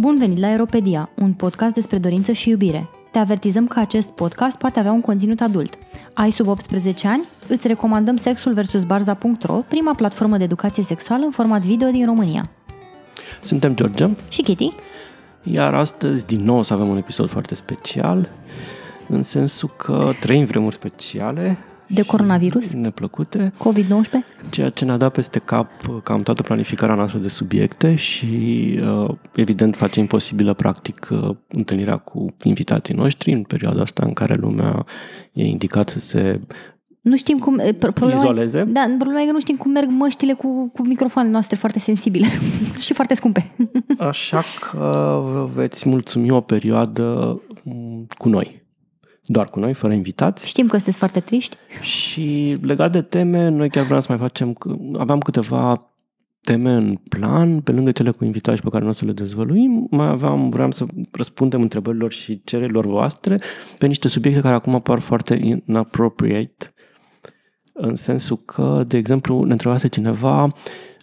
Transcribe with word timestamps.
Bun 0.00 0.18
venit 0.18 0.38
la 0.38 0.46
Aeropedia, 0.46 1.10
un 1.14 1.32
podcast 1.32 1.74
despre 1.74 1.98
dorință 1.98 2.32
și 2.32 2.48
iubire. 2.48 2.88
Te 3.10 3.18
avertizăm 3.18 3.66
că 3.66 3.78
acest 3.78 4.08
podcast 4.08 4.58
poate 4.58 4.78
avea 4.78 4.92
un 4.92 5.00
conținut 5.00 5.40
adult. 5.40 5.78
Ai 6.12 6.30
sub 6.30 6.46
18 6.46 7.08
ani? 7.08 7.24
Îți 7.48 7.66
recomandăm 7.66 8.16
Sexul 8.16 8.54
vs. 8.54 8.84
Barza.ro, 8.84 9.52
prima 9.68 9.94
platformă 9.94 10.36
de 10.36 10.44
educație 10.44 10.82
sexuală 10.82 11.24
în 11.24 11.30
format 11.30 11.60
video 11.60 11.90
din 11.90 12.04
România. 12.04 12.50
Suntem 13.42 13.74
George 13.74 14.08
Și 14.28 14.42
Kitty? 14.42 14.72
Iar 15.42 15.74
astăzi, 15.74 16.26
din 16.26 16.44
nou, 16.44 16.58
o 16.58 16.62
să 16.62 16.72
avem 16.72 16.88
un 16.88 16.96
episod 16.96 17.28
foarte 17.28 17.54
special, 17.54 18.28
în 19.08 19.22
sensul 19.22 19.70
că 19.76 20.10
trăim 20.20 20.44
vremuri 20.44 20.74
speciale. 20.74 21.58
De 21.92 22.02
coronavirus? 22.02 22.72
Neplăcute. 22.72 23.52
COVID-19? 23.58 24.50
Ceea 24.50 24.68
ce 24.68 24.84
ne-a 24.84 24.96
dat 24.96 25.12
peste 25.12 25.38
cap 25.38 25.70
cam 26.02 26.22
toată 26.22 26.42
planificarea 26.42 26.94
noastră 26.94 27.18
de 27.18 27.28
subiecte 27.28 27.94
și, 27.94 28.26
uh, 28.82 29.10
evident, 29.34 29.76
face 29.76 30.00
imposibilă, 30.00 30.54
practic, 30.54 31.08
uh, 31.10 31.36
întâlnirea 31.48 31.96
cu 31.96 32.36
invitații 32.42 32.94
noștri 32.94 33.32
în 33.32 33.42
perioada 33.42 33.80
asta 33.80 34.02
în 34.06 34.12
care 34.12 34.34
lumea 34.34 34.84
e 35.32 35.44
indicat 35.44 35.88
să 35.88 36.00
se 36.00 36.40
nu 37.00 37.16
știm 37.16 37.38
cum... 37.38 37.60
Problema 37.78 38.12
izoleze. 38.12 38.64
Da, 38.64 38.94
problema 38.98 39.20
e 39.20 39.26
că 39.26 39.32
nu 39.32 39.40
știm 39.40 39.56
cum 39.56 39.70
merg 39.70 39.88
măștile 39.90 40.32
cu, 40.32 40.70
cu 40.74 40.82
microfoanele 40.82 41.32
noastre 41.32 41.56
foarte 41.56 41.78
sensibile 41.78 42.26
și 42.84 42.92
foarte 42.92 43.14
scumpe. 43.14 43.54
Așa 43.98 44.42
că 44.60 44.76
vă 45.32 45.50
veți 45.54 45.88
mulțumi 45.88 46.30
o 46.30 46.40
perioadă 46.40 47.40
mm, 47.62 48.06
cu 48.18 48.28
noi. 48.28 48.59
Doar 49.32 49.46
cu 49.46 49.58
noi, 49.58 49.72
fără 49.72 49.92
invitați. 49.92 50.46
Știm 50.46 50.66
că 50.66 50.76
sunteți 50.76 50.98
foarte 50.98 51.20
triști. 51.20 51.56
Și 51.80 52.56
legat 52.62 52.92
de 52.92 53.02
teme, 53.02 53.48
noi 53.48 53.70
chiar 53.70 53.84
vreau 53.84 54.00
să 54.00 54.06
mai 54.08 54.18
facem... 54.18 54.56
Aveam 54.98 55.18
câteva 55.18 55.90
teme 56.40 56.70
în 56.70 56.94
plan, 57.08 57.60
pe 57.60 57.72
lângă 57.72 57.92
cele 57.92 58.10
cu 58.10 58.24
invitați 58.24 58.62
pe 58.62 58.68
care 58.68 58.82
nu 58.84 58.90
o 58.90 58.92
să 58.92 59.04
le 59.04 59.12
dezvăluim, 59.12 59.86
mai 59.90 60.06
aveam, 60.06 60.48
vreau 60.48 60.70
să 60.70 60.86
răspundem 61.12 61.60
întrebărilor 61.60 62.12
și 62.12 62.40
cererilor 62.44 62.86
voastre 62.86 63.38
pe 63.78 63.86
niște 63.86 64.08
subiecte 64.08 64.40
care 64.40 64.54
acum 64.54 64.74
apar 64.74 64.98
foarte 64.98 65.60
inappropriate 65.64 66.72
în 67.72 67.96
sensul 67.96 68.36
că, 68.44 68.84
de 68.86 68.96
exemplu, 68.96 69.44
ne 69.44 69.52
întrebase 69.52 69.88
cineva 69.88 70.48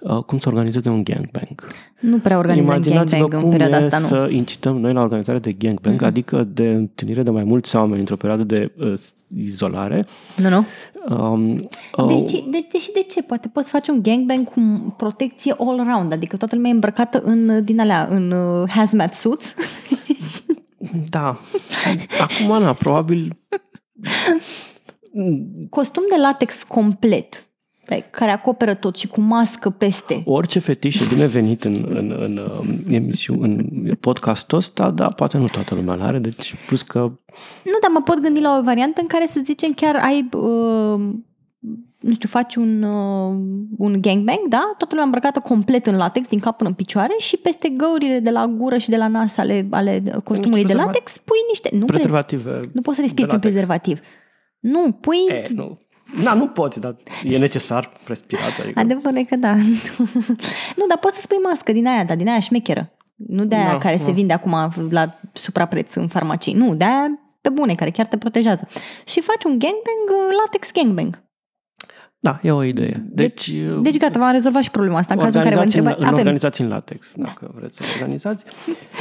uh, 0.01 0.23
cum 0.23 0.37
să 0.37 0.49
organizeze 0.49 0.89
un 0.89 1.03
gangbang. 1.03 1.67
Nu 1.99 2.19
prea 2.19 2.37
organizăm 2.37 2.81
gangbang 2.83 3.33
în 3.33 3.49
perioada 3.49 3.77
asta, 3.77 3.99
nu. 3.99 4.05
să 4.05 4.27
incităm 4.31 4.79
noi 4.79 4.93
la 4.93 5.01
organizarea 5.01 5.39
de 5.39 5.51
gangbang, 5.51 6.01
mm-hmm. 6.01 6.05
adică 6.07 6.43
de 6.43 6.67
întâlnire 6.67 7.23
de 7.23 7.29
mai 7.29 7.43
mulți 7.43 7.75
oameni 7.75 7.99
într-o 7.99 8.15
perioadă 8.15 8.43
de 8.43 8.71
uh, 8.77 8.93
izolare. 9.37 10.05
Nu, 10.35 10.49
nu. 10.49 10.65
Um, 11.15 11.69
uh, 11.97 12.07
deci, 12.07 12.31
de, 12.31 12.67
deși 12.71 12.91
de 12.91 13.05
ce? 13.09 13.21
Poate 13.21 13.47
poți 13.47 13.69
face 13.69 13.91
un 13.91 14.01
gangbang 14.01 14.47
cu 14.47 14.59
protecție 14.97 15.55
all 15.59 15.79
around, 15.79 16.11
adică 16.11 16.37
toată 16.37 16.55
lumea 16.55 16.69
e 16.69 16.73
îmbrăcată 16.73 17.21
în, 17.21 17.63
din 17.63 17.79
alea, 17.79 18.07
în 18.11 18.31
uh, 18.31 18.69
hazmat 18.69 19.13
suits. 19.13 19.53
da. 21.09 21.37
Acum, 22.19 22.61
na, 22.61 22.73
probabil 22.73 23.37
Costum 25.69 26.03
de 26.09 26.15
latex 26.21 26.63
complet 26.63 27.46
care 27.95 28.31
acoperă 28.31 28.73
tot 28.73 28.95
și 28.95 29.07
cu 29.07 29.21
mască 29.21 29.69
peste. 29.69 30.21
Orice 30.25 30.59
fetiș 30.59 30.99
e 30.99 31.13
binevenit 31.13 31.63
în, 31.63 31.85
în, 31.89 32.15
în, 32.19 32.39
în, 32.59 32.93
emisiu, 32.93 33.41
în 33.41 33.65
podcastul 33.99 34.57
ăsta, 34.57 34.91
dar 34.91 35.13
poate 35.13 35.37
nu 35.37 35.47
toată 35.47 35.75
lumea 35.75 36.05
are, 36.05 36.19
deci 36.19 36.55
plus 36.67 36.81
că... 36.81 36.99
Nu, 37.63 37.77
dar 37.81 37.91
mă 37.93 38.01
pot 38.01 38.19
gândi 38.19 38.39
la 38.39 38.57
o 38.57 38.63
variantă 38.63 39.01
în 39.01 39.07
care 39.07 39.27
să 39.31 39.41
zicem 39.45 39.73
chiar 39.73 39.95
ai, 39.95 40.29
uh, 40.33 40.99
nu 41.99 42.13
știu, 42.13 42.27
faci 42.27 42.55
un, 42.55 42.83
uh, 42.83 43.35
un 43.77 44.01
gangbang, 44.01 44.47
da? 44.49 44.73
Toată 44.77 44.87
lumea 44.89 45.03
îmbrăcată 45.03 45.39
complet 45.39 45.87
în 45.87 45.97
latex, 45.97 46.27
din 46.27 46.39
cap 46.39 46.57
până 46.57 46.69
în 46.69 46.75
picioare 46.75 47.13
și 47.17 47.37
peste 47.37 47.69
găurile 47.69 48.19
de 48.19 48.29
la 48.29 48.47
gură 48.47 48.77
și 48.77 48.89
de 48.89 48.97
la 48.97 49.07
nas 49.07 49.37
ale, 49.37 49.67
ale 49.71 50.03
costumului 50.23 50.65
de 50.65 50.73
latex 50.73 51.17
pui 51.17 51.37
niște... 51.47 51.69
Nu, 51.73 51.85
prezervative 51.85 52.59
nu 52.73 52.81
poți 52.81 52.95
să 52.95 53.01
respiri 53.01 53.27
prin 53.27 53.39
prezervativ. 53.39 53.99
Nu, 54.59 54.91
pui... 54.91 55.17
E, 55.29 55.47
nu. 55.53 55.77
Da, 56.23 56.33
nu 56.33 56.47
poți, 56.47 56.79
dar 56.79 56.95
e 57.23 57.37
necesar 57.37 57.91
respirat. 58.05 58.59
Adică... 58.59 58.79
Adevărul 58.79 59.17
e 59.17 59.23
că 59.23 59.35
da. 59.35 59.55
nu, 60.79 60.85
dar 60.87 60.97
poți 60.99 61.15
să 61.15 61.21
spui 61.21 61.37
mască 61.37 61.71
din 61.71 61.87
aia, 61.87 62.03
dar 62.03 62.17
din 62.17 62.27
aia 62.27 62.39
șmecheră. 62.39 62.91
Nu 63.15 63.45
de 63.45 63.55
aia 63.55 63.71
da, 63.71 63.77
care 63.77 63.95
da. 63.95 64.03
se 64.03 64.11
vinde 64.11 64.33
acum 64.33 64.71
la 64.89 65.19
suprapreț 65.31 65.95
în 65.95 66.07
farmacii. 66.07 66.53
Nu, 66.53 66.75
de 66.75 66.83
aia 66.83 67.19
pe 67.41 67.49
bune, 67.49 67.75
care 67.75 67.91
chiar 67.91 68.05
te 68.05 68.17
protejează. 68.17 68.67
Și 69.05 69.21
faci 69.21 69.43
un 69.43 69.51
gangbang, 69.51 70.31
latex 70.43 70.71
gangbang. 70.71 71.25
Da, 72.19 72.39
e 72.41 72.51
o 72.51 72.63
idee. 72.63 73.05
Deci, 73.05 73.51
deci, 73.51 73.81
deci 73.81 73.97
gata, 73.97 74.19
v-am 74.19 74.31
rezolvat 74.31 74.63
și 74.63 74.71
problema 74.71 74.97
asta 74.97 75.13
în 75.13 75.19
cazul 75.19 75.37
în 75.37 75.43
care 75.43 75.55
vă 75.55 75.61
întrebați. 75.61 76.01
În, 76.01 76.07
în 76.07 76.13
organizații 76.13 76.63
în 76.63 76.69
latex, 76.69 77.13
dacă 77.15 77.51
vreți 77.55 77.77
să 77.77 77.83
organizați. 77.93 78.43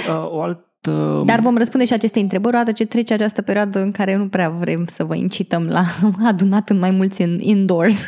Uh, 0.08 0.32
o 0.32 0.40
alt 0.42 0.58
Um, 0.58 0.75
Dar 1.24 1.40
vom 1.40 1.56
răspunde 1.56 1.86
și 1.86 1.92
aceste 1.92 2.20
întrebări 2.20 2.54
odată 2.54 2.72
ce 2.72 2.86
trece 2.86 3.12
această 3.12 3.42
perioadă 3.42 3.80
în 3.80 3.90
care 3.90 4.16
nu 4.16 4.28
prea 4.28 4.50
vrem 4.50 4.86
să 4.86 5.04
vă 5.04 5.14
incităm 5.14 5.66
la 5.66 5.84
adunat 6.30 6.70
în 6.70 6.78
mai 6.78 6.90
mulți 6.90 7.22
în 7.22 7.38
indoors. 7.40 8.04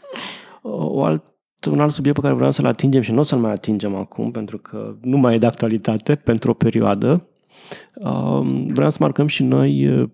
o 0.62 1.04
alt, 1.04 1.22
un 1.70 1.80
alt 1.80 1.92
subiect 1.92 2.16
pe 2.16 2.22
care 2.22 2.34
vreau 2.34 2.50
să-l 2.50 2.66
atingem 2.66 3.00
și 3.00 3.12
nu 3.12 3.18
o 3.18 3.22
să-l 3.22 3.38
mai 3.38 3.52
atingem 3.52 3.94
acum 3.94 4.30
pentru 4.30 4.58
că 4.58 4.96
nu 5.00 5.16
mai 5.16 5.34
e 5.34 5.38
de 5.38 5.46
actualitate 5.46 6.14
pentru 6.14 6.50
o 6.50 6.54
perioadă. 6.54 7.28
Um, 7.94 8.66
vreau 8.66 8.90
să 8.90 8.96
marcăm 9.00 9.26
și 9.26 9.42
noi 9.42 9.88
uh, 9.88 10.08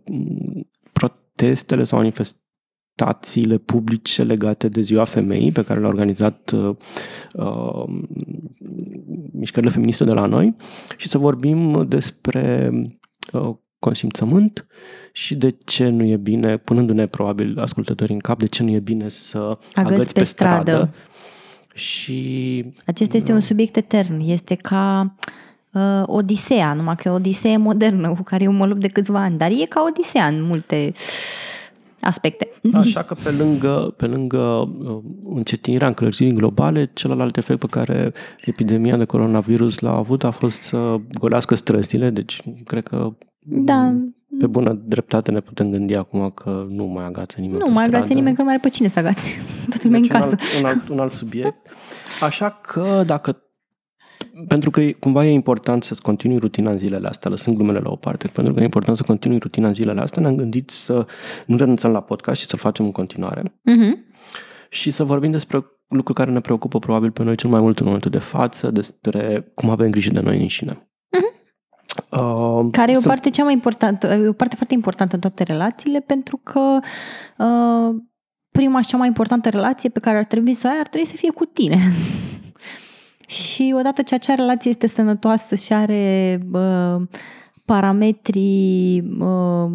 protestele 0.92 1.84
sau 1.84 1.98
manifest, 1.98 2.42
manifestațiile 3.02 3.58
publice 3.58 4.22
legate 4.22 4.68
de 4.68 4.80
Ziua 4.80 5.04
Femeii 5.04 5.52
pe 5.52 5.62
care 5.62 5.80
le-a 5.80 5.88
organizat 5.88 6.50
uh, 6.50 6.76
uh, 7.32 7.84
mișcările 9.42 9.72
feministe 9.72 10.04
de 10.04 10.12
la 10.12 10.26
noi 10.26 10.56
și 10.96 11.08
să 11.08 11.18
vorbim 11.18 11.88
despre 11.88 12.70
uh, 13.32 13.54
consimțământ 13.78 14.66
și 15.12 15.34
de 15.34 15.56
ce 15.64 15.88
nu 15.88 16.04
e 16.04 16.16
bine, 16.16 16.56
punându-ne 16.56 17.06
probabil 17.06 17.58
ascultătorii 17.58 18.14
în 18.14 18.20
cap, 18.20 18.38
de 18.38 18.46
ce 18.46 18.62
nu 18.62 18.70
e 18.70 18.78
bine 18.78 19.08
să 19.08 19.38
agăți, 19.38 19.94
agăți 19.94 20.12
pe, 20.12 20.18
pe 20.18 20.26
stradă. 20.26 20.60
stradă. 20.60 20.94
Și 21.74 22.64
acesta 22.86 23.16
este 23.16 23.32
un 23.32 23.40
subiect 23.40 23.76
etern. 23.76 24.20
Este 24.20 24.54
ca 24.54 25.14
uh, 25.72 26.02
Odiseea, 26.06 26.72
numai 26.72 26.96
că 26.96 27.08
e 27.08 27.10
o 27.10 27.14
Odisee 27.14 27.56
modernă 27.56 28.08
cu 28.08 28.22
care 28.22 28.44
eu 28.44 28.52
mă 28.52 28.66
lupt 28.66 28.80
de 28.80 28.88
câțiva 28.88 29.20
ani, 29.20 29.38
dar 29.38 29.50
e 29.50 29.64
ca 29.68 29.84
Odisea 29.88 30.26
în 30.26 30.42
multe 30.42 30.92
aspecte. 32.02 32.48
Așa 32.72 33.02
că 33.02 33.14
pe 33.22 33.30
lângă, 33.30 33.94
pe 33.96 34.06
lângă 34.06 34.38
uh, 34.38 34.98
încetinirea 35.34 35.86
încălzirii 35.86 36.32
globale, 36.32 36.90
celălalt 36.94 37.36
efect 37.36 37.58
pe 37.58 37.66
care 37.66 38.12
epidemia 38.44 38.96
de 38.96 39.04
coronavirus 39.04 39.78
l-a 39.78 39.96
avut 39.96 40.24
a 40.24 40.30
fost 40.30 40.62
să 40.62 40.96
golească 41.18 41.54
străzile, 41.54 42.10
deci 42.10 42.42
cred 42.64 42.84
că 42.84 43.12
da. 43.40 43.94
pe 44.38 44.46
bună 44.46 44.72
dreptate 44.84 45.30
ne 45.30 45.40
putem 45.40 45.70
gândi 45.70 45.94
acum 45.94 46.30
că 46.30 46.66
nu 46.68 46.84
mai 46.84 47.04
agață 47.04 47.40
nimeni 47.40 47.62
Nu 47.66 47.72
mai 47.72 47.84
agață 47.84 48.12
nimeni, 48.12 48.34
că 48.34 48.40
nu 48.40 48.46
mai 48.46 48.54
are 48.54 48.62
pe 48.62 48.74
cine 48.74 48.88
să 48.88 48.98
agați. 48.98 49.38
Totul 49.72 49.90
deci 49.90 50.00
în 50.00 50.06
casă. 50.06 50.36
Un 50.58 50.64
alt, 50.64 50.64
un, 50.64 50.66
alt, 50.66 50.88
un 50.88 50.98
alt 50.98 51.12
subiect. 51.12 51.56
Așa 52.20 52.58
că 52.62 53.02
dacă 53.06 53.42
pentru 54.46 54.70
că 54.70 54.80
cumva 54.98 55.24
e 55.24 55.30
important 55.30 55.82
să-ți 55.82 56.02
continui 56.02 56.38
rutina 56.38 56.70
în 56.70 56.78
zilele 56.78 57.08
astea, 57.08 57.30
lăsând 57.30 57.56
glumele 57.56 57.78
la 57.78 57.90
o 57.90 57.96
parte, 57.96 58.28
pentru 58.28 58.54
că 58.54 58.60
e 58.60 58.64
important 58.64 58.96
să 58.96 59.02
continui 59.02 59.38
rutina 59.38 59.68
în 59.68 59.74
zilele 59.74 60.00
astea, 60.00 60.22
ne-am 60.22 60.36
gândit 60.36 60.70
să 60.70 61.06
nu 61.46 61.56
renunțăm 61.56 61.92
la 61.92 62.00
podcast 62.00 62.40
și 62.40 62.46
să-l 62.46 62.58
facem 62.58 62.84
în 62.84 62.92
continuare. 62.92 63.42
Uh-huh. 63.42 64.10
Și 64.68 64.90
să 64.90 65.04
vorbim 65.04 65.30
despre 65.30 65.66
lucruri 65.88 66.18
care 66.18 66.30
ne 66.30 66.40
preocupă 66.40 66.78
probabil 66.78 67.10
pe 67.10 67.22
noi 67.22 67.36
cel 67.36 67.50
mai 67.50 67.60
mult 67.60 67.78
în 67.78 67.86
momentul 67.86 68.10
de 68.10 68.18
față, 68.18 68.70
despre 68.70 69.52
cum 69.54 69.70
avem 69.70 69.90
grijă 69.90 70.10
de 70.10 70.20
noi 70.20 70.40
înșine. 70.40 70.72
Uh-huh. 70.72 71.42
Uh, 72.10 72.68
care 72.70 72.92
e 72.92 72.96
o 72.96 73.00
să... 73.00 73.08
parte 73.08 73.30
cea 73.30 73.44
mai 73.44 73.52
importantă, 73.52 74.06
e 74.06 74.28
o 74.28 74.32
parte 74.32 74.56
foarte 74.56 74.74
importantă 74.74 75.14
în 75.14 75.20
toate 75.20 75.42
relațiile, 75.42 76.00
pentru 76.00 76.40
că 76.42 76.78
uh, 77.38 77.94
prima 78.50 78.80
și 78.80 78.88
cea 78.88 78.96
mai 78.96 79.06
importantă 79.06 79.48
relație 79.48 79.88
pe 79.88 80.00
care 80.00 80.16
ar 80.16 80.24
trebui 80.24 80.54
să 80.54 80.66
o 80.66 80.70
ai 80.70 80.78
ar 80.78 80.86
trebui 80.86 81.06
să 81.06 81.16
fie 81.16 81.30
cu 81.30 81.44
tine. 81.44 81.78
Și 83.32 83.74
odată 83.78 84.02
ce 84.02 84.14
acea 84.14 84.34
relație 84.34 84.70
este 84.70 84.86
sănătoasă 84.86 85.54
și 85.54 85.72
are 85.72 86.40
uh, 86.52 87.02
parametrii 87.64 89.00
uh, 89.18 89.70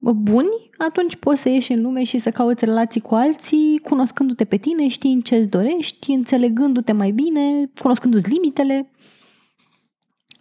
buni, 0.00 0.70
atunci 0.78 1.16
poți 1.16 1.40
să 1.40 1.48
ieși 1.48 1.72
în 1.72 1.82
lume 1.82 2.04
și 2.04 2.18
să 2.18 2.30
cauți 2.30 2.64
relații 2.64 3.00
cu 3.00 3.14
alții, 3.14 3.80
cunoscându-te 3.82 4.44
pe 4.44 4.56
tine, 4.56 4.88
știind 4.88 5.22
ce-ți 5.22 5.48
dorești, 5.48 6.12
înțelegându-te 6.12 6.92
mai 6.92 7.10
bine, 7.10 7.70
cunoscându-ți 7.80 8.30
limitele. 8.30 8.90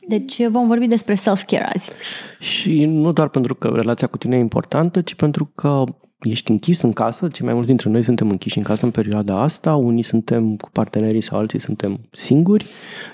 Deci 0.08 0.48
vom 0.48 0.68
vorbi 0.68 0.88
despre 0.88 1.16
self-care 1.16 1.66
azi. 1.76 1.92
Și 2.40 2.86
nu 2.86 3.12
doar 3.12 3.28
pentru 3.28 3.56
că 3.56 3.68
relația 3.76 4.08
cu 4.08 4.18
tine 4.18 4.36
e 4.36 4.40
importantă, 4.40 5.02
ci 5.02 5.14
pentru 5.14 5.52
că 5.56 5.84
ești 6.22 6.52
închis 6.52 6.82
în 6.82 6.92
casă, 6.92 7.28
cei 7.28 7.46
mai 7.46 7.54
mulți 7.54 7.68
dintre 7.68 7.90
noi 7.90 8.04
suntem 8.04 8.30
închiși 8.30 8.58
în 8.58 8.64
casă 8.64 8.86
în 8.86 8.92
perioada 8.92 9.42
asta, 9.42 9.76
unii 9.76 10.04
suntem 10.04 10.56
cu 10.56 10.70
partenerii 10.72 11.22
sau 11.22 11.40
alții 11.40 11.60
suntem 11.60 12.00
singuri, 12.12 12.66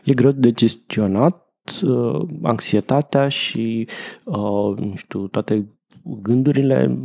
e 0.04 0.14
greu 0.14 0.32
de 0.32 0.52
gestionat 0.52 1.46
uh, 1.84 2.28
anxietatea 2.42 3.30
și, 3.30 3.88
uh, 4.24 4.78
nu 4.78 4.94
știu, 4.96 5.28
toate 5.28 5.68
gândurile 6.22 6.98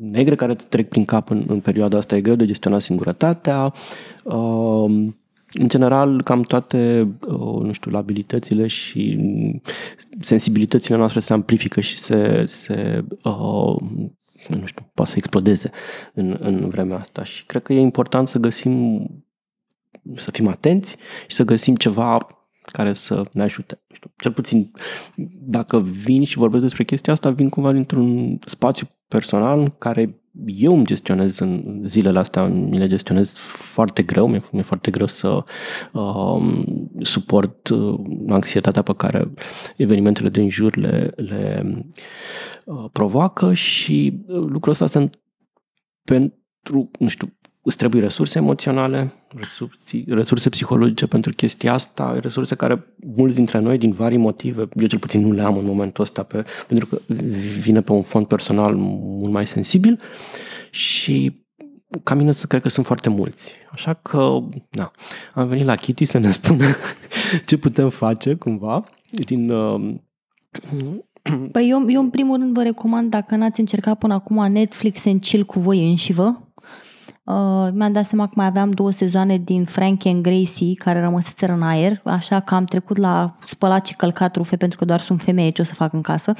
negre 0.00 0.34
care 0.34 0.52
îți 0.52 0.68
trec 0.68 0.88
prin 0.88 1.04
cap 1.04 1.30
în, 1.30 1.44
în 1.46 1.60
perioada 1.60 1.96
asta, 1.96 2.16
e 2.16 2.20
greu 2.20 2.34
de 2.34 2.44
gestionat 2.44 2.80
singurătatea, 2.80 3.72
uh, 4.24 5.10
în 5.54 5.68
general, 5.68 6.22
cam 6.22 6.42
toate, 6.42 7.08
nu 7.62 7.72
știu, 7.72 7.96
abilitățile 7.96 8.66
și 8.66 9.18
sensibilitățile 10.20 10.96
noastre 10.96 11.20
se 11.20 11.32
amplifică 11.32 11.80
și 11.80 11.96
se, 11.96 12.44
se 12.46 13.04
uh, 13.22 13.76
nu 14.48 14.66
știu, 14.66 14.90
poate 14.94 15.10
să 15.10 15.16
explodeze 15.16 15.70
în, 16.14 16.36
în 16.40 16.68
vremea 16.68 16.98
asta 16.98 17.24
și 17.24 17.46
cred 17.46 17.62
că 17.62 17.72
e 17.72 17.80
important 17.80 18.28
să 18.28 18.38
găsim, 18.38 19.06
să 20.16 20.30
fim 20.30 20.48
atenți 20.48 20.96
și 21.26 21.36
să 21.36 21.44
găsim 21.44 21.76
ceva 21.76 22.26
care 22.62 22.92
să 22.92 23.24
ne 23.32 23.42
ajute. 23.42 23.82
Nu 23.88 23.94
știu, 23.94 24.12
cel 24.16 24.32
puțin 24.32 24.70
dacă 25.46 25.80
vin 25.80 26.24
și 26.24 26.36
vorbesc 26.36 26.62
despre 26.62 26.84
chestia 26.84 27.12
asta, 27.12 27.30
vin 27.30 27.48
cumva 27.48 27.72
dintr-un 27.72 28.38
spațiu 28.44 28.88
personal 29.08 29.60
în 29.60 29.70
care 29.78 30.21
eu 30.46 30.74
îmi 30.76 30.84
gestionez 30.84 31.38
în 31.38 31.82
zilele 31.84 32.18
astea, 32.18 32.46
mi 32.46 32.78
le 32.78 32.88
gestionez 32.88 33.32
foarte 33.36 34.02
greu, 34.02 34.26
mi-e, 34.26 34.42
mi-e 34.52 34.62
foarte 34.62 34.90
greu 34.90 35.06
să 35.06 35.44
uh, 35.92 36.64
suport 37.00 37.68
uh, 37.68 38.00
anxietatea 38.28 38.82
pe 38.82 38.94
care 38.94 39.32
evenimentele 39.76 40.28
din 40.28 40.48
jur 40.48 40.76
le, 40.76 41.12
le 41.16 41.62
uh, 42.64 42.84
provoacă 42.92 43.54
și 43.54 44.22
uh, 44.26 44.44
lucrul 44.46 44.72
ăsta 44.72 44.86
sunt 44.86 45.20
pentru, 46.04 46.90
nu 46.98 47.08
știu, 47.08 47.36
îți 47.62 47.76
trebuie 47.76 48.00
resurse 48.00 48.38
emoționale, 48.38 49.12
resurse, 49.34 50.04
resurse 50.06 50.48
psihologice 50.48 51.06
pentru 51.06 51.32
chestia 51.32 51.72
asta, 51.72 52.18
resurse 52.20 52.54
care 52.54 52.94
mulți 53.16 53.34
dintre 53.34 53.58
noi, 53.58 53.78
din 53.78 53.90
vari 53.90 54.16
motive, 54.16 54.68
eu 54.74 54.86
cel 54.86 54.98
puțin 54.98 55.20
nu 55.20 55.32
le 55.32 55.42
am 55.42 55.56
în 55.56 55.64
momentul 55.64 56.04
ăsta, 56.04 56.22
pe, 56.22 56.44
pentru 56.66 56.86
că 56.86 57.00
vine 57.58 57.80
pe 57.80 57.92
un 57.92 58.02
fond 58.02 58.26
personal 58.26 58.74
mult 58.76 59.32
mai 59.32 59.46
sensibil 59.46 60.00
și 60.70 61.40
ca 62.02 62.14
mine 62.14 62.32
să 62.32 62.46
cred 62.46 62.62
că 62.62 62.68
sunt 62.68 62.86
foarte 62.86 63.08
mulți. 63.08 63.50
Așa 63.70 63.94
că, 63.94 64.38
da, 64.70 64.90
am 65.34 65.48
venit 65.48 65.64
la 65.64 65.74
Kitty 65.74 66.04
să 66.04 66.18
ne 66.18 66.30
spună 66.40 66.64
ce 67.46 67.56
putem 67.56 67.88
face, 67.88 68.34
cumva, 68.34 68.84
din... 69.10 69.50
Uh, 69.50 69.94
Păi 71.52 71.68
eu, 71.68 71.84
eu 71.88 72.00
în 72.00 72.10
primul 72.10 72.38
rând 72.38 72.54
vă 72.54 72.62
recomand, 72.62 73.10
dacă 73.10 73.36
n-ați 73.36 73.60
încercat 73.60 73.98
până 73.98 74.14
acum 74.14 74.52
Netflix 74.52 75.04
în 75.04 75.18
chill 75.18 75.44
cu 75.44 75.60
voi 75.60 75.88
înși 75.90 76.12
vă, 76.12 76.32
Uh, 77.24 77.68
mi-am 77.72 77.92
dat 77.92 78.06
seama 78.06 78.26
că 78.26 78.32
mai 78.34 78.46
aveam 78.46 78.70
două 78.70 78.90
sezoane 78.90 79.36
din 79.36 79.64
Frank 79.64 80.06
and 80.06 80.22
Gracie 80.22 80.74
care 80.74 81.00
rămăseseră 81.00 81.52
în 81.52 81.62
aer, 81.62 82.00
așa 82.04 82.40
că 82.40 82.54
am 82.54 82.64
trecut 82.64 82.96
la 82.96 83.36
spălat 83.46 83.86
și 83.86 83.96
călcat 83.96 84.36
rufe 84.36 84.56
pentru 84.56 84.78
că 84.78 84.84
doar 84.84 85.00
sunt 85.00 85.22
femeie, 85.22 85.50
ce 85.50 85.60
o 85.60 85.64
să 85.64 85.74
fac 85.74 85.92
în 85.92 86.00
casă. 86.00 86.34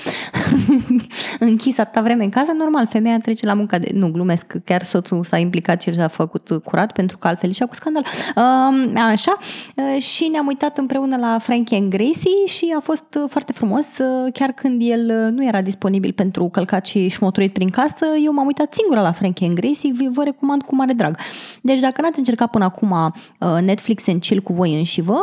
Închis 1.38 1.78
atâta 1.78 2.00
vreme 2.00 2.24
în 2.24 2.30
casă, 2.30 2.52
normal, 2.52 2.86
femeia 2.86 3.18
trece 3.18 3.46
la 3.46 3.54
munca 3.54 3.78
de... 3.78 3.90
Nu, 3.94 4.10
glumesc, 4.10 4.54
chiar 4.64 4.82
soțul 4.82 5.24
s-a 5.24 5.36
implicat 5.36 5.82
și 5.82 5.88
a 5.88 6.08
făcut 6.08 6.60
curat 6.64 6.92
pentru 6.92 7.18
că 7.18 7.26
altfel 7.28 7.52
și-a 7.52 7.66
cu 7.66 7.74
scandal. 7.74 8.04
Uh, 8.36 9.00
așa, 9.10 9.36
uh, 9.76 10.02
și 10.02 10.28
ne-am 10.32 10.46
uitat 10.46 10.78
împreună 10.78 11.16
la 11.16 11.38
Frank 11.38 11.72
and 11.72 11.90
Gracie 11.90 12.46
și 12.46 12.74
a 12.76 12.80
fost 12.80 13.18
foarte 13.28 13.52
frumos, 13.52 13.98
uh, 13.98 14.32
chiar 14.32 14.52
când 14.52 14.80
el 14.84 15.24
uh, 15.26 15.32
nu 15.32 15.46
era 15.46 15.62
disponibil 15.62 16.12
pentru 16.12 16.48
călcat 16.48 16.86
și 16.86 17.08
șmoturit 17.08 17.52
prin 17.52 17.70
casă, 17.70 18.06
eu 18.24 18.32
m-am 18.32 18.46
uitat 18.46 18.74
singură 18.74 19.00
la 19.00 19.12
Frank 19.12 19.42
and 19.42 19.54
Gracie, 19.54 19.92
vă 20.12 20.22
recomand 20.24 20.62
cu 20.72 20.78
mare 20.78 20.92
drag. 20.92 21.18
Deci 21.62 21.80
dacă 21.80 22.00
n-ați 22.00 22.18
încercat 22.18 22.50
până 22.50 22.64
acum 22.64 22.90
uh, 22.90 23.58
Netflix 23.60 24.06
în 24.06 24.18
chill 24.18 24.40
cu 24.40 24.52
voi 24.52 24.78
înși 24.78 25.00
vă, 25.00 25.18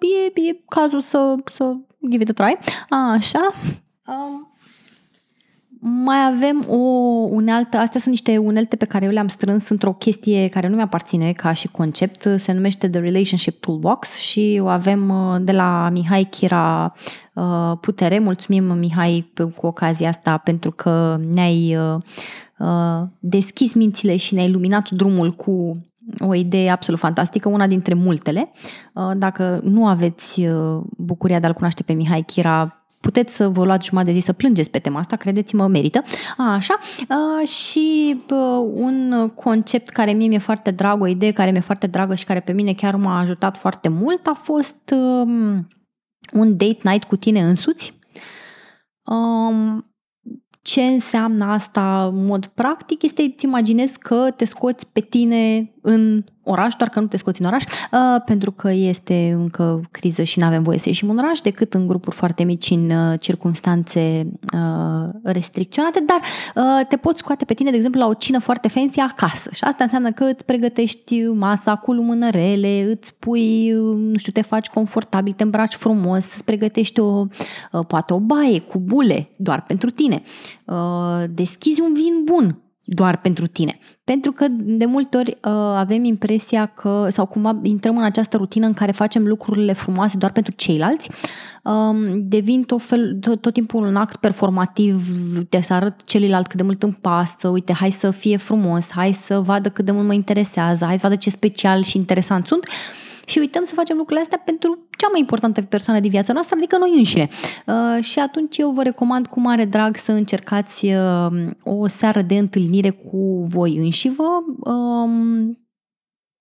e, 0.00 0.40
e 0.48 0.60
cazul 0.68 1.00
să, 1.00 1.34
să 1.52 1.76
give 2.10 2.22
it 2.22 2.28
a 2.28 2.44
try. 2.44 2.58
Așa. 2.88 3.52
Um, 4.06 4.47
mai 5.80 6.16
avem 6.34 6.64
o 6.68 6.76
unealtă, 7.30 7.76
astea 7.76 8.00
sunt 8.00 8.14
niște 8.14 8.36
unelte 8.36 8.76
pe 8.76 8.84
care 8.84 9.04
eu 9.04 9.10
le-am 9.10 9.28
strâns 9.28 9.68
într-o 9.68 9.92
chestie 9.92 10.48
care 10.48 10.68
nu 10.68 10.76
mi-aparține 10.76 11.32
ca 11.32 11.52
și 11.52 11.68
concept, 11.68 12.28
se 12.36 12.52
numește 12.52 12.88
The 12.88 13.00
Relationship 13.00 13.60
Toolbox 13.60 14.16
și 14.16 14.60
o 14.62 14.66
avem 14.66 15.08
uh, 15.08 15.36
de 15.40 15.52
la 15.52 15.88
Mihai 15.92 16.24
Chira 16.24 16.94
Putere. 17.80 18.18
Mulțumim, 18.18 18.64
Mihai, 18.64 19.32
cu 19.56 19.66
ocazia 19.66 20.08
asta 20.08 20.36
pentru 20.36 20.70
că 20.70 21.20
ne-ai 21.32 21.78
Uh, 22.58 23.02
deschis 23.18 23.74
mințile 23.74 24.16
și 24.16 24.34
ne-ai 24.34 24.46
iluminat 24.46 24.90
drumul 24.90 25.30
cu 25.32 25.76
o 26.18 26.34
idee 26.34 26.70
absolut 26.70 27.00
fantastică, 27.00 27.48
una 27.48 27.66
dintre 27.66 27.94
multele. 27.94 28.50
Uh, 28.92 29.10
dacă 29.16 29.60
nu 29.62 29.86
aveți 29.86 30.46
uh, 30.46 30.80
bucuria 30.96 31.40
de 31.40 31.46
a-l 31.46 31.52
cunoaște 31.52 31.82
pe 31.82 31.92
Mihai 31.92 32.22
Chira, 32.22 32.77
puteți 33.00 33.36
să 33.36 33.48
vă 33.48 33.64
luați 33.64 33.86
jumătate 33.86 34.12
de 34.12 34.18
zi 34.18 34.24
să 34.24 34.32
plângeți 34.32 34.70
pe 34.70 34.78
tema 34.78 34.98
asta, 34.98 35.16
credeți-mă, 35.16 35.66
merită. 35.66 36.02
A, 36.36 36.52
așa. 36.52 36.78
A, 37.08 37.44
și 37.44 38.16
bă, 38.26 38.64
un 38.72 39.30
concept 39.34 39.88
care 39.88 40.12
mie 40.12 40.28
mi-e 40.28 40.38
foarte 40.38 40.70
drag, 40.70 41.00
o 41.00 41.06
idee 41.06 41.32
care 41.32 41.50
mi-e 41.50 41.60
foarte 41.60 41.86
dragă 41.86 42.14
și 42.14 42.24
care 42.24 42.40
pe 42.40 42.52
mine 42.52 42.72
chiar 42.72 42.96
m-a 42.96 43.18
ajutat 43.18 43.56
foarte 43.56 43.88
mult 43.88 44.26
a 44.26 44.34
fost 44.34 44.90
um, 44.90 45.68
un 46.32 46.56
date 46.56 46.78
night 46.82 47.04
cu 47.04 47.16
tine 47.16 47.44
însuți. 47.44 47.98
Um, 49.02 49.92
ce 50.62 50.82
înseamnă 50.82 51.44
asta 51.44 52.06
în 52.06 52.24
mod 52.24 52.46
practic 52.46 53.02
este 53.02 53.34
să 53.36 53.46
imaginezi 53.46 53.98
că 53.98 54.30
te 54.36 54.44
scoți 54.44 54.86
pe 54.86 55.00
tine 55.00 55.72
în 55.82 56.24
oraș, 56.50 56.74
doar 56.74 56.90
că 56.90 57.00
nu 57.00 57.06
te 57.06 57.16
scoți 57.16 57.40
în 57.40 57.46
oraș, 57.46 57.64
uh, 57.64 58.22
pentru 58.24 58.50
că 58.50 58.70
este 58.70 59.36
încă 59.38 59.80
criză 59.90 60.22
și 60.22 60.38
nu 60.38 60.46
avem 60.46 60.62
voie 60.62 60.78
să 60.78 60.88
ieșim 60.88 61.10
în 61.10 61.18
oraș, 61.18 61.40
decât 61.40 61.74
în 61.74 61.86
grupuri 61.86 62.16
foarte 62.16 62.42
mici, 62.44 62.70
în 62.70 62.90
uh, 62.90 63.20
circunstanțe 63.20 64.26
uh, 64.54 65.08
restricționate, 65.22 66.04
dar 66.06 66.20
uh, 66.54 66.86
te 66.86 66.96
poți 66.96 67.18
scoate 67.18 67.44
pe 67.44 67.54
tine, 67.54 67.70
de 67.70 67.76
exemplu, 67.76 68.00
la 68.00 68.06
o 68.06 68.14
cină 68.14 68.38
foarte 68.38 68.68
fancy 68.68 69.00
acasă. 69.00 69.50
Și 69.52 69.64
asta 69.64 69.82
înseamnă 69.82 70.12
că 70.12 70.24
îți 70.24 70.44
pregătești 70.44 71.24
masa 71.24 71.76
cu 71.76 71.92
lumânărele, 71.92 72.82
îți 72.90 73.14
pui, 73.14 73.70
nu 73.96 74.18
știu, 74.18 74.32
te 74.32 74.42
faci 74.42 74.66
confortabil, 74.66 75.32
te 75.32 75.42
îmbraci 75.42 75.74
frumos, 75.74 76.24
îți 76.24 76.44
pregătești 76.44 77.00
o, 77.00 77.24
uh, 77.72 77.86
poate 77.86 78.12
o 78.12 78.18
baie 78.18 78.60
cu 78.60 78.78
bule, 78.78 79.30
doar 79.36 79.62
pentru 79.62 79.90
tine. 79.90 80.22
Uh, 80.64 81.24
deschizi 81.30 81.80
un 81.80 81.94
vin 81.94 82.24
bun, 82.24 82.62
doar 82.90 83.16
pentru 83.16 83.46
tine. 83.46 83.78
Pentru 84.04 84.32
că 84.32 84.46
de 84.50 84.84
multe 84.84 85.16
ori 85.16 85.30
uh, 85.30 85.52
avem 85.76 86.04
impresia 86.04 86.66
că, 86.66 87.08
sau 87.10 87.26
cumva 87.26 87.60
intrăm 87.62 87.96
în 87.96 88.02
această 88.02 88.36
rutină 88.36 88.66
în 88.66 88.72
care 88.72 88.92
facem 88.92 89.26
lucrurile 89.26 89.72
frumoase 89.72 90.16
doar 90.16 90.32
pentru 90.32 90.52
ceilalți, 90.52 91.10
um, 91.62 92.28
devin 92.28 92.62
tot, 92.62 92.82
fel, 92.82 93.18
tot, 93.20 93.40
tot 93.40 93.52
timpul 93.52 93.86
un 93.86 93.96
act 93.96 94.16
performativ 94.16 95.08
de 95.48 95.60
să 95.60 95.72
arăt 95.72 96.04
celuilalt 96.04 96.46
cât 96.46 96.56
de 96.56 96.62
mult 96.62 96.82
îmi 96.82 96.98
pasă, 97.00 97.48
uite, 97.48 97.72
hai 97.72 97.90
să 97.90 98.10
fie 98.10 98.36
frumos, 98.36 98.90
hai 98.90 99.12
să 99.12 99.40
vadă 99.40 99.68
cât 99.68 99.84
de 99.84 99.90
mult 99.90 100.06
mă 100.06 100.12
interesează, 100.12 100.84
hai 100.84 100.98
să 100.98 101.06
vadă 101.06 101.16
ce 101.16 101.30
special 101.30 101.82
și 101.82 101.96
interesant 101.96 102.46
sunt. 102.46 102.66
Uh, 102.66 102.72
și 103.28 103.38
uităm 103.38 103.64
să 103.64 103.74
facem 103.74 103.96
lucrurile 103.96 104.22
astea 104.24 104.42
pentru 104.44 104.87
cea 104.98 105.08
mai 105.10 105.20
importantă 105.20 105.62
persoană 105.62 106.00
din 106.00 106.10
viața 106.10 106.32
noastră, 106.32 106.56
adică 106.58 106.78
noi 106.78 106.92
înșine. 106.96 107.28
Uh, 107.66 108.04
și 108.04 108.18
atunci 108.18 108.58
eu 108.58 108.70
vă 108.70 108.82
recomand 108.82 109.26
cu 109.26 109.40
mare 109.40 109.64
drag 109.64 109.96
să 109.96 110.12
încercați 110.12 110.86
uh, 110.86 111.26
o 111.62 111.86
seară 111.88 112.22
de 112.22 112.34
întâlnire 112.34 112.90
cu 112.90 113.44
voi 113.44 113.76
înși 113.76 114.08
vă. 114.08 114.70
Um, 114.70 115.58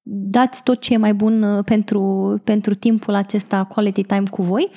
dați 0.09 0.63
tot 0.63 0.79
ce 0.79 0.93
e 0.93 0.97
mai 0.97 1.13
bun 1.13 1.43
uh, 1.43 1.63
pentru, 1.63 2.35
pentru 2.43 2.73
timpul 2.73 3.13
acesta 3.13 3.63
quality 3.63 4.03
time 4.03 4.23
cu 4.31 4.41
voi 4.41 4.69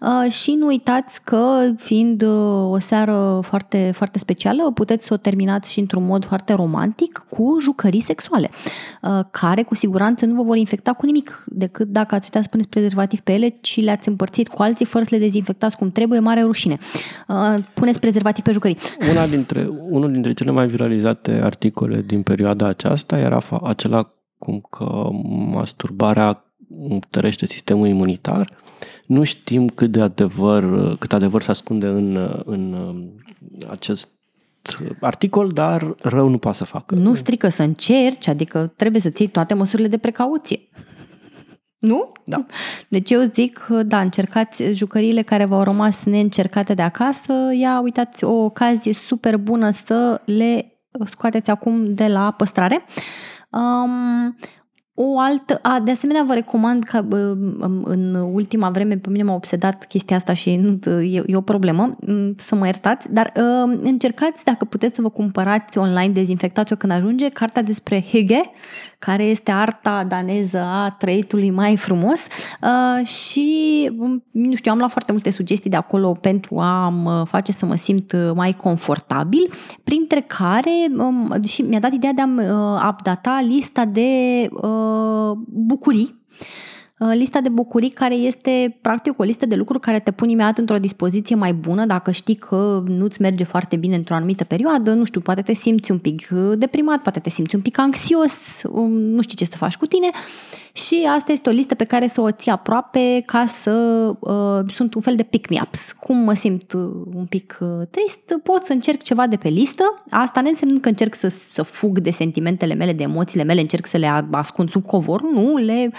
uh, 0.00 0.32
și 0.32 0.54
nu 0.54 0.66
uitați 0.66 1.22
că 1.22 1.72
fiind 1.76 2.22
uh, 2.22 2.70
o 2.70 2.78
seară 2.78 3.40
foarte, 3.42 3.90
foarte 3.94 4.18
specială, 4.18 4.70
puteți 4.74 5.06
să 5.06 5.14
o 5.14 5.16
terminați 5.16 5.72
și 5.72 5.80
într-un 5.80 6.04
mod 6.04 6.24
foarte 6.24 6.52
romantic 6.52 7.24
cu 7.30 7.56
jucării 7.60 8.00
sexuale, 8.00 8.50
care 9.30 9.62
cu 9.62 9.74
siguranță 9.74 10.26
nu 10.26 10.34
vă 10.34 10.42
vor 10.42 10.56
infecta 10.56 10.92
cu 10.92 11.06
nimic 11.06 11.44
decât 11.46 11.88
dacă 11.88 12.14
ați 12.14 12.24
uitat 12.24 12.42
să 12.42 12.48
puneți 12.50 12.68
prezervativ 12.68 13.20
pe 13.20 13.32
ele 13.32 13.58
și 13.60 13.80
le-ați 13.80 14.08
împărțit 14.08 14.48
cu 14.48 14.62
alții 14.62 14.84
fără 14.84 15.04
să 15.04 15.14
le 15.14 15.20
dezinfectați 15.20 15.76
cum 15.76 15.90
trebuie, 15.90 16.18
mare 16.18 16.42
rușine. 16.42 16.78
Puneți 17.74 18.00
prezervativ 18.00 18.44
pe 18.44 18.52
jucării. 18.52 18.76
Una 19.10 19.26
dintre, 19.26 19.68
unul 19.88 20.12
dintre 20.12 20.32
cele 20.32 20.50
mai 20.50 20.66
viralizate 20.66 21.40
articole 21.42 22.02
din 22.06 22.22
perioada 22.22 22.66
aceasta 22.66 23.18
era 23.18 23.38
acela 23.62 24.14
cum 24.44 24.66
că 24.70 25.08
masturbarea 25.50 26.44
întărește 26.88 27.46
sistemul 27.46 27.86
imunitar. 27.86 28.52
Nu 29.06 29.24
știm 29.24 29.68
cât 29.68 29.90
de 29.90 30.00
adevăr, 30.00 30.94
cât 30.96 31.12
adevăr 31.12 31.42
se 31.42 31.50
ascunde 31.50 31.86
în, 31.86 32.42
în 32.44 32.94
acest 33.70 34.08
articol, 35.00 35.48
dar 35.48 35.94
rău 36.02 36.28
nu 36.28 36.38
poate 36.38 36.56
să 36.56 36.64
facă. 36.64 36.94
Nu 36.94 37.14
strică 37.14 37.48
să 37.48 37.62
încerci, 37.62 38.28
adică 38.28 38.72
trebuie 38.76 39.00
să 39.00 39.10
ții 39.10 39.28
toate 39.28 39.54
măsurile 39.54 39.88
de 39.88 39.98
precauție. 39.98 40.60
Nu? 41.78 42.12
Da. 42.24 42.46
Deci 42.88 43.10
eu 43.10 43.22
zic, 43.22 43.66
da, 43.82 44.00
încercați 44.00 44.72
jucăriile 44.72 45.22
care 45.22 45.44
v-au 45.44 45.62
rămas 45.62 46.04
neîncercate 46.04 46.74
de 46.74 46.82
acasă. 46.82 47.32
Ia, 47.58 47.80
uitați, 47.80 48.24
o 48.24 48.32
ocazie 48.32 48.92
super 48.92 49.36
bună 49.36 49.70
să 49.70 50.20
le 50.24 50.78
scoateți 51.04 51.50
acum 51.50 51.94
de 51.94 52.06
la 52.06 52.30
păstrare. 52.30 52.84
Um, 53.54 54.36
o 54.96 55.18
altă, 55.18 55.58
a, 55.62 55.80
de 55.80 55.90
asemenea 55.90 56.22
vă 56.26 56.34
recomand 56.34 56.84
că 56.84 57.04
în 57.84 58.14
ultima 58.14 58.70
vreme 58.70 58.96
pe 58.96 59.10
mine 59.10 59.22
m-a 59.22 59.34
obsedat 59.34 59.84
chestia 59.84 60.16
asta 60.16 60.32
și 60.32 60.50
e, 60.50 61.22
e 61.26 61.36
o 61.36 61.40
problemă, 61.40 61.96
să 62.36 62.54
mă 62.54 62.66
iertați, 62.66 63.12
dar 63.12 63.32
uh, 63.36 63.78
încercați 63.82 64.44
dacă 64.44 64.64
puteți 64.64 64.94
să 64.94 65.02
vă 65.02 65.10
cumpărați 65.10 65.78
online, 65.78 66.12
dezinfectați-o 66.12 66.76
când 66.76 66.92
ajunge, 66.92 67.28
cartea 67.28 67.62
despre 67.62 68.02
Hygge, 68.02 68.40
care 69.04 69.22
este 69.22 69.50
arta 69.50 70.04
daneză 70.08 70.58
a 70.58 70.90
trăitului 70.98 71.50
mai 71.50 71.76
frumos. 71.76 72.20
Uh, 72.62 73.06
și, 73.06 73.90
nu 74.30 74.54
știu, 74.54 74.72
am 74.72 74.78
luat 74.78 74.90
foarte 74.90 75.12
multe 75.12 75.30
sugestii 75.30 75.70
de 75.70 75.76
acolo 75.76 76.12
pentru 76.12 76.58
a 76.58 76.88
mă 76.88 77.24
face 77.26 77.52
să 77.52 77.66
mă 77.66 77.76
simt 77.76 78.12
mai 78.34 78.52
confortabil, 78.52 79.52
printre 79.84 80.20
care 80.20 80.86
um, 80.96 81.34
și 81.46 81.62
mi-a 81.62 81.80
dat 81.80 81.92
ideea 81.92 82.12
de 82.12 82.20
a 82.20 82.26
uh, 82.26 82.88
updata 82.90 83.44
lista 83.46 83.84
de 83.84 84.48
uh, 84.50 85.38
bucurii. 85.46 86.22
Uh, 86.40 86.73
lista 86.98 87.40
de 87.40 87.48
bucurii 87.48 87.90
care 87.90 88.14
este 88.14 88.78
practic 88.80 89.18
o 89.18 89.22
listă 89.22 89.46
de 89.46 89.54
lucruri 89.54 89.80
care 89.80 90.00
te 90.00 90.10
pun 90.10 90.28
imediat 90.28 90.58
într-o 90.58 90.78
dispoziție 90.78 91.34
mai 91.34 91.52
bună 91.52 91.86
dacă 91.86 92.10
știi 92.10 92.34
că 92.34 92.82
nu-ți 92.86 93.20
merge 93.20 93.44
foarte 93.44 93.76
bine 93.76 93.94
într-o 93.94 94.14
anumită 94.14 94.44
perioadă, 94.44 94.92
nu 94.92 95.04
știu, 95.04 95.20
poate 95.20 95.42
te 95.42 95.54
simți 95.54 95.90
un 95.90 95.98
pic 95.98 96.28
uh, 96.34 96.58
deprimat, 96.58 97.02
poate 97.02 97.20
te 97.20 97.30
simți 97.30 97.54
un 97.54 97.60
pic 97.60 97.78
anxios, 97.78 98.62
um, 98.70 98.92
nu 98.92 99.22
știi 99.22 99.36
ce 99.36 99.44
să 99.44 99.56
faci 99.56 99.76
cu 99.76 99.86
tine 99.86 100.10
și 100.76 101.06
asta 101.16 101.32
este 101.32 101.48
o 101.48 101.52
listă 101.52 101.74
pe 101.74 101.84
care 101.84 102.06
să 102.06 102.20
o 102.20 102.30
ții 102.30 102.50
aproape 102.50 103.22
ca 103.26 103.46
să 103.46 103.70
uh, 104.18 104.72
sunt 104.72 104.94
un 104.94 105.00
fel 105.00 105.14
de 105.14 105.22
pick-me-ups. 105.22 105.92
Cum 105.92 106.16
mă 106.16 106.34
simt 106.34 106.72
uh, 106.72 106.90
un 107.14 107.26
pic 107.28 107.58
uh, 107.60 107.68
trist, 107.90 108.34
pot 108.42 108.64
să 108.64 108.72
încerc 108.72 109.02
ceva 109.02 109.26
de 109.26 109.36
pe 109.36 109.48
listă. 109.48 110.02
Asta 110.10 110.40
nu 110.40 110.48
înseamnă 110.48 110.78
că 110.78 110.88
încerc 110.88 111.14
să, 111.14 111.28
să 111.52 111.62
fug 111.62 111.98
de 111.98 112.10
sentimentele 112.10 112.74
mele, 112.74 112.92
de 112.92 113.02
emoțiile 113.02 113.44
mele, 113.44 113.60
încerc 113.60 113.86
să 113.86 113.96
le 113.96 114.26
ascund 114.30 114.70
sub 114.70 114.86
covor, 114.86 115.22
nu, 115.22 115.56
le 115.56 115.90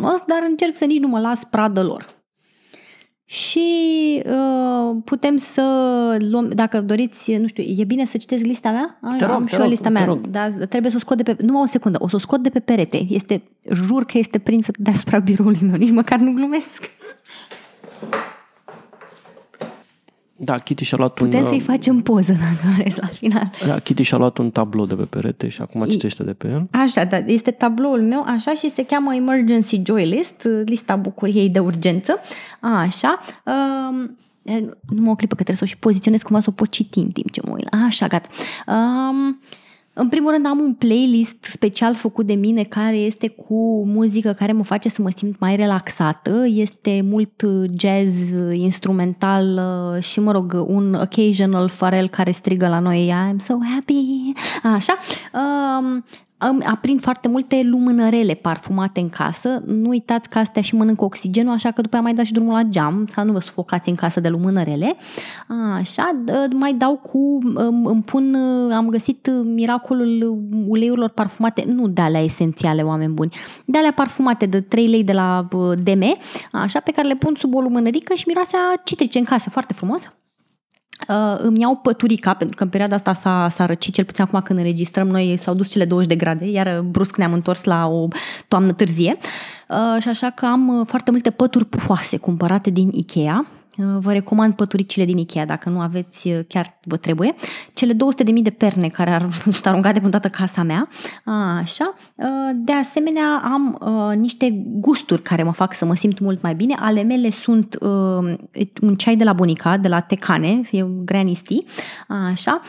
recunosc, 0.00 0.24
dar 0.24 0.42
încerc 0.48 0.76
să 0.76 0.84
nici 0.84 0.98
nu 0.98 1.08
mă 1.08 1.20
las 1.20 1.44
pradă 1.44 1.82
lor 1.82 2.18
și 3.30 4.22
uh, 4.26 4.96
putem 5.04 5.36
să 5.36 5.62
luăm, 6.30 6.48
dacă 6.48 6.80
doriți, 6.80 7.36
nu 7.36 7.46
știu, 7.46 7.62
e 7.62 7.84
bine 7.84 8.04
să 8.04 8.16
citesc 8.16 8.44
lista 8.44 8.70
mea? 8.70 8.98
Te 9.18 9.24
rog, 9.24 9.34
Am 9.34 9.44
te 9.44 9.50
și 9.50 9.56
rog, 9.56 9.68
lista 9.68 9.88
te 9.88 9.94
mea, 9.94 10.04
rog. 10.04 10.26
dar 10.26 10.50
trebuie 10.50 10.90
să 10.90 10.96
o 10.96 11.00
scot 11.00 11.16
de 11.16 11.22
pe, 11.22 11.42
numai 11.44 11.62
o 11.62 11.66
secundă, 11.66 11.98
o 12.00 12.08
să 12.08 12.16
o 12.16 12.18
scot 12.18 12.42
de 12.42 12.48
pe 12.48 12.60
perete. 12.60 13.06
Este, 13.08 13.42
jur 13.72 14.04
că 14.04 14.18
este 14.18 14.38
prinsă 14.38 14.70
deasupra 14.78 15.18
biroului 15.18 15.60
meu, 15.62 15.76
nici 15.76 15.90
măcar 15.90 16.18
nu 16.18 16.32
glumesc. 16.32 16.90
Da, 20.42 20.58
Kitty 20.58 20.84
și-a 20.84 20.96
luat 20.96 21.14
Putem 21.14 21.40
un... 21.40 21.46
să-i 21.46 21.60
facem 21.60 22.00
poză 22.00 22.32
dacă 22.32 22.74
vreți 22.76 23.00
la 23.00 23.06
final. 23.06 23.50
Da, 23.66 23.78
Kitty 23.78 24.02
și-a 24.02 24.16
luat 24.16 24.38
un 24.38 24.50
tablou 24.50 24.86
de 24.86 24.94
pe 24.94 25.02
perete 25.02 25.48
și 25.48 25.60
acum 25.60 25.84
citește 25.84 26.22
de 26.22 26.32
pe 26.32 26.48
el. 26.48 26.66
Așa, 26.70 27.04
da, 27.04 27.16
este 27.16 27.50
tabloul 27.50 28.02
meu, 28.02 28.22
așa, 28.26 28.54
și 28.54 28.70
se 28.70 28.84
cheamă 28.84 29.14
Emergency 29.14 29.82
Joy 29.84 30.04
List, 30.04 30.48
lista 30.64 30.96
bucuriei 30.96 31.48
de 31.48 31.58
urgență. 31.58 32.18
Așa. 32.60 33.18
Um, 33.44 34.16
nu 34.88 35.10
o 35.10 35.14
clipă 35.14 35.34
că 35.34 35.42
trebuie 35.42 35.56
să 35.56 35.64
o 35.64 35.66
și 35.66 35.76
poziționez 35.76 36.22
cumva 36.22 36.40
să 36.40 36.48
o 36.50 36.52
pot 36.52 36.70
citi 36.70 36.98
în 36.98 37.10
timp 37.10 37.30
ce 37.30 37.40
mă 37.44 37.52
uit. 37.52 37.66
Așa, 37.86 38.06
gata. 38.06 38.28
Um, 38.66 39.40
în 40.00 40.08
primul 40.08 40.32
rând 40.32 40.46
am 40.46 40.58
un 40.58 40.74
playlist 40.74 41.44
special 41.44 41.94
făcut 41.94 42.26
de 42.26 42.34
mine 42.34 42.62
care 42.62 42.96
este 42.96 43.28
cu 43.28 43.84
muzică 43.86 44.32
care 44.32 44.52
mă 44.52 44.62
face 44.64 44.88
să 44.88 45.02
mă 45.02 45.10
simt 45.16 45.38
mai 45.38 45.56
relaxată. 45.56 46.44
Este 46.46 47.00
mult 47.04 47.42
jazz 47.76 48.30
instrumental 48.52 49.60
și, 50.00 50.20
mă 50.20 50.32
rog, 50.32 50.64
un 50.66 50.94
occasional 50.94 51.70
Pharrell 51.78 52.08
care 52.08 52.30
strigă 52.30 52.68
la 52.68 52.78
noi 52.78 53.12
I'm 53.12 53.44
so 53.44 53.54
happy. 53.74 54.32
Așa. 54.62 54.96
Um, 55.32 56.04
aprind 56.64 57.00
foarte 57.00 57.28
multe 57.28 57.60
lumânărele 57.64 58.34
parfumate 58.34 59.00
în 59.00 59.08
casă. 59.08 59.62
Nu 59.66 59.88
uitați 59.88 60.28
că 60.28 60.38
astea 60.38 60.62
și 60.62 60.74
mănâncă 60.74 61.04
oxigenul, 61.04 61.52
așa 61.52 61.70
că 61.70 61.80
după 61.80 61.94
aia 61.94 62.02
mai 62.02 62.14
dați 62.14 62.26
și 62.26 62.32
drumul 62.32 62.52
la 62.52 62.62
geam, 62.62 63.06
să 63.08 63.20
nu 63.20 63.32
vă 63.32 63.40
sufocați 63.40 63.88
în 63.88 63.94
casă 63.94 64.20
de 64.20 64.28
lumânărele. 64.28 64.96
Așa, 65.74 66.22
mai 66.52 66.72
dau 66.72 66.96
cu, 66.96 67.38
îmi 67.84 68.02
pun, 68.02 68.34
am 68.72 68.88
găsit 68.88 69.30
miracolul 69.44 70.38
uleiurilor 70.66 71.08
parfumate, 71.08 71.64
nu 71.66 71.88
de 71.88 72.00
alea 72.00 72.22
esențiale, 72.22 72.82
oameni 72.82 73.12
buni, 73.12 73.34
de 73.64 73.78
alea 73.78 73.92
parfumate 73.92 74.46
de 74.46 74.60
3 74.60 74.86
lei 74.86 75.04
de 75.04 75.12
la 75.12 75.48
DM, 75.82 76.16
așa, 76.52 76.80
pe 76.80 76.92
care 76.92 77.08
le 77.08 77.16
pun 77.16 77.34
sub 77.34 77.54
o 77.54 77.60
lumânărică 77.60 78.14
și 78.14 78.24
miroase 78.26 78.56
a 78.56 78.80
citrice 78.84 79.18
în 79.18 79.24
casă, 79.24 79.50
foarte 79.50 79.72
frumos. 79.72 80.12
Uh, 81.08 81.38
îmi 81.38 81.60
iau 81.60 81.76
păturica, 81.76 82.34
pentru 82.34 82.56
că 82.56 82.62
în 82.62 82.68
perioada 82.68 82.94
asta 82.94 83.14
s-a, 83.14 83.48
s-a 83.50 83.66
răcit, 83.66 83.94
cel 83.94 84.04
puțin 84.04 84.24
acum 84.24 84.40
când 84.40 84.58
înregistrăm, 84.58 85.08
noi 85.08 85.36
s-au 85.36 85.54
dus 85.54 85.70
cele 85.70 85.84
20 85.84 86.08
de 86.08 86.14
grade, 86.16 86.46
iar 86.50 86.80
brusc 86.80 87.16
ne-am 87.16 87.32
întors 87.32 87.64
la 87.64 87.86
o 87.86 88.08
toamnă 88.48 88.72
târzie. 88.72 89.16
Uh, 89.68 90.02
și 90.02 90.08
așa 90.08 90.30
că 90.30 90.46
am 90.46 90.84
foarte 90.86 91.10
multe 91.10 91.30
pături 91.30 91.64
pufoase 91.64 92.16
cumpărate 92.16 92.70
din 92.70 92.90
Ikea, 92.92 93.46
Vă 93.98 94.12
recomand 94.12 94.54
păturicile 94.54 95.04
din 95.04 95.18
Ikea, 95.18 95.44
dacă 95.44 95.68
nu 95.68 95.80
aveți, 95.80 96.28
chiar 96.48 96.78
vă 96.84 96.96
trebuie. 96.96 97.34
Cele 97.74 97.92
200.000 97.92 97.98
de 98.42 98.50
perne 98.50 98.88
care 98.88 99.10
ar, 99.10 99.28
sunt 99.42 99.66
aruncate 99.66 100.00
pe 100.00 100.08
toată 100.08 100.28
casa 100.28 100.62
mea. 100.62 100.88
Așa. 101.58 101.94
De 102.54 102.72
asemenea, 102.72 103.42
am 103.44 103.78
niște 104.18 104.62
gusturi 104.64 105.22
care 105.22 105.42
mă 105.42 105.52
fac 105.52 105.74
să 105.74 105.84
mă 105.84 105.94
simt 105.94 106.18
mult 106.18 106.42
mai 106.42 106.54
bine. 106.54 106.74
Ale 106.78 107.02
mele 107.02 107.30
sunt 107.30 107.78
un 108.82 108.94
ceai 108.96 109.16
de 109.16 109.24
la 109.24 109.32
bunica, 109.32 109.76
de 109.76 109.88
la 109.88 110.00
Tecane, 110.00 110.60
e 110.70 110.82
un 110.82 111.04
granisti. 111.04 111.64
Așa. 112.08 112.60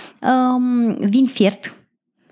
Vin 1.00 1.26
fiert, 1.26 1.74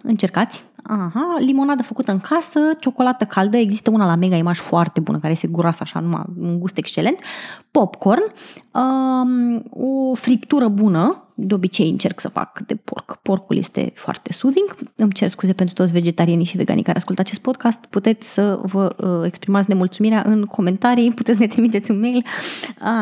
încercați, 0.01 0.63
Aha, 0.83 1.37
limonadă 1.39 1.83
făcută 1.83 2.11
în 2.11 2.19
casă, 2.19 2.59
ciocolată 2.79 3.25
caldă, 3.25 3.57
există 3.57 3.89
una 3.89 4.05
la 4.05 4.15
Mega 4.15 4.35
Image 4.35 4.61
foarte 4.61 4.99
bună, 4.99 5.19
care 5.19 5.33
se 5.33 5.47
guroasă 5.47 5.79
așa, 5.81 5.99
numai 5.99 6.23
un 6.39 6.59
gust 6.59 6.77
excelent, 6.77 7.17
popcorn, 7.71 8.23
um, 8.73 9.63
o 9.69 10.13
friptură 10.13 10.67
bună, 10.67 11.23
de 11.41 11.53
obicei 11.53 11.89
încerc 11.89 12.19
să 12.19 12.27
fac 12.27 12.59
de 12.59 12.75
porc. 12.75 13.19
Porcul 13.21 13.57
este 13.57 13.91
foarte 13.95 14.33
soothing. 14.33 14.75
Îmi 14.95 15.11
cer 15.11 15.29
scuze 15.29 15.53
pentru 15.53 15.75
toți 15.75 15.91
vegetarianii 15.91 16.45
și 16.45 16.57
veganii 16.57 16.83
care 16.83 16.97
ascultă 16.97 17.21
acest 17.21 17.41
podcast. 17.41 17.85
Puteți 17.89 18.33
să 18.33 18.59
vă 18.63 18.95
uh, 18.97 19.25
exprimați 19.25 19.69
nemulțumirea 19.69 20.23
în 20.25 20.45
comentarii, 20.45 21.11
puteți 21.21 21.39
ne 21.39 21.47
trimiteți 21.47 21.91
un 21.91 21.99
mail. 21.99 22.25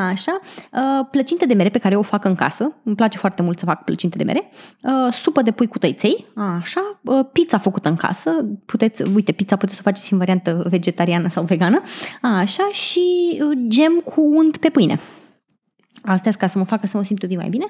Așa. 0.10 0.40
Uh, 0.74 1.08
plăcinte 1.12 1.46
de 1.46 1.54
mere 1.54 1.70
pe 1.70 1.80
care 1.80 1.94
eu 1.94 2.00
o 2.00 2.04
fac 2.04 2.26
în 2.26 2.36
casă. 2.36 2.76
Îmi 2.84 2.96
place 2.96 3.18
foarte 3.18 3.42
mult 3.42 3.60
să 3.60 3.66
fac 3.66 3.84
plăcinte 3.84 4.18
de 4.18 4.24
mere. 4.24 4.50
Uh, 4.84 5.14
supă 5.14 5.42
de 5.42 5.52
pui 5.52 5.68
cu 5.68 5.78
tăiței. 5.78 6.26
Așa. 6.36 7.00
Uh, 7.04 7.26
pizza 7.32 7.58
făcută 7.58 7.90
în 7.90 7.96
casă. 7.96 8.32
Puteți, 8.66 9.04
uite, 9.16 9.32
pizza 9.32 9.56
puteți 9.56 9.76
să 9.76 9.82
o 9.86 9.90
faceți 9.90 10.06
și 10.06 10.12
în 10.12 10.18
variantă 10.20 10.66
vegetariană 10.70 11.30
sau 11.30 11.44
vegană. 11.44 11.82
Așa. 12.22 12.70
Și 12.72 13.02
uh, 13.42 13.58
gem 13.68 13.94
cu 13.94 14.22
unt 14.22 14.58
pe 14.58 14.70
pâine. 14.70 15.00
Astea 16.02 16.32
ca 16.32 16.48
să 16.48 16.58
mă 16.58 16.64
facă 16.64 16.88
să 16.88 16.98
mă 16.98 17.04
simt 17.04 17.22
un 17.22 17.30
pic 17.30 17.38
mai 17.38 17.50
bine. 17.50 17.66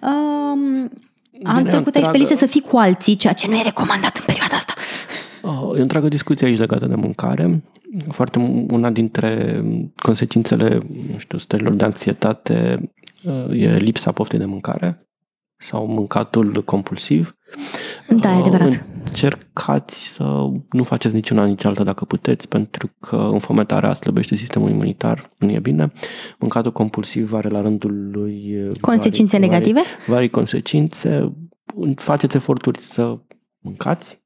Um, 0.00 0.90
am 1.42 1.64
trecut 1.64 1.86
întreagă... 1.86 1.96
aici 1.96 2.10
pe 2.10 2.16
listă 2.16 2.34
să 2.34 2.46
fii 2.46 2.60
cu 2.60 2.76
alții, 2.76 3.16
ceea 3.16 3.32
ce 3.32 3.48
nu 3.48 3.56
e 3.56 3.62
recomandat 3.62 4.16
în 4.16 4.24
perioada 4.26 4.54
asta. 4.56 4.74
Oh, 5.42 5.76
e 5.76 5.78
o 5.78 5.82
întreagă 5.82 6.08
discuție 6.08 6.46
aici 6.46 6.58
legată 6.58 6.86
de 6.86 6.94
mâncare. 6.94 7.62
Foarte 8.08 8.66
una 8.70 8.90
dintre 8.90 9.62
consecințele, 9.96 10.80
nu 11.12 11.18
știu, 11.18 11.38
stărilor 11.38 11.72
de 11.72 11.84
anxietate 11.84 12.90
uh, 13.22 13.62
e 13.62 13.76
lipsa 13.76 14.12
poftei 14.12 14.38
de 14.38 14.44
mâncare 14.44 14.96
sau 15.60 15.86
mâncatul 15.86 16.62
compulsiv. 16.64 17.36
Da, 18.08 18.32
e 18.32 18.40
adevărat. 18.40 18.84
Încercați 19.04 20.12
să 20.12 20.24
nu 20.70 20.82
faceți 20.82 21.14
niciuna 21.14 21.44
nici 21.44 21.64
alta 21.64 21.84
dacă 21.84 22.04
puteți, 22.04 22.48
pentru 22.48 22.90
că 23.00 23.16
înfometarea 23.16 23.92
slăbește 23.92 24.34
sistemul 24.34 24.70
imunitar, 24.70 25.30
nu 25.38 25.50
e 25.50 25.58
bine. 25.58 25.92
Mâncatul 26.38 26.72
compulsiv 26.72 27.32
are 27.32 27.48
la 27.48 27.60
rândul 27.60 28.10
lui 28.10 28.68
consecințe 28.80 29.38
vari, 29.38 29.50
negative? 29.50 29.80
Vari, 29.80 30.04
vari 30.06 30.30
consecințe. 30.30 31.34
Faceți 31.94 32.36
eforturi 32.36 32.80
să 32.80 33.18
mâncați, 33.58 34.22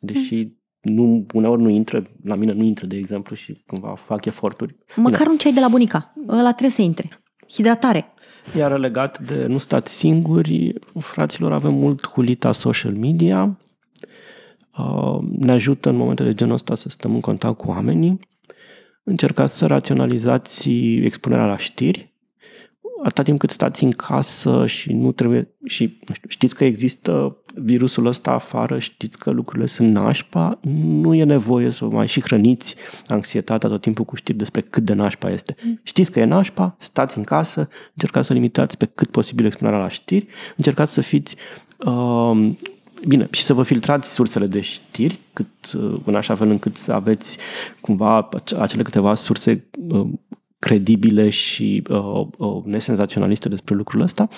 deși 0.00 0.52
nu, 0.80 1.26
uneori 1.34 1.62
nu 1.62 1.68
intră, 1.68 2.10
la 2.24 2.34
mine 2.34 2.52
nu 2.52 2.62
intră, 2.62 2.86
de 2.86 2.96
exemplu, 2.96 3.36
și 3.36 3.62
cumva 3.66 3.94
fac 3.94 4.24
eforturi. 4.24 4.76
Măcar 4.96 5.18
bine. 5.18 5.30
un 5.30 5.36
ceai 5.36 5.52
de 5.52 5.60
la 5.60 5.68
bunica, 5.68 6.12
ăla 6.28 6.50
trebuie 6.50 6.70
să 6.70 6.82
intre. 6.82 7.08
Hidratare. 7.48 8.13
Iar 8.56 8.78
legat 8.78 9.18
de 9.18 9.46
nu 9.46 9.58
stați 9.58 9.96
singuri, 9.96 10.74
fraților, 10.98 11.52
avem 11.52 11.74
mult 11.74 12.06
hulita 12.06 12.52
social 12.52 12.92
media. 12.92 13.58
Uh, 14.78 15.18
ne 15.38 15.52
ajută 15.52 15.88
în 15.88 15.96
momente 15.96 16.22
de 16.22 16.34
genul 16.34 16.54
ăsta 16.54 16.74
să 16.74 16.88
stăm 16.88 17.14
în 17.14 17.20
contact 17.20 17.56
cu 17.56 17.68
oamenii. 17.68 18.20
Încercați 19.02 19.56
să 19.56 19.66
raționalizați 19.66 20.70
expunerea 21.02 21.46
la 21.46 21.56
știri 21.56 22.13
atâta 23.04 23.22
timp 23.22 23.38
cât 23.38 23.50
stați 23.50 23.84
în 23.84 23.90
casă 23.90 24.66
și 24.66 24.92
nu 24.92 25.12
trebuie 25.12 25.48
și 25.66 25.98
nu 26.08 26.14
știu, 26.14 26.28
știți 26.28 26.54
că 26.54 26.64
există 26.64 27.36
virusul 27.54 28.06
ăsta 28.06 28.30
afară, 28.30 28.78
știți 28.78 29.18
că 29.18 29.30
lucrurile 29.30 29.66
sunt 29.66 29.92
nașpa, 29.92 30.58
nu 30.84 31.14
e 31.14 31.24
nevoie 31.24 31.70
să 31.70 31.84
mai 31.84 32.08
și 32.08 32.20
hrăniți 32.20 32.74
anxietatea 33.06 33.68
tot 33.68 33.80
timpul 33.80 34.04
cu 34.04 34.16
știri 34.16 34.38
despre 34.38 34.60
cât 34.60 34.82
de 34.82 34.92
nașpa 34.92 35.30
este. 35.30 35.54
Știți 35.82 36.12
că 36.12 36.20
e 36.20 36.24
nașpa, 36.24 36.76
stați 36.78 37.18
în 37.18 37.24
casă, 37.24 37.68
încercați 37.92 38.26
să 38.26 38.32
limitați 38.32 38.76
pe 38.76 38.90
cât 38.94 39.10
posibil 39.10 39.46
expunerea 39.46 39.78
la 39.78 39.88
știri, 39.88 40.26
încercați 40.56 40.92
să 40.92 41.00
fiți 41.00 41.36
uh, 41.78 42.50
bine, 43.06 43.28
și 43.30 43.42
să 43.42 43.54
vă 43.54 43.62
filtrați 43.62 44.12
sursele 44.14 44.46
de 44.46 44.60
știri, 44.60 45.18
cât, 45.32 45.48
în 46.04 46.14
așa 46.14 46.34
fel 46.34 46.48
încât 46.48 46.76
să 46.76 46.92
aveți 46.92 47.38
cumva 47.80 48.28
acele 48.58 48.82
câteva 48.82 49.14
surse 49.14 49.68
credibile 50.64 51.30
și 51.30 51.82
uh, 51.90 52.26
uh, 52.38 52.62
nesenzaționaliste 52.64 53.48
despre 53.48 53.74
lucrul 53.74 54.00
ăsta 54.00 54.28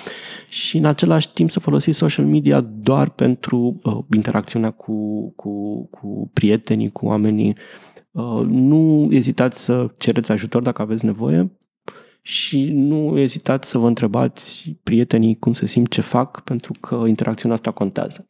și 0.48 0.76
în 0.76 0.84
același 0.84 1.32
timp 1.32 1.50
să 1.50 1.60
folosiți 1.60 1.98
social 1.98 2.24
media 2.24 2.60
doar 2.60 3.10
pentru 3.10 3.80
uh, 3.82 3.98
interacțiunea 4.14 4.70
cu, 4.70 5.28
cu, 5.36 5.84
cu 5.90 6.30
prietenii, 6.32 6.90
cu 6.90 7.06
oamenii. 7.06 7.56
Uh, 8.10 8.42
nu 8.46 9.08
ezitați 9.10 9.64
să 9.64 9.94
cereți 9.96 10.32
ajutor 10.32 10.62
dacă 10.62 10.82
aveți 10.82 11.04
nevoie 11.04 11.56
și 12.22 12.70
nu 12.72 13.18
ezitați 13.18 13.68
să 13.68 13.78
vă 13.78 13.86
întrebați 13.86 14.76
prietenii 14.82 15.38
cum 15.38 15.52
se 15.52 15.66
simt, 15.66 15.88
ce 15.88 16.00
fac, 16.00 16.40
pentru 16.40 16.72
că 16.80 17.04
interacțiunea 17.06 17.56
asta 17.56 17.70
contează. 17.70 18.26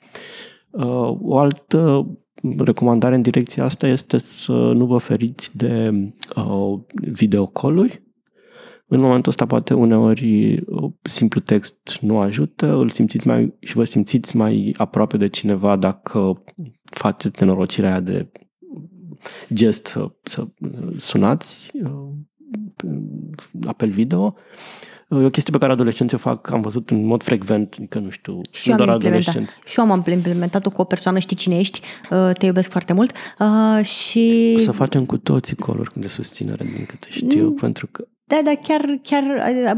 Uh, 0.71 1.17
o 1.21 1.39
altă 1.39 2.09
recomandare 2.59 3.15
în 3.15 3.23
direcția 3.23 3.65
asta 3.65 3.87
este 3.87 4.19
să 4.19 4.53
nu 4.53 4.87
vă 4.87 4.99
feriți 4.99 5.57
de 5.57 5.91
uh, 6.37 6.79
videocoluri. 6.95 8.05
În 8.89 9.01
momentul 9.01 9.31
ăsta 9.31 9.47
poate 9.47 9.75
uneori 9.75 10.57
uh, 10.67 10.93
simplu 11.03 11.41
text 11.41 11.99
nu 12.01 12.19
ajută, 12.19 12.77
îl 12.77 12.91
simțiți 12.91 13.27
mai 13.27 13.55
și 13.61 13.75
vă 13.75 13.85
simțiți 13.85 14.37
mai 14.37 14.75
aproape 14.77 15.17
de 15.17 15.29
cineva 15.29 15.77
dacă 15.77 16.43
faceți 16.83 17.43
nenorocirea 17.43 17.91
aia 17.91 18.01
de 18.01 18.33
gest 19.53 19.87
să, 19.87 20.11
să 20.23 20.47
sunați 20.97 21.71
uh, 21.83 22.09
apel 23.67 23.89
video. 23.89 24.35
E 25.09 25.25
o 25.25 25.29
chestie 25.29 25.53
pe 25.53 25.59
care 25.59 25.73
adolescenții 25.73 26.17
o 26.17 26.21
fac, 26.21 26.51
am 26.51 26.61
văzut 26.61 26.91
în 26.91 27.07
mod 27.07 27.23
frecvent, 27.23 27.75
adică 27.79 27.99
nu 27.99 28.11
știu, 28.11 28.41
și 28.51 28.71
nu 28.71 28.77
doar 28.77 28.89
adolescenți. 28.89 29.57
Și 29.65 29.81
eu 29.81 29.91
am 29.91 30.05
implementat-o 30.07 30.71
cu 30.71 30.81
o 30.81 30.85
persoană, 30.85 31.19
știi 31.19 31.37
cine 31.37 31.59
ești, 31.59 31.81
uh, 32.11 32.31
te 32.39 32.47
iubesc 32.47 32.71
foarte 32.71 32.93
mult 32.93 33.13
uh, 33.39 33.85
și... 33.85 34.55
O 34.57 34.59
să 34.59 34.71
facem 34.71 35.05
cu 35.05 35.19
toții 35.19 35.57
coluri 35.57 35.91
de 35.95 36.09
susținere, 36.09 36.65
din 36.65 36.85
câte 36.85 37.07
știu, 37.11 37.47
mm. 37.49 37.55
pentru 37.55 37.89
că 37.91 38.05
da, 38.29 38.41
dar 38.45 38.55
chiar, 38.55 38.99
chiar, 39.03 39.25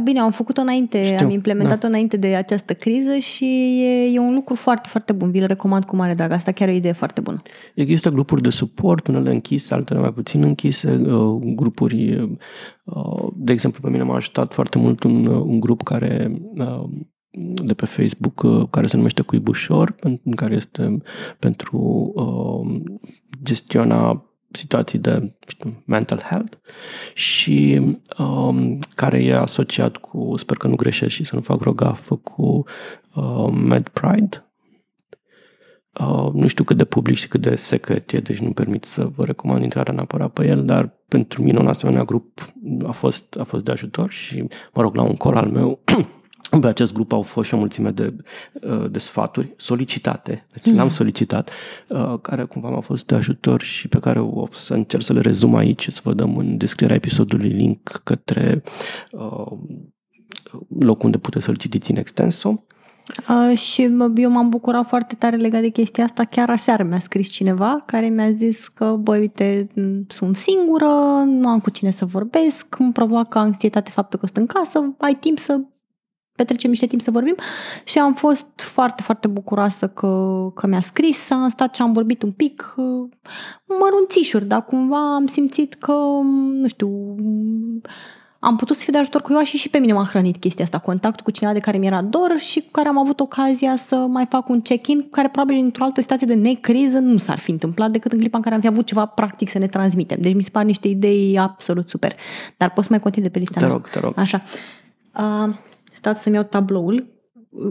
bine, 0.03 0.21
am 0.21 0.31
făcut-o 0.31 0.61
înainte, 0.61 1.05
Știu, 1.05 1.27
am 1.27 1.33
implementat-o 1.33 1.81
da. 1.81 1.89
înainte 1.89 2.17
de 2.17 2.35
această 2.35 2.75
criză 2.75 3.17
și 3.17 3.45
e, 3.83 4.13
e 4.15 4.19
un 4.19 4.35
lucru 4.35 4.55
foarte, 4.55 4.89
foarte 4.89 5.13
bun. 5.13 5.31
Vi-l 5.31 5.47
recomand 5.47 5.85
cu 5.85 5.97
mare 5.97 6.15
drag. 6.15 6.31
Asta 6.31 6.53
chiar 6.53 6.69
e 6.69 6.73
o 6.73 6.75
idee 6.75 6.93
foarte 6.93 7.21
bună. 7.21 7.43
Există 7.75 8.11
grupuri 8.11 8.43
de 8.43 8.51
suport, 8.51 9.07
unele 9.07 9.31
închise, 9.31 9.75
altele 9.75 10.01
mai 10.01 10.13
puțin 10.13 10.43
închise, 10.43 10.91
uh, 10.91 11.41
grupuri, 11.55 12.29
uh, 12.85 13.29
de 13.35 13.53
exemplu, 13.53 13.81
pe 13.83 13.91
mine 13.91 14.03
m-a 14.03 14.15
ajutat 14.15 14.53
foarte 14.53 14.79
mult 14.79 15.03
un, 15.03 15.27
un 15.27 15.61
grup 15.61 15.83
care 15.83 16.41
de 17.65 17.75
pe 17.75 17.87
Facebook 17.87 18.71
care 18.71 18.87
se 18.87 18.97
numește 18.97 19.23
Cuibușor, 19.23 19.95
care 20.37 20.55
este 20.55 20.99
pentru 21.39 22.13
gestiona 23.43 24.28
situații 24.51 24.99
de 24.99 25.35
știu, 25.47 25.83
mental 25.87 26.19
health 26.19 26.57
și 27.15 27.81
um, 28.19 28.79
care 28.95 29.25
e 29.25 29.37
asociat 29.37 29.97
cu, 29.97 30.35
sper 30.37 30.57
că 30.57 30.67
nu 30.67 30.75
greșesc 30.75 31.13
și 31.13 31.25
să 31.25 31.35
nu 31.35 31.41
fac 31.41 31.59
vreo 31.59 31.73
gafă, 31.73 32.17
cu 32.17 32.65
uh, 33.15 33.49
Med 33.53 33.89
Pride. 33.89 34.43
Uh, 36.01 36.31
nu 36.33 36.47
știu 36.47 36.65
cât 36.65 36.77
de 36.77 36.85
public 36.85 37.17
și 37.17 37.29
cât 37.29 37.41
de 37.41 37.55
secret 37.55 38.13
e, 38.13 38.21
deci 38.21 38.39
nu 38.39 38.53
permit 38.53 38.85
să 38.85 39.05
vă 39.17 39.25
recomand 39.25 39.63
intrarea 39.63 39.95
neapărat 39.95 40.33
pe 40.33 40.47
el, 40.47 40.65
dar 40.65 40.99
pentru 41.09 41.43
mine 41.43 41.59
un 41.59 41.67
asemenea 41.67 42.05
grup 42.05 42.53
a 42.87 42.91
fost, 42.91 43.37
a 43.41 43.45
fost 43.45 43.65
de 43.65 43.71
ajutor 43.71 44.11
și, 44.11 44.45
mă 44.73 44.83
rog, 44.83 44.95
la 44.95 45.03
un 45.03 45.17
col 45.17 45.37
al 45.37 45.51
meu 45.51 45.81
Pe 46.61 46.67
acest 46.67 46.93
grup 46.93 47.13
au 47.13 47.23
fost 47.23 47.49
și 47.49 47.55
o 47.55 47.59
mulțime 47.59 47.91
de, 47.91 48.15
uh, 48.53 48.91
de 48.91 48.99
sfaturi 48.99 49.55
solicitate, 49.57 50.47
deci 50.53 50.67
mm. 50.67 50.75
le-am 50.75 50.89
solicitat, 50.89 51.51
uh, 51.89 52.15
care 52.23 52.45
cumva 52.45 52.69
m-au 52.69 52.81
fost 52.81 53.07
de 53.07 53.15
ajutor 53.15 53.63
și 53.63 53.89
pe 53.89 53.99
care 53.99 54.21
o 54.21 54.47
să 54.51 54.75
încerc 54.75 55.03
să 55.03 55.13
le 55.13 55.21
rezum 55.21 55.55
aici, 55.55 55.89
să 55.89 56.01
vă 56.05 56.15
dăm 56.15 56.37
în 56.37 56.57
descrierea 56.57 56.97
episodului 56.97 57.49
link 57.49 58.01
către 58.05 58.63
uh, 59.11 59.59
locul 60.79 61.05
unde 61.05 61.19
puteți 61.19 61.45
să-l 61.45 61.57
citiți 61.57 61.91
în 61.91 61.97
extenso. 61.97 62.63
Uh, 63.29 63.57
și 63.59 63.83
eu 64.15 64.31
m-am 64.31 64.49
bucurat 64.49 64.87
foarte 64.87 65.15
tare 65.15 65.37
legat 65.37 65.61
de 65.61 65.69
chestia 65.69 66.05
asta. 66.05 66.25
Chiar 66.25 66.51
aseară 66.51 66.83
mi-a 66.83 66.99
scris 66.99 67.31
cineva 67.31 67.83
care 67.87 68.09
mi-a 68.09 68.31
zis 68.33 68.69
că, 68.69 68.97
băi, 69.01 69.19
uite, 69.19 69.69
sunt 70.09 70.37
singură, 70.37 70.87
nu 71.27 71.49
am 71.49 71.61
cu 71.61 71.71
cine 71.71 71.91
să 71.91 72.05
vorbesc, 72.05 72.79
îmi 72.79 72.93
provoacă 72.93 73.39
anxietate 73.39 73.91
faptul 73.91 74.19
că 74.19 74.27
sunt 74.27 74.39
în 74.39 74.47
casă, 74.47 74.95
ai 74.99 75.15
timp 75.15 75.39
să 75.39 75.61
petrecem 76.39 76.71
niște 76.71 76.87
timp 76.87 77.01
să 77.01 77.11
vorbim 77.11 77.35
și 77.85 77.99
am 77.99 78.15
fost 78.15 78.47
foarte, 78.55 79.03
foarte 79.03 79.29
bucuroasă 79.29 79.89
că, 79.89 80.11
că 80.55 80.67
mi-a 80.67 80.81
scris, 80.81 81.31
am 81.31 81.49
stat 81.49 81.75
și 81.75 81.83
am 81.83 81.93
vorbit 81.93 82.23
un 82.23 82.33
pic, 82.33 82.75
mărunțișuri, 83.81 84.45
dar 84.45 84.65
cumva 84.65 85.15
am 85.15 85.27
simțit 85.27 85.75
că, 85.75 85.93
nu 86.53 86.67
știu, 86.67 87.15
am 88.41 88.57
putut 88.57 88.77
să 88.77 88.83
fiu 88.83 88.93
de 88.93 88.99
ajutor 88.99 89.21
cu 89.21 89.33
eu 89.33 89.43
și 89.43 89.57
și 89.57 89.69
pe 89.69 89.79
mine 89.79 89.93
m-a 89.93 90.05
hrănit 90.05 90.37
chestia 90.37 90.65
asta, 90.65 90.79
contact 90.79 91.21
cu 91.21 91.31
cineva 91.31 91.55
de 91.55 91.61
care 91.61 91.79
mi-era 91.79 92.03
dor 92.03 92.35
și 92.37 92.61
cu 92.61 92.69
care 92.71 92.89
am 92.89 92.99
avut 92.99 93.21
ocazia 93.21 93.77
să 93.77 93.97
mai 93.97 94.27
fac 94.27 94.49
un 94.49 94.61
check-in, 94.61 95.09
care 95.11 95.29
probabil 95.29 95.59
într-o 95.65 95.85
altă 95.85 96.01
situație 96.01 96.27
de 96.27 96.35
necriză 96.35 96.99
nu 96.99 97.19
s-ar 97.19 97.39
fi 97.39 97.51
întâmplat 97.51 97.91
decât 97.91 98.13
în 98.13 98.19
clipa 98.19 98.37
în 98.37 98.43
care 98.43 98.55
am 98.55 98.61
fi 98.61 98.67
avut 98.67 98.87
ceva 98.87 99.07
practic 99.07 99.49
să 99.49 99.59
ne 99.59 99.67
transmitem. 99.67 100.19
Deci 100.21 100.35
mi 100.35 100.43
se 100.43 100.51
par 100.51 100.65
niște 100.65 100.89
idei 100.89 101.39
absolut 101.39 101.89
super. 101.89 102.15
Dar 102.57 102.71
poți 102.71 102.87
să 102.87 102.93
mai 102.93 103.01
continui 103.01 103.29
de 103.29 103.33
pe 103.33 103.39
lista 103.39 103.61
te 103.61 103.67
mea. 103.67 103.75
rog, 103.75 103.89
te 103.89 104.01
rog. 104.01 104.13
Așa. 104.17 104.43
Uh, 105.19 105.55
stați 105.99 106.23
să-mi 106.23 106.35
iau 106.35 106.45
tabloul. 106.45 107.07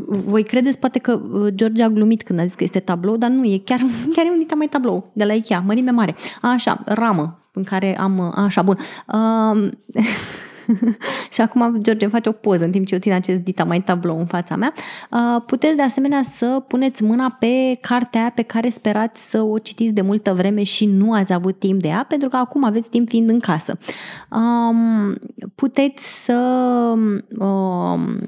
Voi 0.07 0.43
credeți 0.43 0.77
poate 0.77 0.99
că 0.99 1.19
uh, 1.31 1.47
George 1.55 1.83
a 1.83 1.89
glumit 1.89 2.23
când 2.23 2.39
a 2.39 2.45
zis 2.45 2.53
că 2.53 2.63
este 2.63 2.79
tablou, 2.79 3.17
dar 3.17 3.29
nu 3.29 3.45
e. 3.45 3.61
Chiar, 3.65 3.79
chiar 4.13 4.25
e 4.25 4.29
un 4.29 4.37
dita 4.37 4.55
mai 4.55 4.67
tablou 4.67 5.11
de 5.13 5.23
la 5.23 5.33
Ikea, 5.33 5.59
mărime 5.59 5.91
mare. 5.91 6.15
Așa, 6.41 6.81
ramă 6.85 7.39
în 7.53 7.63
care 7.63 7.99
am... 7.99 8.17
Uh, 8.17 8.33
așa, 8.35 8.61
bun. 8.61 8.77
Uh, 9.13 9.69
și 11.33 11.41
acum 11.41 11.77
George 11.81 12.07
face 12.07 12.29
o 12.29 12.31
poză 12.31 12.63
în 12.63 12.71
timp 12.71 12.85
ce 12.87 12.93
eu 12.93 12.99
țin 12.99 13.11
acest 13.11 13.41
dita 13.41 13.63
mai 13.63 13.81
tablou 13.81 14.19
în 14.19 14.25
fața 14.25 14.55
mea. 14.55 14.73
Uh, 15.11 15.41
puteți 15.45 15.75
de 15.75 15.81
asemenea 15.81 16.21
să 16.23 16.63
puneți 16.67 17.03
mâna 17.03 17.35
pe 17.39 17.77
cartea 17.81 18.31
pe 18.35 18.41
care 18.41 18.69
sperați 18.69 19.29
să 19.29 19.41
o 19.41 19.57
citiți 19.57 19.93
de 19.93 20.01
multă 20.01 20.33
vreme 20.33 20.63
și 20.63 20.85
nu 20.85 21.13
ați 21.13 21.33
avut 21.33 21.59
timp 21.59 21.81
de 21.81 21.87
ea, 21.87 22.05
pentru 22.07 22.29
că 22.29 22.35
acum 22.35 22.63
aveți 22.63 22.89
timp 22.89 23.09
fiind 23.09 23.29
în 23.29 23.39
casă. 23.39 23.77
Um, 24.31 25.15
puteți 25.55 26.23
să 26.23 26.33
um, 27.37 28.19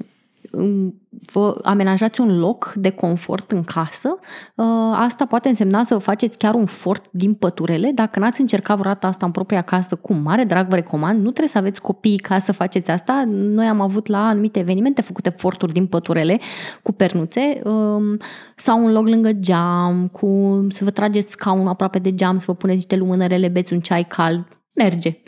vă 1.32 1.58
amenajați 1.62 2.20
un 2.20 2.38
loc 2.38 2.72
de 2.76 2.90
confort 2.90 3.50
în 3.50 3.62
casă. 3.62 4.18
Uh, 4.54 4.66
asta 4.92 5.26
poate 5.26 5.48
însemna 5.48 5.84
să 5.84 5.98
faceți 5.98 6.38
chiar 6.38 6.54
un 6.54 6.66
fort 6.66 7.04
din 7.10 7.34
păturele. 7.34 7.90
Dacă 7.94 8.18
n-ați 8.18 8.40
încercat 8.40 8.78
vreodată 8.78 9.06
asta 9.06 9.26
în 9.26 9.32
propria 9.32 9.62
casă, 9.62 9.96
cu 9.96 10.14
mare 10.14 10.44
drag 10.44 10.68
vă 10.68 10.74
recomand. 10.74 11.16
Nu 11.16 11.22
trebuie 11.30 11.48
să 11.48 11.58
aveți 11.58 11.80
copii 11.80 12.18
ca 12.18 12.38
să 12.38 12.52
faceți 12.52 12.90
asta. 12.90 13.24
Noi 13.26 13.66
am 13.66 13.80
avut 13.80 14.06
la 14.06 14.26
anumite 14.26 14.58
evenimente 14.58 15.02
făcute 15.02 15.28
forturi 15.30 15.72
din 15.72 15.86
păturele 15.86 16.40
cu 16.82 16.92
pernuțe 16.92 17.60
um, 17.64 18.16
sau 18.56 18.84
un 18.84 18.92
loc 18.92 19.08
lângă 19.08 19.32
geam, 19.32 20.08
cu 20.12 20.26
să 20.70 20.84
vă 20.84 20.90
trageți 20.90 21.30
scaunul 21.30 21.68
aproape 21.68 21.98
de 21.98 22.14
geam, 22.14 22.38
să 22.38 22.44
vă 22.46 22.54
puneți 22.54 22.76
niște 22.76 22.96
lumânărele, 22.96 23.48
beți 23.48 23.72
un 23.72 23.80
ceai 23.80 24.04
cald. 24.04 24.46
Merge. 24.72 25.22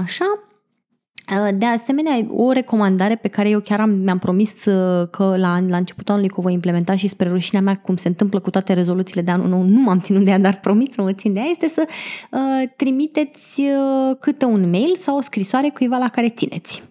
Așa, 0.00 0.24
Uh, 0.24 0.47
de 1.54 1.66
asemenea, 1.66 2.26
o 2.28 2.52
recomandare 2.52 3.16
pe 3.16 3.28
care 3.28 3.48
eu 3.48 3.60
chiar 3.60 3.80
am, 3.80 3.90
mi-am 3.90 4.18
promis 4.18 4.64
uh, 4.64 5.08
că 5.10 5.34
la, 5.36 5.60
la 5.68 5.76
începutul 5.76 6.14
anului 6.14 6.30
că 6.30 6.38
o 6.38 6.42
voi 6.42 6.52
implementa 6.52 6.96
și 6.96 7.08
spre 7.08 7.28
rușinea 7.28 7.62
mea, 7.62 7.76
cum 7.76 7.96
se 7.96 8.08
întâmplă 8.08 8.40
cu 8.40 8.50
toate 8.50 8.72
rezoluțiile 8.72 9.22
de 9.22 9.30
anul 9.30 9.48
nou, 9.48 9.62
nu 9.62 9.80
m-am 9.80 10.00
ținut 10.00 10.24
de 10.24 10.30
ea, 10.30 10.38
dar 10.38 10.60
promit 10.60 10.92
să 10.92 11.02
mă 11.02 11.12
țin 11.12 11.32
de 11.32 11.40
ea, 11.40 11.46
este 11.46 11.68
să 11.68 11.86
uh, 12.30 12.68
trimiteți 12.76 13.60
uh, 13.60 14.16
câte 14.20 14.44
un 14.44 14.70
mail 14.70 14.96
sau 14.96 15.16
o 15.16 15.20
scrisoare 15.20 15.68
cuiva 15.68 15.96
la 15.96 16.08
care 16.08 16.28
țineți. 16.28 16.82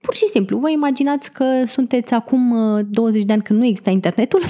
Pur 0.00 0.14
și 0.14 0.26
simplu, 0.26 0.58
vă 0.58 0.70
imaginați 0.70 1.32
că 1.32 1.44
sunteți 1.66 2.14
acum 2.14 2.54
20 2.90 3.20
uh, 3.20 3.26
de 3.26 3.32
ani 3.32 3.42
când 3.42 3.58
nu 3.58 3.64
există 3.64 3.90
internetul 3.90 4.42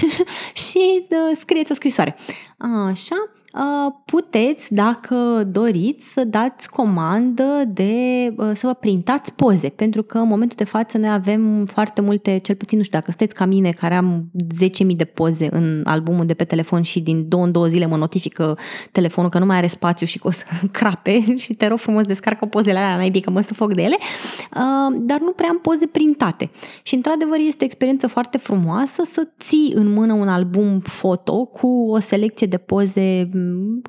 și 0.68 1.06
uh, 1.08 1.36
scrieți 1.40 1.72
o 1.72 1.74
scrisoare. 1.74 2.16
Așa, 2.58 3.16
Uh, 3.16 3.40
puteți, 4.04 4.74
dacă 4.74 5.48
doriți, 5.52 6.12
să 6.12 6.24
dați 6.24 6.68
comandă 6.70 7.62
de 7.68 7.92
uh, 8.36 8.50
să 8.54 8.66
vă 8.66 8.74
printați 8.74 9.32
poze, 9.32 9.68
pentru 9.68 10.02
că 10.02 10.18
în 10.18 10.28
momentul 10.28 10.56
de 10.56 10.64
față 10.64 10.98
noi 10.98 11.10
avem 11.10 11.64
foarte 11.66 12.00
multe, 12.00 12.38
cel 12.38 12.54
puțin 12.54 12.78
nu 12.78 12.84
știu 12.84 12.98
dacă 12.98 13.10
sunteți 13.10 13.34
ca 13.34 13.44
mine, 13.44 13.70
care 13.70 13.94
am 13.94 14.30
10.000 14.86 14.96
de 14.96 15.04
poze 15.04 15.48
în 15.50 15.82
albumul 15.84 16.26
de 16.26 16.34
pe 16.34 16.44
telefon 16.44 16.82
și 16.82 17.00
din 17.00 17.28
două 17.28 17.44
în 17.44 17.52
două 17.52 17.66
zile 17.66 17.86
mă 17.86 17.96
notifică 17.96 18.58
telefonul 18.92 19.30
că 19.30 19.38
nu 19.38 19.46
mai 19.46 19.56
are 19.56 19.66
spațiu 19.66 20.06
și 20.06 20.18
că 20.18 20.26
o 20.26 20.30
să 20.30 20.44
crape 20.78 21.36
și 21.36 21.54
te 21.54 21.66
rog 21.66 21.78
frumos 21.78 22.04
descarcă 22.04 22.46
pozele 22.46 22.78
alea, 22.78 22.96
n-ai 22.96 23.10
că 23.10 23.30
mă 23.30 23.40
sufoc 23.40 23.74
de 23.74 23.82
ele, 23.82 23.96
uh, 24.00 24.96
dar 25.00 25.20
nu 25.20 25.30
prea 25.30 25.48
am 25.48 25.58
poze 25.58 25.86
printate. 25.86 26.50
Și 26.82 26.94
într-adevăr 26.94 27.38
este 27.38 27.62
o 27.62 27.66
experiență 27.66 28.06
foarte 28.06 28.38
frumoasă 28.38 29.02
să 29.12 29.28
ții 29.40 29.72
în 29.74 29.92
mână 29.92 30.12
un 30.12 30.28
album 30.28 30.78
foto 30.78 31.44
cu 31.44 31.66
o 31.90 31.98
selecție 31.98 32.46
de 32.46 32.56
poze 32.56 33.28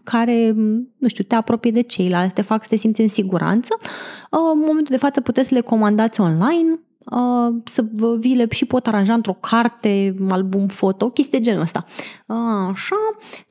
care, 0.04 0.54
nu 0.98 1.08
știu, 1.08 1.24
te 1.24 1.36
apropie 1.36 1.72
de 1.72 1.82
ceilalți, 1.82 2.34
te 2.34 2.42
fac 2.42 2.64
să 2.64 2.70
te 2.70 2.76
simți 2.76 3.02
în 3.02 3.08
siguranță. 3.08 3.78
Uh, 3.82 4.40
în 4.54 4.60
momentul 4.60 4.88
de 4.90 4.98
față 4.98 5.22
puteți 5.22 5.48
să 5.48 5.54
le 5.54 5.62
comandați 5.62 6.22
online, 6.22 6.80
uh, 7.12 7.56
să 7.64 7.86
vi 8.20 8.36
le 8.36 8.48
și 8.50 8.66
pot 8.66 8.88
aranja 8.88 9.14
într-o 9.14 9.38
carte, 9.40 10.16
un 10.20 10.30
album 10.30 10.68
foto, 10.68 11.10
chestii 11.10 11.38
de 11.38 11.44
genul 11.44 11.62
ăsta. 11.62 11.86
Uh, 12.26 12.38
așa, 12.72 12.96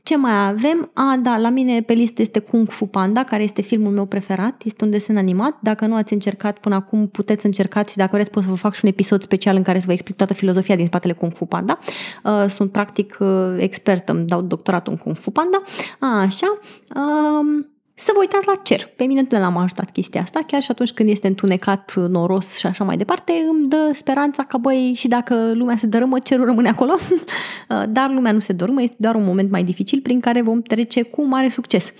ce 0.02 0.16
mai 0.16 0.46
avem? 0.46 0.90
A, 0.94 1.18
da, 1.22 1.36
la 1.36 1.48
mine 1.48 1.82
pe 1.82 1.92
listă 1.92 2.22
este 2.22 2.38
Kung 2.38 2.68
Fu 2.70 2.86
Panda, 2.86 3.24
care 3.24 3.42
este 3.42 3.62
filmul 3.62 3.92
meu 3.92 4.04
preferat, 4.04 4.62
este 4.64 4.84
un 4.84 4.90
desen 4.90 5.16
animat. 5.16 5.56
Dacă 5.60 5.86
nu 5.86 5.94
ați 5.94 6.12
încercat 6.12 6.58
până 6.58 6.74
acum, 6.74 7.08
puteți 7.08 7.46
încercați 7.46 7.90
și 7.90 7.96
dacă 7.96 8.10
vreți 8.12 8.30
pot 8.30 8.42
să 8.42 8.48
vă 8.48 8.54
fac 8.54 8.74
și 8.74 8.80
un 8.84 8.90
episod 8.90 9.22
special 9.22 9.56
în 9.56 9.62
care 9.62 9.78
să 9.78 9.84
vă 9.86 9.92
explic 9.92 10.16
toată 10.16 10.34
filozofia 10.34 10.76
din 10.76 10.86
spatele 10.86 11.12
Kung 11.12 11.32
Fu 11.32 11.44
Panda. 11.44 11.78
Uh, 12.24 12.46
sunt 12.48 12.72
practic 12.72 13.16
uh, 13.20 13.54
expert, 13.58 14.08
îmi 14.08 14.26
dau 14.26 14.42
doctoratul 14.42 14.92
în 14.92 14.98
Kung 14.98 15.16
Fu 15.16 15.30
Panda. 15.30 15.62
A, 15.98 16.20
așa. 16.20 16.58
Uh, 16.94 17.64
să 17.94 18.10
vă 18.14 18.20
uitați 18.20 18.46
la 18.46 18.54
cer. 18.62 18.86
Pe 18.96 19.04
mine 19.04 19.26
nu 19.28 19.38
l-am 19.38 19.56
ajutat 19.56 19.90
chestia 19.90 20.20
asta, 20.20 20.40
chiar 20.46 20.62
și 20.62 20.70
atunci 20.70 20.92
când 20.92 21.08
este 21.08 21.26
întunecat, 21.26 21.94
noros 21.94 22.56
și 22.56 22.66
așa 22.66 22.84
mai 22.84 22.96
departe, 22.96 23.32
îmi 23.50 23.68
dă 23.68 23.90
speranța 23.92 24.42
că, 24.42 24.56
băi, 24.56 24.92
și 24.96 25.08
dacă 25.08 25.52
lumea 25.54 25.76
se 25.76 25.86
dărâmă, 25.86 26.18
cerul 26.18 26.44
rămâne 26.44 26.68
acolo. 26.68 26.94
Dar 27.88 28.10
lumea 28.10 28.32
nu 28.32 28.40
se 28.40 28.52
dărâmă, 28.52 28.82
este 28.82 28.96
doar 28.98 29.14
un 29.14 29.24
moment 29.24 29.50
mai 29.50 29.64
dificil 29.64 30.00
prin 30.00 30.20
care 30.20 30.42
vom 30.42 30.62
trece 30.62 31.02
cu 31.02 31.24
mare 31.24 31.48
succes. 31.48 31.92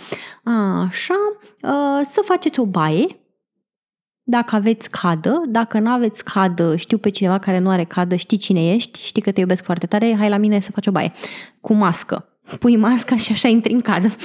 Așa, 0.87 1.15
să 2.13 2.21
faceți 2.25 2.61
o 2.61 2.65
baie, 2.65 3.07
dacă 4.23 4.55
aveți 4.55 4.91
cadă, 4.91 5.43
dacă 5.47 5.79
nu 5.79 5.91
aveți 5.91 6.25
cadă, 6.25 6.77
știu 6.77 6.99
pe 6.99 7.09
cineva 7.09 7.39
care 7.39 7.59
nu 7.59 7.71
are 7.71 7.85
cadă, 7.85 8.15
știi 8.15 8.37
cine 8.37 8.73
ești, 8.73 9.05
știi 9.05 9.23
că 9.23 9.33
te 9.33 9.41
iubesc 9.41 9.65
foarte 9.65 9.87
tare, 9.87 10.17
hai 10.19 10.29
la 10.29 10.37
mine 10.37 10.61
să 10.61 10.71
faci 10.71 10.87
o 10.87 10.91
baie. 10.91 11.13
Cu 11.61 11.75
mască 11.75 12.29
pui 12.59 12.77
masca 12.77 13.17
și 13.17 13.33
așa 13.33 13.49
intri 13.49 13.73
în 13.73 13.81
cadă. 13.81 14.09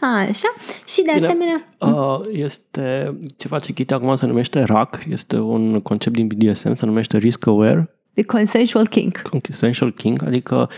așa. 0.00 0.54
Și 0.86 1.02
de 1.02 1.12
Bine, 1.14 1.26
asemenea... 1.26 1.64
Uh, 1.78 2.20
este 2.32 3.18
ce 3.36 3.48
face 3.48 3.72
Kitty 3.72 3.94
acum 3.94 4.16
se 4.16 4.26
numește 4.26 4.62
RAC, 4.62 5.04
este 5.08 5.36
un 5.36 5.80
concept 5.80 6.16
din 6.16 6.26
BDSM, 6.26 6.74
se 6.74 6.86
numește 6.86 7.18
Risk 7.18 7.46
Aware. 7.46 7.94
The 8.14 8.24
Consensual 8.24 8.86
King. 8.86 9.22
Consensual 9.22 9.92
King, 9.92 10.22
adică 10.26 10.68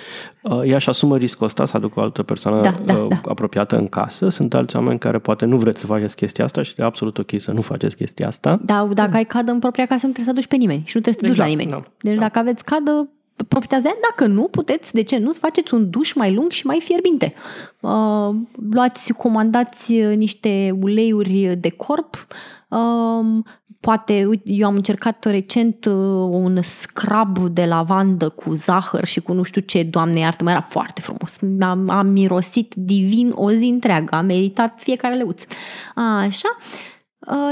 uh, 0.42 0.60
ea 0.64 0.76
își 0.76 0.88
asumă 0.88 1.16
riscul 1.16 1.46
ăsta 1.46 1.64
să 1.64 1.76
aducă 1.76 2.00
o 2.00 2.02
altă 2.02 2.22
persoană 2.22 2.60
da, 2.60 2.80
da, 2.84 2.94
uh, 2.94 3.08
da. 3.08 3.20
apropiată 3.24 3.76
în 3.76 3.88
casă. 3.88 4.28
Sunt 4.28 4.54
alți 4.54 4.76
oameni 4.76 4.98
care 4.98 5.18
poate 5.18 5.44
nu 5.44 5.56
vreți 5.56 5.80
să 5.80 5.86
faceți 5.86 6.16
chestia 6.16 6.44
asta 6.44 6.62
și 6.62 6.74
e 6.76 6.82
absolut 6.82 7.18
ok 7.18 7.30
să 7.36 7.52
nu 7.52 7.60
faceți 7.60 7.96
chestia 7.96 8.26
asta. 8.26 8.60
Da, 8.64 8.88
dacă 8.94 9.16
ai 9.16 9.24
cadă 9.24 9.50
în 9.50 9.58
propria 9.58 9.86
casă, 9.86 10.06
nu 10.06 10.12
trebuie 10.12 10.34
să 10.34 10.40
aduci 10.40 10.50
pe 10.50 10.56
nimeni 10.56 10.82
și 10.86 10.96
nu 10.96 11.00
trebuie 11.00 11.14
să 11.14 11.20
te 11.20 11.26
exact, 11.26 11.48
duci 11.48 11.58
la 11.58 11.64
nimeni. 11.64 11.82
Da, 11.82 11.92
deci 12.00 12.14
da. 12.14 12.20
dacă 12.20 12.38
aveți 12.38 12.64
cadă, 12.64 13.08
profitați 13.48 13.82
de 13.82 13.88
ea. 13.88 13.98
Dacă 14.10 14.32
nu, 14.32 14.42
puteți, 14.42 14.92
de 14.92 15.02
ce 15.02 15.18
nu, 15.18 15.32
să 15.32 15.38
faceți 15.42 15.74
un 15.74 15.90
duș 15.90 16.12
mai 16.12 16.34
lung 16.34 16.50
și 16.50 16.66
mai 16.66 16.80
fierbinte. 16.82 17.34
Uh, 17.80 18.34
luați, 18.70 19.12
comandați 19.12 19.92
uh, 19.92 20.16
niște 20.16 20.78
uleiuri 20.80 21.56
de 21.60 21.68
corp, 21.68 22.26
uh, 22.68 23.44
poate, 23.80 24.28
eu 24.44 24.66
am 24.66 24.74
încercat 24.74 25.24
recent 25.24 25.84
uh, 25.84 25.94
un 26.30 26.62
scrub 26.62 27.38
de 27.38 27.64
lavandă 27.64 28.28
cu 28.28 28.54
zahăr 28.54 29.04
și 29.04 29.20
cu 29.20 29.32
nu 29.32 29.42
știu 29.42 29.60
ce, 29.60 29.82
doamne 29.82 30.18
iartă, 30.18 30.44
era 30.48 30.60
foarte 30.60 31.00
frumos. 31.00 31.36
Am, 31.60 31.90
am 31.90 32.06
mirosit 32.06 32.74
divin 32.74 33.32
o 33.34 33.50
zi 33.50 33.66
întreagă, 33.66 34.14
am 34.14 34.26
meritat 34.26 34.80
fiecare 34.80 35.14
leuț. 35.14 35.44
Așa, 35.94 36.56
Uh, 36.58 36.92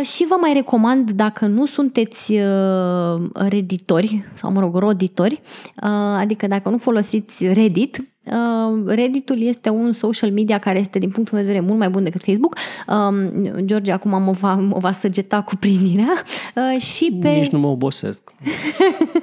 și 0.03 0.27
vă 0.29 0.37
mai 0.41 0.53
recomand, 0.53 1.11
dacă 1.11 1.47
nu 1.47 1.67
sunteți 1.67 2.33
uh, 2.33 3.21
reditori, 3.33 4.25
sau 4.35 4.51
mă 4.53 4.61
rog, 4.61 4.77
roditori, 4.77 5.41
uh, 5.83 5.89
adică 6.19 6.47
dacă 6.47 6.69
nu 6.69 6.79
folosiți 6.79 7.53
Reddit, 7.53 8.11
Uh, 8.20 8.20
Redditul 8.87 9.43
este 9.43 9.69
un 9.69 9.93
social 9.93 10.31
media 10.31 10.59
care 10.59 10.79
este, 10.79 10.99
din 10.99 11.11
punctul 11.11 11.37
meu 11.37 11.47
de 11.47 11.53
vedere, 11.53 11.67
mult 11.67 11.79
mai 11.79 11.89
bun 11.89 12.05
decât 12.05 12.23
Facebook. 12.25 12.57
Uh, 12.89 13.65
George 13.65 13.93
acum 13.93 14.23
mă 14.23 14.33
va, 14.33 14.55
mă 14.55 14.79
va 14.79 14.93
săgeta 14.93 15.43
cu 15.43 15.57
privirea. 15.57 16.23
Uh, 16.55 16.81
și 16.81 17.17
pe... 17.21 17.29
Nici 17.29 17.51
nu 17.51 17.59
mă 17.59 17.67
obosesc. 17.67 18.21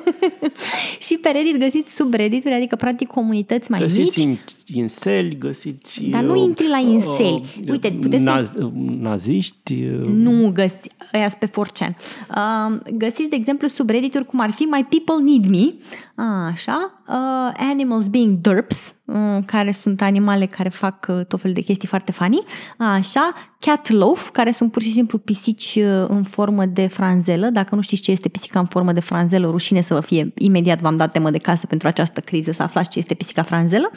și 1.08 1.16
pe 1.16 1.30
Reddit 1.30 1.58
găsiți 1.60 1.96
subreddituri, 1.96 2.54
adică 2.54 2.76
practic 2.76 3.08
comunități 3.08 3.72
mai 3.72 3.80
găsiți 3.80 4.26
mici. 4.26 4.40
Găsiți 4.40 4.78
inseli, 4.78 5.38
găsiți... 5.38 6.04
Dar 6.04 6.22
nu 6.22 6.36
intri 6.36 6.68
la 6.68 6.78
inseli. 6.78 7.42
Uh, 7.58 7.70
Uite, 7.72 7.92
puteți 8.02 8.24
naz- 8.24 8.52
să... 8.52 8.70
Naziști? 9.00 9.84
Uh... 9.84 10.08
Nu 10.08 10.52
găsiți 10.54 10.90
ăia 11.14 11.30
pe 11.40 11.50
4chan. 11.50 11.96
Uh, 12.30 12.78
găsiți, 12.94 13.30
de 13.30 13.36
exemplu, 13.36 13.68
subreddituri 13.68 14.26
cum 14.26 14.40
ar 14.40 14.52
fi 14.52 14.64
My 14.64 14.86
People 14.90 15.32
Need 15.32 15.46
Me, 15.46 15.74
așa, 16.52 17.04
uh, 17.08 17.66
Animals 17.70 18.08
Being 18.08 18.38
Derps, 18.38 18.90
uh, 18.90 18.97
care 19.46 19.72
sunt 19.72 20.02
animale 20.02 20.46
care 20.46 20.70
fac 20.70 21.06
uh, 21.10 21.26
tot 21.26 21.40
felul 21.40 21.56
de 21.56 21.62
chestii 21.62 21.88
foarte 21.88 22.12
funny, 22.12 22.44
așa, 22.78 23.34
Cat 23.60 23.90
Loaf, 23.90 24.30
care 24.30 24.52
sunt 24.52 24.72
pur 24.72 24.82
și 24.82 24.92
simplu 24.92 25.18
pisici 25.18 25.76
uh, 25.76 26.06
în 26.08 26.24
formă 26.24 26.66
de 26.66 26.88
franzelă. 26.88 27.50
Dacă 27.50 27.76
nu 27.76 27.82
știți 27.82 28.02
ce 28.02 28.12
este 28.12 28.30
pisica 28.30 28.60
în 28.60 28.66
formă 28.66 28.92
de 28.92 29.00
franzelă, 29.00 29.50
rușine 29.50 29.82
să 29.82 29.94
vă 29.94 30.00
fie, 30.00 30.34
imediat 30.38 30.80
v-am 30.80 30.98
dat 30.98 31.12
temă 31.12 31.30
de 31.30 31.38
casă 31.38 31.68
pentru 31.68 31.88
această 31.88 32.20
criză 32.20 32.52
să 32.52 32.64
aflați 32.64 32.90
ce 32.90 33.00
este 33.00 33.14
pisica 33.14 33.42
franzelă. 33.42 33.92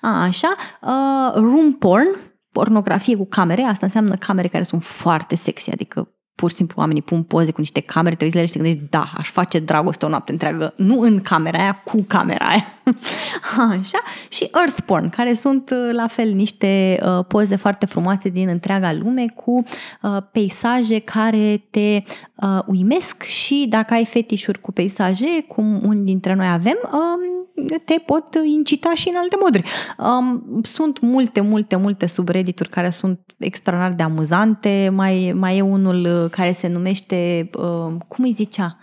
Așa, 0.00 0.54
uh, 0.82 1.34
room 1.34 1.72
porn, 1.72 2.06
pornografie 2.52 3.16
cu 3.16 3.26
camere, 3.26 3.62
asta 3.62 3.86
înseamnă 3.86 4.16
camere 4.16 4.48
care 4.48 4.64
sunt 4.64 4.82
foarte 4.82 5.34
sexy, 5.34 5.70
adică 5.70 6.08
pur 6.34 6.50
și 6.50 6.56
simplu 6.56 6.80
oamenii 6.80 7.02
pun 7.02 7.22
poze 7.22 7.50
cu 7.50 7.60
niște 7.60 7.80
camere, 7.80 8.14
te 8.14 8.24
uiți 8.24 8.36
la 8.36 8.42
ele 8.42 8.50
și 8.50 8.56
te 8.56 8.62
gândești, 8.64 8.90
da, 8.90 9.12
aș 9.16 9.30
face 9.30 9.58
dragoste 9.58 10.06
o 10.06 10.08
noapte 10.08 10.32
întreagă, 10.32 10.74
nu 10.76 11.00
în 11.00 11.20
camera 11.20 11.58
aia, 11.58 11.82
cu 11.84 12.02
camera 12.02 12.46
aia. 12.46 12.64
Așa. 13.70 13.98
Și 14.28 14.50
earth 14.54 14.82
porn, 14.86 15.08
care 15.08 15.34
sunt 15.34 15.70
uh, 15.70 15.90
la 15.92 16.06
fel 16.06 16.32
niște 16.32 17.00
uh, 17.02 17.24
poze 17.28 17.56
foarte 17.56 17.86
frumoase 17.86 18.28
din 18.28 18.48
întreaga 18.48 18.92
lume 18.92 19.26
cu 19.34 19.62
uh, 20.02 20.16
peisaje 20.32 20.98
care 20.98 21.66
te 21.70 22.02
uh, 22.34 22.58
uimesc 22.66 23.22
și 23.22 23.66
dacă 23.68 23.94
ai 23.94 24.04
fetișuri 24.04 24.60
cu 24.60 24.72
peisaje, 24.72 25.44
cum 25.48 25.80
unii 25.82 26.04
dintre 26.04 26.34
noi 26.34 26.48
avem, 26.48 26.78
um, 26.92 27.44
te 27.84 27.94
pot 28.06 28.38
incita 28.44 28.94
și 28.94 29.08
în 29.08 29.14
alte 29.16 29.36
moduri. 29.40 29.62
Um, 29.98 30.60
sunt 30.62 31.00
multe, 31.00 31.40
multe, 31.40 31.76
multe 31.76 32.06
subreddituri 32.06 32.68
care 32.68 32.90
sunt 32.90 33.20
extraordinar 33.38 33.96
de 33.96 34.02
amuzante. 34.02 34.90
Mai, 34.94 35.32
mai 35.36 35.56
e 35.56 35.60
unul 35.60 36.22
uh, 36.24 36.30
care 36.30 36.52
se 36.52 36.68
numește, 36.68 37.50
uh, 37.58 37.92
cum 38.08 38.24
îi 38.24 38.32
zicea? 38.32 38.78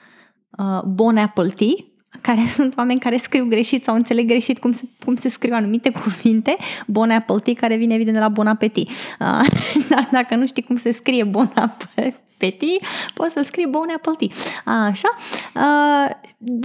Uh, 0.58 0.82
bon 0.84 1.18
Apple 1.18 1.48
Tea, 1.48 1.91
care 2.22 2.48
sunt 2.58 2.78
oameni 2.78 3.00
care 3.00 3.18
scriu 3.18 3.46
greșit 3.46 3.84
sau 3.84 3.96
înțeleg 3.96 4.28
greșit 4.28 4.60
cum 4.60 4.72
se, 4.72 4.84
cum 5.06 5.16
se 5.16 5.30
scriu 5.30 5.54
anumite 5.54 5.92
cuvinte. 6.04 6.56
Bon 6.88 7.10
Apple 7.10 7.40
Tea, 7.44 7.54
care 7.54 7.76
vine 7.76 7.94
evident 7.94 8.16
de 8.16 8.22
la 8.22 8.30
Bon 8.30 8.48
Appetit. 8.48 8.90
Uh, 8.90 9.48
dar 9.90 10.10
dacă 10.12 10.36
nu 10.36 10.46
știi 10.46 10.64
cum 10.64 10.76
se 10.76 10.92
scrie 10.92 11.24
Bon 11.24 11.52
Appetit, 12.42 12.80
Petit, 12.80 12.84
poți 13.14 13.34
să 13.34 13.42
scrii 13.46 13.68
Bone 13.70 13.94
Apple 13.94 14.14
Tea. 14.18 14.74
Așa. 14.88 15.08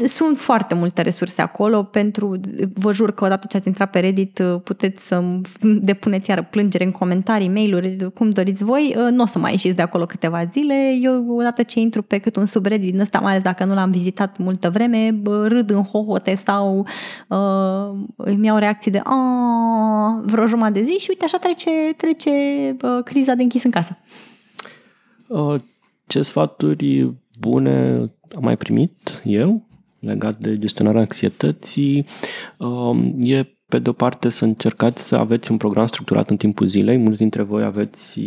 Sunt 0.07 0.39
foarte 0.39 0.75
multe 0.75 1.03
resurse 1.03 1.43
acolo 1.43 1.83
pentru, 1.83 2.41
vă 2.75 2.93
jur 2.93 3.13
că 3.15 3.25
odată 3.25 3.47
ce 3.47 3.57
ați 3.57 3.69
intrat 3.69 3.91
pe 3.91 3.99
Reddit 3.99 4.43
puteți 4.65 5.07
să 5.07 5.25
depuneți 5.61 6.29
iară 6.31 6.43
plângere 6.51 6.85
în 6.85 6.91
comentarii, 6.91 7.49
mail-uri, 7.49 8.13
cum 8.15 8.31
doriți 8.31 8.65
voi. 8.65 8.97
Nu 9.11 9.23
o 9.23 9.27
să 9.27 9.39
mai 9.39 9.51
ieșiți 9.51 9.77
de 9.77 9.83
acolo 9.83 10.07
câteva 10.07 10.45
zile. 10.45 10.99
Eu 11.03 11.37
odată 11.37 11.63
ce 11.63 11.81
intru 11.81 12.03
pe 12.03 12.19
cât 12.19 12.37
un 12.37 12.47
subreddit 12.47 12.91
din 12.91 13.01
ăsta, 13.01 13.19
mai 13.19 13.31
ales 13.31 13.43
dacă 13.43 13.65
nu 13.65 13.75
l-am 13.75 13.91
vizitat 13.91 14.39
multă 14.39 14.71
vreme, 14.71 15.21
râd 15.25 15.71
în 15.71 15.83
hohote 15.83 16.35
sau 16.45 16.87
uh, 17.29 18.07
îmi 18.17 18.47
iau 18.47 18.57
reacții 18.57 18.91
de 18.91 19.03
vreo 20.23 20.47
jumătate 20.47 20.81
de 20.81 20.85
zi 20.85 20.99
și 20.99 21.07
uite 21.09 21.25
așa 21.25 21.39
trece, 21.39 21.71
trece 21.97 22.31
uh, 22.83 23.03
criza 23.05 23.35
de 23.35 23.43
închis 23.43 23.65
în 23.65 23.71
casă. 23.71 23.97
Uh, 25.29 25.61
ce 26.07 26.23
sfaturi 26.23 27.15
bune 27.39 27.97
am 28.35 28.43
mai 28.43 28.57
primit 28.57 29.23
eu 29.25 29.67
legat 29.99 30.39
de 30.39 30.59
gestionarea 30.59 31.01
anxietății? 31.01 32.07
Um, 32.59 33.15
e 33.19 33.57
pe 33.69 33.79
de 33.79 33.89
o 33.89 33.93
parte 33.93 34.29
să 34.29 34.45
încercați 34.45 35.07
să 35.07 35.17
aveți 35.17 35.51
un 35.51 35.57
program 35.57 35.87
structurat 35.87 36.31
în 36.31 36.37
timpul 36.37 36.67
zilei. 36.67 36.97
Mulți 36.97 37.19
dintre 37.19 37.43
voi 37.43 37.63
aveți, 37.63 38.21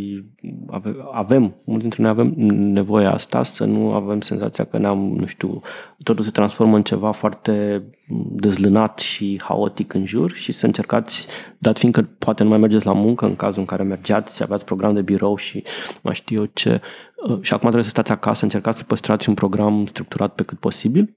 ave, 0.68 0.96
avem, 1.12 1.56
mulți 1.66 1.82
dintre 1.82 2.02
noi 2.02 2.12
avem 2.12 2.34
nevoia 2.48 3.14
asta, 3.14 3.44
să 3.44 3.66
nu 3.66 3.92
avem 3.92 4.22
senzația 4.22 4.64
că 4.64 4.78
ne-am, 4.78 5.16
nu 5.20 5.26
știu, 5.26 5.62
totul 6.04 6.24
se 6.24 6.32
transformă 6.32 6.76
în 6.76 6.84
ceva 6.84 7.12
foarte 7.12 7.84
dezlânat 8.32 9.00
și 9.00 9.42
haotic 9.44 9.94
în 9.94 10.06
jur 10.06 10.32
și 10.32 10.52
să 10.52 10.66
încercați, 10.66 11.28
dat 11.58 11.78
fiindcă 11.78 12.10
poate 12.18 12.44
nu 12.44 12.50
mai 12.50 12.58
mergeți 12.58 12.86
la 12.86 12.94
muncă 12.94 13.26
în 13.26 13.36
cazul 13.36 13.60
în 13.60 13.66
care 13.66 13.84
mergeați, 13.84 14.44
aveați 14.44 14.66
program 14.66 14.94
de 14.94 15.02
birou 15.02 15.36
și 15.36 15.64
mai 16.02 16.16
știu 16.16 16.40
eu 16.40 16.46
ce, 16.54 16.82
uh, 17.16 17.38
și 17.42 17.54
acum 17.54 17.60
trebuie 17.60 17.84
să 17.84 17.90
stați 17.90 18.12
acasă, 18.12 18.44
încercați 18.44 18.78
să 18.78 18.84
păstrați 18.84 19.30
un 19.30 19.36
program 19.36 19.86
structurat 19.86 20.36
pe 20.36 20.44
cât 20.44 20.60
posibil. 20.60 21.16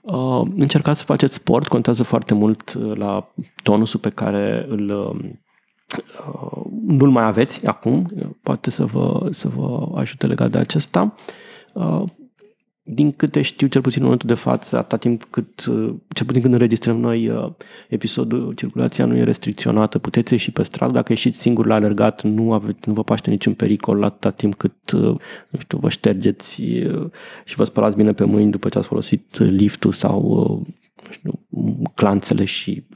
Uh, 0.00 0.42
încercați 0.56 0.98
să 0.98 1.04
faceți 1.04 1.34
sport, 1.34 1.68
contează 1.68 2.02
foarte 2.02 2.34
mult 2.34 2.74
uh, 2.74 2.96
la 2.96 3.32
tonusul 3.62 4.00
pe 4.00 4.10
care 4.10 4.66
îl 4.68 4.90
uh, 4.90 5.30
nu-l 6.86 7.10
mai 7.10 7.24
aveți 7.24 7.66
acum, 7.66 8.06
poate 8.42 8.70
să 8.70 8.84
vă, 8.84 9.28
să 9.30 9.48
vă 9.48 9.88
ajute 9.94 10.26
legat 10.26 10.50
de 10.50 10.58
acesta. 10.58 11.14
Din 12.90 13.12
câte 13.12 13.42
știu, 13.42 13.66
cel 13.66 13.80
puțin 13.80 13.98
în 13.98 14.04
momentul 14.04 14.28
de 14.28 14.34
față, 14.34 14.76
atâta 14.76 14.96
timp 14.96 15.24
cât, 15.24 15.64
uh, 15.66 15.94
cel 16.08 16.26
puțin 16.26 16.42
când 16.42 16.54
înregistrăm 16.54 16.96
noi 17.00 17.28
uh, 17.28 17.52
episodul, 17.88 18.52
circulația 18.52 19.04
nu 19.04 19.16
e 19.16 19.24
restricționată, 19.24 19.98
puteți 19.98 20.32
ieși 20.32 20.50
pe 20.50 20.62
stradă, 20.62 20.92
dacă 20.92 21.12
ieșiți 21.12 21.38
singur 21.38 21.66
la 21.66 21.74
alergat, 21.74 22.22
nu, 22.22 22.52
aveți, 22.52 22.78
nu 22.84 22.92
vă 22.92 23.04
paște 23.04 23.30
niciun 23.30 23.54
pericol 23.54 24.02
atâta 24.02 24.30
timp 24.30 24.54
cât, 24.54 24.90
uh, 24.90 25.16
nu 25.48 25.58
știu, 25.58 25.78
vă 25.78 25.88
ștergeți 25.88 26.62
și 27.44 27.54
vă 27.54 27.64
spălați 27.64 27.96
bine 27.96 28.12
pe 28.12 28.24
mâini 28.24 28.50
după 28.50 28.68
ce 28.68 28.78
ați 28.78 28.86
folosit 28.86 29.38
liftul 29.38 29.92
sau, 29.92 30.22
nu 31.06 31.12
știu, 31.12 31.42
clanțele 31.94 32.44
și 32.44 32.86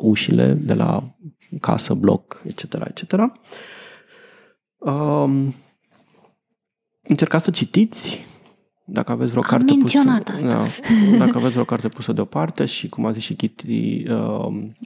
ușile 0.00 0.52
de 0.52 0.74
la 0.74 1.02
casă, 1.60 1.94
bloc, 1.94 2.42
etc., 2.46 2.62
etc. 2.84 3.12
Um, 4.78 5.54
încercați 7.02 7.44
să 7.44 7.50
citiți, 7.50 8.26
dacă 8.90 9.12
aveți 9.12 9.30
vreo 9.30 9.42
Am 9.42 9.48
carte 9.48 9.72
menționat 9.72 10.22
pusă, 10.22 10.46
asta. 10.46 10.48
Da, 11.10 11.18
dacă 11.18 11.32
aveți 11.34 11.52
vreo 11.52 11.64
carte 11.64 11.88
pusă 11.88 12.12
deoparte 12.12 12.64
și 12.64 12.88
cum 12.88 13.06
a 13.06 13.12
zis 13.12 13.22
și 13.22 13.34
Kitty, 13.34 14.04
uh, 14.10 14.16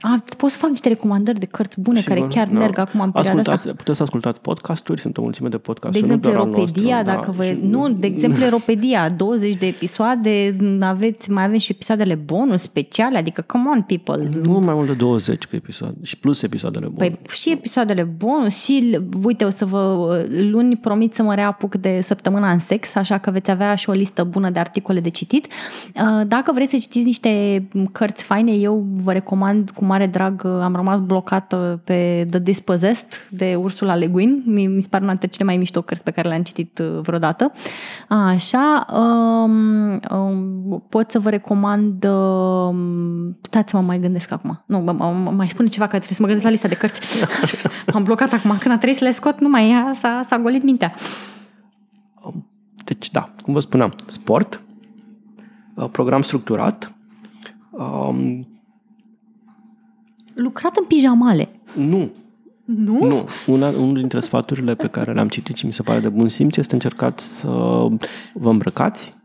A, 0.01 0.23
pot 0.37 0.49
să 0.49 0.57
fac 0.57 0.69
niște 0.69 0.87
recomandări 0.87 1.39
de 1.39 1.45
cărți 1.45 1.81
bune 1.81 1.99
Sigur, 1.99 2.15
care 2.15 2.27
chiar 2.29 2.47
da. 2.47 2.59
merg 2.59 2.77
acum 2.77 2.99
în 2.99 3.11
perioada 3.11 3.39
ascultați, 3.39 3.67
asta. 3.67 3.77
puteți 3.77 3.97
să 3.97 4.03
ascultați 4.03 4.41
podcasturi, 4.41 5.01
sunt 5.01 5.17
o 5.17 5.21
mulțime 5.21 5.47
de 5.49 5.55
De 5.55 5.61
podcasturi, 5.61 6.03
exemplu, 6.03 6.29
nu 6.29 6.35
doar 6.35 6.47
al 6.47 6.53
Eropedia, 6.53 6.95
nostru, 6.95 7.13
dacă 7.13 7.25
da, 7.25 7.31
vă... 7.31 7.43
și- 7.43 7.57
Nu, 7.61 7.89
de 7.93 8.07
exemplu, 8.07 8.43
Eropedia, 8.43 9.09
20 9.23 9.55
de 9.55 9.65
episoade, 9.65 10.55
aveți, 10.79 11.31
mai 11.31 11.43
avem 11.43 11.57
și 11.57 11.71
episoadele 11.71 12.15
bonus 12.15 12.61
speciale, 12.61 13.17
adică 13.17 13.41
come 13.47 13.69
on, 13.69 13.81
people. 13.81 14.29
Nu 14.43 14.59
mai 14.59 14.73
mult 14.73 14.87
de 14.87 14.93
20 14.93 15.45
cu 15.45 15.55
episoade 15.55 15.97
și 16.01 16.17
plus 16.17 16.41
episoadele 16.41 16.87
bune. 16.87 17.07
Păi 17.07 17.19
și 17.35 17.51
episoadele 17.51 18.03
bonus 18.03 18.63
și, 18.63 18.99
uite, 19.23 19.43
o 19.45 19.49
să 19.49 19.65
vă, 19.65 20.25
luni 20.49 20.75
promit 20.77 21.13
să 21.13 21.23
mă 21.23 21.33
reapuc 21.35 21.75
de 21.75 21.99
săptămâna 22.03 22.51
în 22.51 22.59
sex, 22.59 22.95
așa 22.95 23.17
că 23.17 23.31
veți 23.31 23.51
avea 23.51 23.75
și 23.75 23.89
o 23.89 23.92
listă 23.93 24.23
bună 24.23 24.49
de 24.49 24.59
articole 24.59 24.99
de 24.99 25.09
citit. 25.09 25.47
Uh, 25.95 26.21
Dacă 26.27 26.51
vreți 26.51 26.71
să 26.71 26.77
citiți 26.77 27.05
niște 27.05 27.63
cărți 27.91 28.23
faine, 28.23 28.51
eu 28.51 28.85
vă 28.95 29.11
recomand 29.11 29.69
cu 29.69 29.85
mare 29.85 30.07
drag, 30.07 30.41
uh, 30.45 30.51
am 30.61 30.75
rămas 30.75 30.99
blocată 30.99 31.81
pe 31.83 32.27
The 32.29 32.39
Dispossessed 32.39 33.27
de 33.29 33.55
Ursula 33.55 33.95
Le 33.95 34.07
Guin, 34.07 34.43
mi 34.45 34.67
mi 34.67 34.81
se 34.81 34.87
pare 34.89 35.03
una 35.03 35.11
dintre 35.11 35.29
cele 35.29 35.45
mai 35.45 35.57
mișto 35.57 35.81
cărți 35.81 36.03
pe 36.03 36.11
care 36.11 36.27
le-am 36.27 36.41
citit 36.41 36.79
uh, 36.79 36.99
vreodată. 37.01 37.51
Așa, 38.09 38.85
um, 38.93 39.99
um, 40.17 40.83
pot 40.89 41.11
să 41.11 41.19
vă 41.19 41.29
recomand, 41.29 42.03
um, 42.05 43.37
stați 43.41 43.71
să 43.71 43.77
mă 43.77 43.83
mai 43.83 43.99
gândesc 43.99 44.31
acum, 44.31 44.63
nu, 44.65 44.79
mă- 44.79 44.91
mă- 44.91 45.31
mai 45.35 45.49
spune 45.49 45.67
ceva 45.67 45.85
că 45.87 45.97
trebuie 45.97 46.15
să 46.15 46.21
mă 46.21 46.27
gândesc 46.27 46.45
la 46.45 46.51
lista 46.51 46.67
de 46.67 46.75
cărți. 46.75 47.25
Am 47.95 48.03
blocat 48.03 48.33
acum, 48.33 48.49
când 48.59 48.73
a 48.73 48.77
trebuit 48.77 48.97
să 48.97 49.03
le 49.03 49.11
scot, 49.11 49.39
nu 49.39 49.49
mai 49.49 49.69
ia, 49.69 49.91
s-a, 49.99 50.25
s-a 50.29 50.37
golit 50.37 50.63
mintea. 50.63 50.93
Deci, 52.83 53.11
da, 53.11 53.31
cum 53.43 53.53
vă 53.53 53.59
spuneam, 53.59 53.93
sport, 54.05 54.61
uh, 55.75 55.89
program 55.91 56.21
structurat, 56.21 56.93
um, 57.71 58.47
Lucrat 60.33 60.75
în 60.77 60.85
pijamale. 60.85 61.49
nu, 61.73 62.11
Nu? 62.65 63.05
Nu. 63.05 63.27
Una, 63.47 63.67
unul 63.67 63.93
dintre 63.93 64.19
sfaturile 64.19 64.75
pe 64.75 64.87
care 64.87 65.13
le-am 65.13 65.27
citit 65.27 65.55
și 65.55 65.65
mi 65.65 65.73
se 65.73 65.83
pare 65.83 65.99
de 65.99 66.09
bun 66.09 66.29
simț 66.29 66.55
este 66.55 66.73
încercați 66.73 67.37
să 67.37 67.47
vă 68.33 68.49
îmbrăcați. 68.49 69.15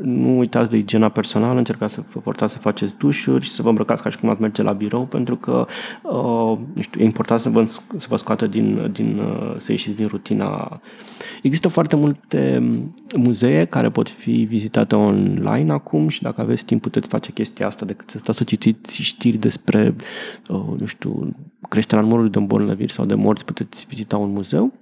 Nu 0.00 0.38
uitați 0.38 0.70
de 0.70 0.76
igiena 0.76 1.08
personală, 1.08 1.58
încercați 1.58 1.94
să 1.94 2.02
vă 2.12 2.20
forțați 2.20 2.52
să 2.52 2.58
faceți 2.58 2.94
dușuri 2.98 3.44
și 3.44 3.50
să 3.50 3.62
vă 3.62 3.68
îmbrăcați 3.68 4.02
ca 4.02 4.10
și 4.10 4.18
cum 4.18 4.28
ați 4.28 4.40
merge 4.40 4.62
la 4.62 4.72
birou, 4.72 5.04
pentru 5.04 5.36
că 5.36 5.66
uh, 6.02 6.58
nu 6.74 6.82
știu, 6.82 7.00
e 7.00 7.04
important 7.04 7.40
să 7.40 7.48
vă, 7.48 7.64
să 7.96 8.06
vă 8.08 8.16
scoată 8.16 8.46
din, 8.46 8.90
din, 8.92 9.18
uh, 9.18 9.54
să 9.58 9.72
ieșiți 9.72 9.96
din 9.96 10.06
rutina. 10.06 10.80
Există 11.42 11.68
foarte 11.68 11.96
multe 11.96 12.70
muzee 13.16 13.64
care 13.64 13.90
pot 13.90 14.08
fi 14.08 14.44
vizitate 14.48 14.94
online 14.94 15.72
acum 15.72 16.08
și 16.08 16.22
dacă 16.22 16.40
aveți 16.40 16.64
timp 16.64 16.82
puteți 16.82 17.08
face 17.08 17.32
chestia 17.32 17.66
asta 17.66 17.84
decât 17.84 18.10
să 18.10 18.18
stați 18.18 18.38
să 18.38 18.44
citiți 18.44 19.02
știri 19.02 19.36
despre, 19.36 19.94
uh, 20.48 20.78
nu 20.78 20.86
știu, 20.86 21.36
creșterea 21.68 22.04
numărului 22.04 22.30
de 22.30 22.38
îmbolnăviri 22.38 22.92
sau 22.92 23.04
de 23.04 23.14
morți, 23.14 23.44
puteți 23.44 23.86
vizita 23.88 24.16
un 24.16 24.32
muzeu. 24.32 24.72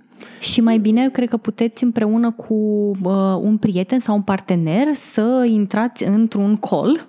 Și 0.40 0.61
mai 0.61 0.78
bine, 0.78 1.11
cred 1.11 1.28
că 1.28 1.37
puteți 1.37 1.85
împreună 1.85 2.30
cu 2.30 2.54
uh, 3.02 3.12
un 3.40 3.56
prieten 3.56 4.00
sau 4.00 4.14
un 4.14 4.22
partener 4.22 4.94
să 4.94 5.46
intrați 5.48 6.04
într-un 6.04 6.56
call, 6.56 7.06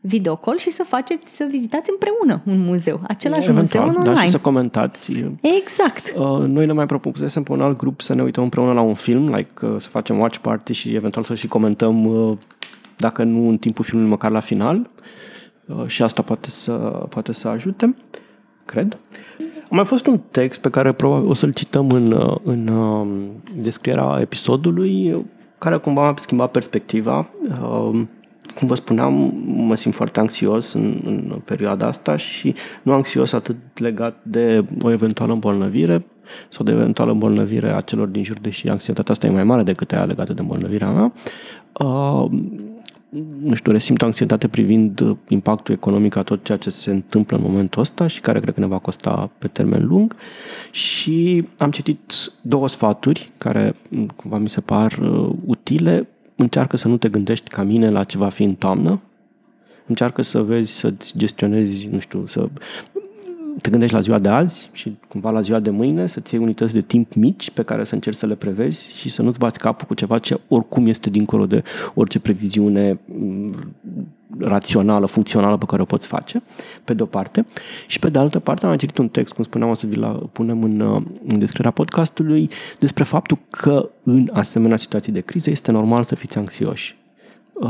video 0.00 0.36
call 0.36 0.58
și 0.58 0.70
să 0.70 0.82
faceți, 0.86 1.36
să 1.36 1.46
vizitați 1.50 1.90
împreună 1.90 2.42
un 2.46 2.64
muzeu. 2.64 3.00
Același 3.08 3.48
Eventual, 3.48 3.84
muzeu 3.84 3.98
în 3.98 4.04
da, 4.04 4.10
online. 4.10 4.24
și 4.24 4.30
să 4.30 4.38
comentați. 4.38 5.24
Exact. 5.40 6.14
Uh, 6.16 6.46
Noi 6.46 6.66
ne 6.66 6.72
mai 6.72 6.86
propusesem 6.86 7.42
pe 7.42 7.52
un 7.52 7.60
alt 7.60 7.78
grup 7.78 8.00
să 8.00 8.14
ne 8.14 8.22
uităm 8.22 8.42
împreună 8.42 8.72
la 8.72 8.80
un 8.80 8.94
film, 8.94 9.34
like 9.34 9.66
uh, 9.66 9.74
să 9.78 9.88
facem 9.88 10.18
watch 10.18 10.38
party 10.38 10.72
și 10.72 10.94
eventual 10.94 11.24
să 11.24 11.34
și 11.34 11.46
comentăm, 11.46 12.04
uh, 12.04 12.36
dacă 12.96 13.22
nu 13.22 13.48
în 13.48 13.58
timpul 13.58 13.84
filmului, 13.84 14.10
măcar 14.10 14.30
la 14.30 14.40
final. 14.40 14.90
Uh, 15.66 15.86
Și 15.86 16.02
asta 16.02 16.22
poate 16.22 16.50
să, 16.50 16.72
poate 17.08 17.32
să 17.32 17.48
ajute, 17.48 17.96
cred. 18.64 18.98
A 19.70 19.74
mai 19.74 19.84
fost 19.84 20.06
un 20.06 20.20
text 20.30 20.60
pe 20.60 20.70
care 20.70 20.92
probabil 20.92 21.28
o 21.28 21.34
să-l 21.34 21.52
cităm 21.52 21.90
în, 21.90 22.12
uh, 22.12 22.36
în 22.42 22.66
uh, 22.66 23.06
descrierea 23.56 24.16
episodului, 24.20 25.24
care 25.58 25.76
cumva 25.76 26.06
a 26.06 26.14
schimbat 26.16 26.50
perspectiva. 26.50 27.28
Uh, 27.48 28.02
Cum 28.54 28.66
vă 28.66 28.74
spuneam, 28.74 29.34
mă 29.46 29.76
simt 29.76 29.94
foarte 29.94 30.20
anxios 30.20 30.72
în, 30.72 31.00
în 31.04 31.40
perioada 31.44 31.86
asta 31.86 32.16
și 32.16 32.54
nu 32.82 32.92
anxios 32.92 33.32
atât 33.32 33.56
legat 33.74 34.16
de 34.22 34.64
o 34.82 34.90
eventuală 34.90 35.32
îmbolnăvire 35.32 36.04
sau 36.48 36.64
de 36.64 36.72
eventuală 36.72 37.10
îmbolnăvire 37.10 37.74
a 37.74 37.80
celor 37.80 38.06
din 38.06 38.24
jur, 38.24 38.38
deși 38.38 38.68
anxietatea 38.68 39.12
asta 39.12 39.26
e 39.26 39.30
mai 39.30 39.44
mare 39.44 39.62
decât 39.62 39.92
aia 39.92 40.04
legată 40.04 40.32
de 40.32 40.40
îmbolnăvirea 40.40 40.90
mea. 40.90 41.12
Uh, 43.10 43.22
nu 43.40 43.54
știu, 43.54 43.72
resimt 43.72 44.02
o 44.02 44.04
anxietate 44.04 44.48
privind 44.48 45.16
impactul 45.28 45.74
economic 45.74 46.16
a 46.16 46.22
tot 46.22 46.44
ceea 46.44 46.58
ce 46.58 46.70
se 46.70 46.90
întâmplă 46.90 47.36
în 47.36 47.42
momentul 47.42 47.80
ăsta 47.80 48.06
și 48.06 48.20
care 48.20 48.40
cred 48.40 48.54
că 48.54 48.60
ne 48.60 48.66
va 48.66 48.78
costa 48.78 49.30
pe 49.38 49.48
termen 49.48 49.86
lung. 49.86 50.16
Și 50.70 51.46
am 51.56 51.70
citit 51.70 52.12
două 52.42 52.68
sfaturi 52.68 53.32
care 53.38 53.74
cumva 54.16 54.38
mi 54.38 54.48
se 54.48 54.60
par 54.60 54.92
uh, 54.92 55.32
utile. 55.46 56.08
Încearcă 56.36 56.76
să 56.76 56.88
nu 56.88 56.96
te 56.96 57.08
gândești 57.08 57.48
ca 57.48 57.62
mine 57.62 57.90
la 57.90 58.04
ce 58.04 58.18
va 58.18 58.28
fi 58.28 58.42
în 58.42 58.54
toamnă. 58.54 59.00
Încearcă 59.86 60.22
să 60.22 60.42
vezi, 60.42 60.72
să-ți 60.72 61.18
gestionezi, 61.18 61.88
nu 61.88 61.98
știu, 61.98 62.26
să 62.26 62.48
te 63.60 63.70
gândești 63.70 63.94
la 63.94 64.00
ziua 64.00 64.18
de 64.18 64.28
azi 64.28 64.68
și 64.72 64.96
cumva 65.08 65.30
la 65.30 65.40
ziua 65.40 65.60
de 65.60 65.70
mâine, 65.70 66.06
să-ți 66.06 66.34
iei 66.34 66.42
unități 66.42 66.72
de 66.72 66.80
timp 66.80 67.14
mici 67.14 67.50
pe 67.50 67.62
care 67.62 67.84
să 67.84 67.94
încerci 67.94 68.16
să 68.16 68.26
le 68.26 68.34
prevezi 68.34 68.92
și 68.96 69.08
să 69.08 69.22
nu-ți 69.22 69.38
bați 69.38 69.58
capul 69.58 69.86
cu 69.86 69.94
ceva 69.94 70.18
ce 70.18 70.40
oricum 70.48 70.86
este 70.86 71.10
dincolo 71.10 71.46
de 71.46 71.62
orice 71.94 72.18
previziune 72.18 72.98
mm, 73.04 73.52
rațională, 74.38 75.06
funcțională 75.06 75.56
pe 75.56 75.64
care 75.64 75.82
o 75.82 75.84
poți 75.84 76.06
face, 76.06 76.42
pe 76.84 76.94
de 76.94 77.02
o 77.02 77.06
parte. 77.06 77.46
Și 77.86 77.98
pe 77.98 78.08
de 78.08 78.18
altă 78.18 78.38
parte 78.38 78.66
am 78.66 78.76
citit 78.76 78.98
un 78.98 79.08
text, 79.08 79.32
cum 79.32 79.44
spuneam, 79.44 79.70
o 79.70 79.74
să 79.74 79.86
vi-l 79.86 80.30
punem 80.32 80.62
în, 80.62 80.80
uh, 80.80 81.02
în 81.28 81.38
descrierea 81.38 81.70
podcastului, 81.70 82.50
despre 82.78 83.04
faptul 83.04 83.38
că 83.50 83.90
în 84.02 84.28
asemenea 84.32 84.76
situații 84.76 85.12
de 85.12 85.20
criză 85.20 85.50
este 85.50 85.70
normal 85.70 86.02
să 86.02 86.14
fiți 86.14 86.38
anxioși 86.38 86.98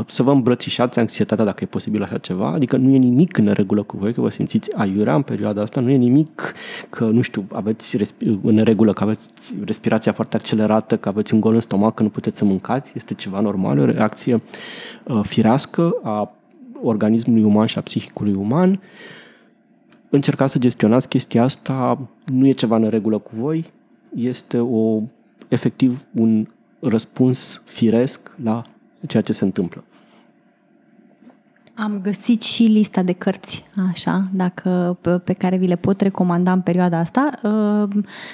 să 0.07 0.23
vă 0.23 0.31
îmbrățișați 0.31 0.99
anxietatea 0.99 1.45
dacă 1.45 1.63
e 1.63 1.67
posibil 1.67 2.03
așa 2.03 2.17
ceva, 2.17 2.47
adică 2.47 2.77
nu 2.77 2.93
e 2.93 2.97
nimic 2.97 3.37
în 3.37 3.51
regulă 3.51 3.83
cu 3.83 3.97
voi, 3.97 4.13
că 4.13 4.21
vă 4.21 4.29
simțiți 4.29 4.75
aiurea 4.75 5.15
în 5.15 5.21
perioada 5.21 5.61
asta, 5.61 5.81
nu 5.81 5.89
e 5.89 5.95
nimic 5.95 6.53
că, 6.89 7.05
nu 7.05 7.21
știu, 7.21 7.45
aveți 7.51 7.97
respi- 7.97 8.41
în 8.41 8.63
regulă, 8.63 8.93
că 8.93 9.03
aveți 9.03 9.29
respirația 9.65 10.11
foarte 10.11 10.35
accelerată, 10.35 10.97
că 10.97 11.09
aveți 11.09 11.33
un 11.33 11.39
gol 11.39 11.53
în 11.53 11.59
stomac, 11.59 11.93
că 11.93 12.03
nu 12.03 12.09
puteți 12.09 12.37
să 12.37 12.45
mâncați, 12.45 12.91
este 12.95 13.13
ceva 13.13 13.39
normal, 13.39 13.79
o 13.79 13.85
reacție 13.85 14.41
uh, 15.05 15.19
firească 15.23 15.95
a 16.03 16.35
organismului 16.81 17.43
uman 17.43 17.65
și 17.65 17.77
a 17.77 17.81
psihicului 17.81 18.33
uman. 18.33 18.81
Încercați 20.09 20.51
să 20.51 20.59
gestionați 20.59 21.07
chestia 21.07 21.43
asta, 21.43 22.07
nu 22.25 22.47
e 22.47 22.51
ceva 22.51 22.75
în 22.75 22.89
regulă 22.89 23.17
cu 23.17 23.31
voi, 23.33 23.65
este 24.15 24.57
o, 24.57 25.01
efectiv 25.47 26.05
un 26.11 26.47
răspuns 26.79 27.61
firesc 27.65 28.31
la 28.43 28.61
ceea 29.07 29.23
ce 29.23 29.33
se 29.33 29.43
întâmplă. 29.43 29.83
Am 31.73 31.99
găsit 32.03 32.41
și 32.41 32.63
lista 32.63 33.01
de 33.01 33.13
cărți, 33.13 33.63
așa, 33.91 34.27
dacă, 34.33 34.97
pe, 35.01 35.09
pe 35.09 35.33
care 35.33 35.57
vi 35.57 35.67
le 35.67 35.75
pot 35.75 36.01
recomanda 36.01 36.51
în 36.51 36.61
perioada 36.61 36.97
asta. 36.97 37.29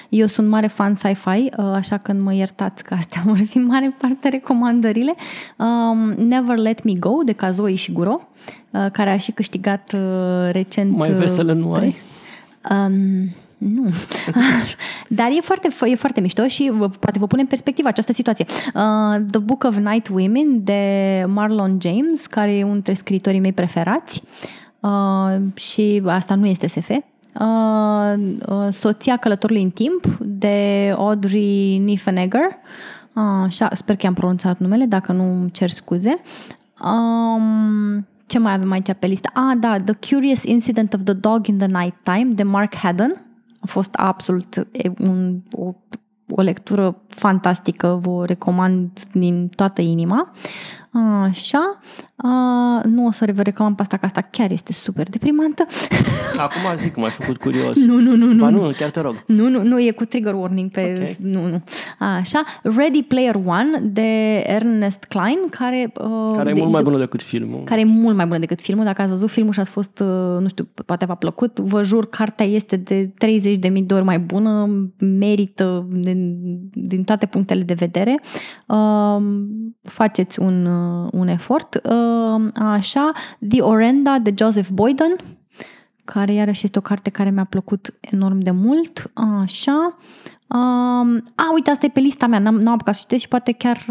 Eu 0.09 0.27
sunt 0.27 0.47
mare 0.47 0.67
fan 0.67 0.95
sci-fi, 0.95 1.49
așa 1.73 1.97
că 1.97 2.13
mă 2.13 2.33
iertați 2.33 2.83
că 2.83 2.93
astea 2.93 3.21
vor 3.27 3.37
fi 3.37 3.57
mare 3.57 3.95
parte 3.97 4.29
recomandările. 4.29 5.15
Never 6.17 6.57
Let 6.57 6.83
Me 6.83 6.93
Go, 6.93 7.23
de 7.25 7.31
Kazuo 7.31 7.67
Ishiguro, 7.67 8.27
care 8.91 9.09
a 9.09 9.17
și 9.17 9.31
câștigat 9.31 9.95
recent... 10.51 10.95
Mai 10.95 11.11
vesele 11.11 11.53
nu 11.53 11.73
ai? 11.73 11.95
Um, 12.69 13.29
nu. 13.57 13.89
Dar 15.19 15.27
e 15.37 15.41
foarte, 15.41 15.69
e 15.85 15.95
foarte 15.95 16.21
mișto 16.21 16.47
și 16.47 16.71
poate 16.99 17.19
vă 17.19 17.27
pune 17.27 17.41
în 17.41 17.47
perspectivă 17.47 17.87
această 17.87 18.13
situație. 18.13 18.45
Uh, 18.73 19.25
The 19.31 19.39
Book 19.39 19.63
of 19.63 19.77
Night 19.77 20.07
Women 20.07 20.63
de 20.63 21.23
Marlon 21.27 21.77
James, 21.81 22.25
care 22.25 22.53
e 22.53 22.61
unul 22.61 22.73
dintre 22.73 22.93
scritorii 22.93 23.39
mei 23.39 23.53
preferați 23.53 24.21
uh, 24.79 25.35
și 25.53 26.01
asta 26.05 26.35
nu 26.35 26.45
este 26.45 26.67
SF. 26.67 26.89
Uh, 26.89 28.13
uh, 28.47 28.67
Soția 28.69 29.17
călătorului 29.17 29.61
în 29.61 29.69
timp 29.69 30.17
de 30.19 30.93
Audrey 30.97 31.77
Niffenegger. 31.77 32.47
Așa, 33.43 33.69
sper 33.73 33.95
că 33.95 34.07
am 34.07 34.13
pronunțat 34.13 34.59
numele, 34.59 34.85
dacă 34.85 35.11
nu 35.11 35.47
cer 35.51 35.69
scuze. 35.69 36.15
Um, 36.83 38.07
ce 38.27 38.39
mai 38.39 38.53
avem 38.53 38.71
aici 38.71 38.91
pe 38.99 39.07
listă? 39.07 39.29
Ah, 39.33 39.57
da, 39.59 39.79
The 39.79 39.93
Curious 40.09 40.43
Incident 40.43 40.93
of 40.93 41.01
the 41.03 41.13
Dog 41.13 41.47
in 41.47 41.57
the 41.57 41.67
Night 41.67 41.95
Time, 42.03 42.31
de 42.33 42.43
Mark 42.43 42.75
Haddon. 42.75 43.26
A 43.59 43.65
fost 43.65 43.93
absolut 43.93 44.67
un, 44.99 45.39
o, 45.51 45.73
o 46.29 46.41
lectură 46.41 47.01
fantastică, 47.07 47.99
vă 48.01 48.25
recomand 48.25 49.03
din 49.11 49.49
toată 49.55 49.81
inima. 49.81 50.31
Așa, 51.23 51.79
Uh, 52.23 52.83
nu 52.83 53.05
o 53.05 53.11
să 53.11 53.31
vă 53.33 53.41
recomand 53.41 53.75
pe 53.75 53.81
asta, 53.81 53.97
că 53.97 54.05
asta 54.05 54.21
chiar 54.21 54.51
este 54.51 54.73
super 54.73 55.09
deprimantă. 55.09 55.65
Acum 56.37 56.77
zic 56.77 56.93
că 56.93 56.99
m-ai 56.99 57.09
făcut 57.09 57.37
curios. 57.37 57.85
Nu, 57.85 57.99
nu, 57.99 58.15
nu. 58.15 58.35
Ba 58.35 58.49
nu, 58.49 58.71
chiar 58.77 58.89
te 58.89 58.99
rog. 58.99 59.23
Nu, 59.27 59.49
nu, 59.49 59.63
nu, 59.63 59.79
e 59.81 59.91
cu 59.91 60.05
trigger 60.05 60.33
warning 60.33 60.71
pe... 60.71 60.93
Okay. 60.95 61.17
Nu, 61.21 61.47
nu. 61.47 61.63
Așa, 61.99 62.43
Ready 62.63 63.03
Player 63.03 63.35
One 63.35 63.79
de 63.83 64.37
Ernest 64.45 65.03
Klein, 65.03 65.37
care... 65.49 65.91
Uh, 66.01 66.31
care 66.35 66.49
e 66.49 66.53
de, 66.53 66.59
mult 66.59 66.71
mai 66.71 66.83
bună 66.83 66.97
decât 66.97 67.21
filmul. 67.21 67.63
Care 67.63 67.81
e 67.81 67.85
mult 67.85 68.15
mai 68.15 68.25
bună 68.25 68.39
decât 68.39 68.61
filmul. 68.61 68.85
Dacă 68.85 69.01
ați 69.01 69.09
văzut 69.09 69.29
filmul 69.29 69.53
și 69.53 69.59
ați 69.59 69.71
fost, 69.71 69.99
uh, 69.99 70.41
nu 70.41 70.47
știu, 70.47 70.67
poate 70.85 71.05
v-a 71.05 71.15
plăcut, 71.15 71.59
vă 71.59 71.83
jur, 71.83 72.09
cartea 72.09 72.45
este 72.45 72.75
de 72.75 73.11
30 73.17 73.57
de 73.57 73.67
mii 73.67 73.83
de 73.83 73.93
ori 73.93 74.03
mai 74.03 74.19
bună, 74.19 74.69
merită 74.97 75.87
din, 75.91 76.37
din 76.73 77.03
toate 77.03 77.25
punctele 77.25 77.61
de 77.61 77.73
vedere. 77.73 78.19
Uh, 78.67 79.23
faceți 79.81 80.39
un, 80.39 80.65
uh, 80.65 80.86
un 81.11 81.27
efort. 81.27 81.81
Uh, 81.83 82.47
așa, 82.55 83.11
The 83.49 83.61
Orenda 83.61 84.19
de 84.19 84.33
Joseph 84.37 84.69
Boyden, 84.73 85.15
care 86.05 86.33
iarăși 86.33 86.65
este 86.65 86.77
o 86.77 86.81
carte 86.81 87.09
care 87.09 87.29
mi-a 87.29 87.43
plăcut 87.43 87.93
enorm 87.99 88.39
de 88.39 88.51
mult. 88.51 89.11
Așa. 89.13 89.95
Um, 90.49 91.23
a, 91.35 91.51
uite, 91.53 91.69
asta 91.69 91.85
e 91.85 91.89
pe 91.89 91.99
lista 91.99 92.27
mea, 92.27 92.39
n-am, 92.39 92.55
n-am 92.55 92.73
apucat 92.73 92.93
să 92.95 93.01
citesc 93.01 93.21
și 93.21 93.27
poate 93.27 93.51
chiar, 93.51 93.85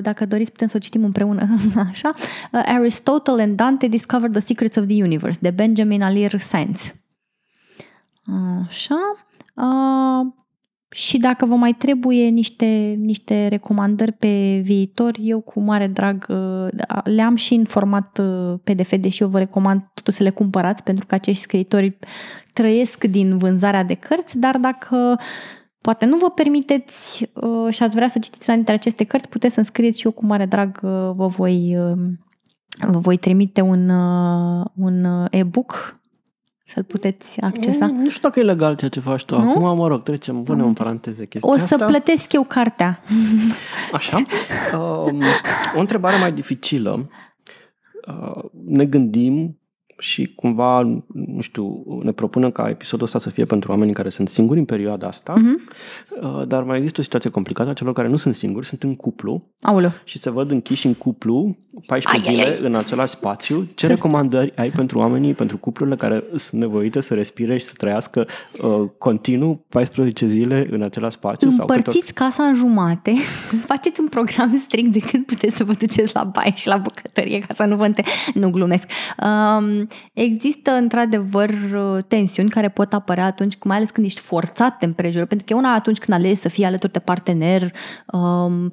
dacă 0.00 0.26
doriți, 0.26 0.50
putem 0.50 0.68
să 0.68 0.76
o 0.76 0.80
citim 0.80 1.04
împreună. 1.04 1.48
Așa. 1.90 2.10
Uh, 2.52 2.62
Aristotle 2.66 3.42
and 3.42 3.56
Dante 3.56 3.86
Discovered 3.86 4.32
the 4.32 4.40
Secrets 4.40 4.76
of 4.76 4.86
the 4.86 5.02
Universe, 5.02 5.38
de 5.42 5.50
Benjamin 5.50 6.02
Alir 6.02 6.38
Sainz. 6.38 6.94
Așa. 8.66 8.96
Uh, 9.54 10.32
și 10.92 11.18
dacă 11.18 11.46
vă 11.46 11.54
mai 11.54 11.72
trebuie 11.72 12.28
niște, 12.28 12.98
niște 12.98 13.46
recomandări 13.46 14.12
pe 14.12 14.60
viitor, 14.64 15.16
eu 15.20 15.40
cu 15.40 15.60
mare 15.60 15.86
drag 15.86 16.26
uh, 16.28 16.68
le-am 17.04 17.36
și 17.36 17.54
în 17.54 17.64
format 17.64 18.18
uh, 18.18 18.54
PDF, 18.64 18.96
deși 19.00 19.22
eu 19.22 19.28
vă 19.28 19.38
recomand 19.38 19.90
totuși 19.94 20.16
să 20.16 20.22
le 20.22 20.30
cumpărați, 20.30 20.82
pentru 20.82 21.06
că 21.06 21.14
acești 21.14 21.42
scriitori 21.42 21.98
trăiesc 22.52 23.04
din 23.04 23.38
vânzarea 23.38 23.84
de 23.84 23.94
cărți, 23.94 24.38
dar 24.38 24.56
dacă 24.56 25.18
poate 25.80 26.06
nu 26.06 26.16
vă 26.16 26.30
permiteți 26.30 27.30
uh, 27.32 27.74
și 27.74 27.82
ați 27.82 27.94
vrea 27.94 28.08
să 28.08 28.18
citiți 28.18 28.44
una 28.48 28.56
dintre 28.56 28.74
aceste 28.74 29.04
cărți, 29.04 29.28
puteți 29.28 29.54
să-mi 29.54 29.66
scrieți 29.66 29.98
și 29.98 30.06
eu 30.06 30.12
cu 30.12 30.26
mare 30.26 30.46
drag 30.46 30.80
vă 31.14 31.26
voi, 31.26 31.76
vă 32.86 32.98
voi 32.98 33.16
trimite 33.16 33.60
un, 33.60 33.88
un 34.74 35.26
e-book 35.30 36.00
să-l 36.72 36.82
puteți 36.84 37.40
accesa. 37.40 37.86
Nu, 37.86 37.92
nu 37.92 38.08
știu 38.08 38.28
dacă 38.28 38.40
e 38.40 38.42
legal 38.42 38.76
ceea 38.76 38.90
ce 38.90 39.00
faci 39.00 39.24
tu. 39.24 39.40
Nu? 39.40 39.50
Acum, 39.50 39.76
mă 39.76 39.88
rog, 39.88 40.02
trecem, 40.02 40.42
punem 40.42 40.66
în 40.66 40.72
paranteze 40.72 41.26
chestia 41.26 41.52
O 41.52 41.56
să 41.56 41.62
asta. 41.62 41.84
plătesc 41.84 42.32
eu 42.32 42.42
cartea. 42.44 43.02
Așa. 43.92 44.16
Um, 44.78 45.22
o 45.76 45.80
întrebare 45.80 46.16
mai 46.18 46.32
dificilă. 46.32 47.08
Uh, 48.06 48.44
ne 48.66 48.84
gândim 48.84 49.60
și 50.02 50.32
cumva, 50.34 50.80
nu 51.12 51.40
știu, 51.40 51.84
ne 52.02 52.12
propunem 52.12 52.50
ca 52.50 52.68
episodul 52.68 53.04
ăsta 53.04 53.18
să 53.18 53.30
fie 53.30 53.44
pentru 53.44 53.70
oamenii 53.70 53.94
care 53.94 54.08
sunt 54.08 54.28
singuri 54.28 54.58
în 54.58 54.64
perioada 54.64 55.06
asta, 55.06 55.34
uh-huh. 55.34 56.46
dar 56.46 56.62
mai 56.62 56.76
există 56.76 57.00
o 57.00 57.02
situație 57.02 57.30
complicată 57.30 57.70
a 57.70 57.72
celor 57.72 57.92
care 57.92 58.08
nu 58.08 58.16
sunt 58.16 58.34
singuri, 58.34 58.66
sunt 58.66 58.82
în 58.82 58.96
cuplu 58.96 59.42
Aoleu. 59.60 59.90
și 60.04 60.18
se 60.18 60.30
văd 60.30 60.50
închiși 60.50 60.86
în 60.86 60.94
cuplu 60.94 61.56
14 61.86 62.30
ai, 62.30 62.34
zile 62.34 62.48
ai, 62.48 62.58
ai. 62.58 62.66
în 62.66 62.74
același 62.74 63.12
spațiu. 63.12 63.68
Ce 63.74 63.86
recomandări 63.86 64.56
ai 64.56 64.70
pentru 64.70 64.98
oamenii, 64.98 65.34
pentru 65.34 65.56
cuplurile 65.58 65.96
care 65.96 66.24
sunt 66.34 66.60
nevoite 66.60 67.00
să 67.00 67.14
respire 67.14 67.58
și 67.58 67.64
să 67.64 67.74
trăiască 67.76 68.26
uh, 68.62 68.88
continuu 68.98 69.64
14 69.68 70.26
zile 70.26 70.66
în 70.70 70.82
același 70.82 71.14
spațiu? 71.14 71.48
Împărțiți 71.50 72.12
sau 72.14 72.26
casa 72.26 72.42
în 72.42 72.54
jumate, 72.54 73.12
faceți 73.70 74.00
un 74.00 74.08
program 74.08 74.58
strict 74.58 74.92
de 74.92 74.98
când 74.98 75.26
puteți 75.26 75.56
să 75.56 75.64
vă 75.64 75.72
duceți 75.72 76.14
la 76.14 76.24
baie 76.24 76.52
și 76.54 76.68
la 76.68 76.76
bucătărie 76.76 77.38
ca 77.38 77.54
să 77.54 77.64
nu 77.64 77.76
vă 77.76 77.84
înte... 77.84 78.02
Nu 78.34 78.50
glumesc. 78.50 78.90
Um, 79.22 79.88
Există 80.12 80.70
într-adevăr 80.70 81.50
tensiuni 82.08 82.48
care 82.48 82.68
pot 82.68 82.92
apărea 82.92 83.24
atunci, 83.24 83.54
mai 83.64 83.76
ales 83.76 83.90
când 83.90 84.06
ești 84.06 84.20
forțat 84.20 84.78
de 84.78 84.86
împrejurări, 84.86 85.28
pentru 85.28 85.46
că 85.46 85.52
e 85.52 85.56
una 85.56 85.74
atunci 85.74 85.98
când 85.98 86.18
alegi 86.18 86.40
să 86.40 86.48
fii 86.48 86.64
alături 86.64 86.92
de 86.92 86.98
partener, 86.98 87.72
um, 88.12 88.72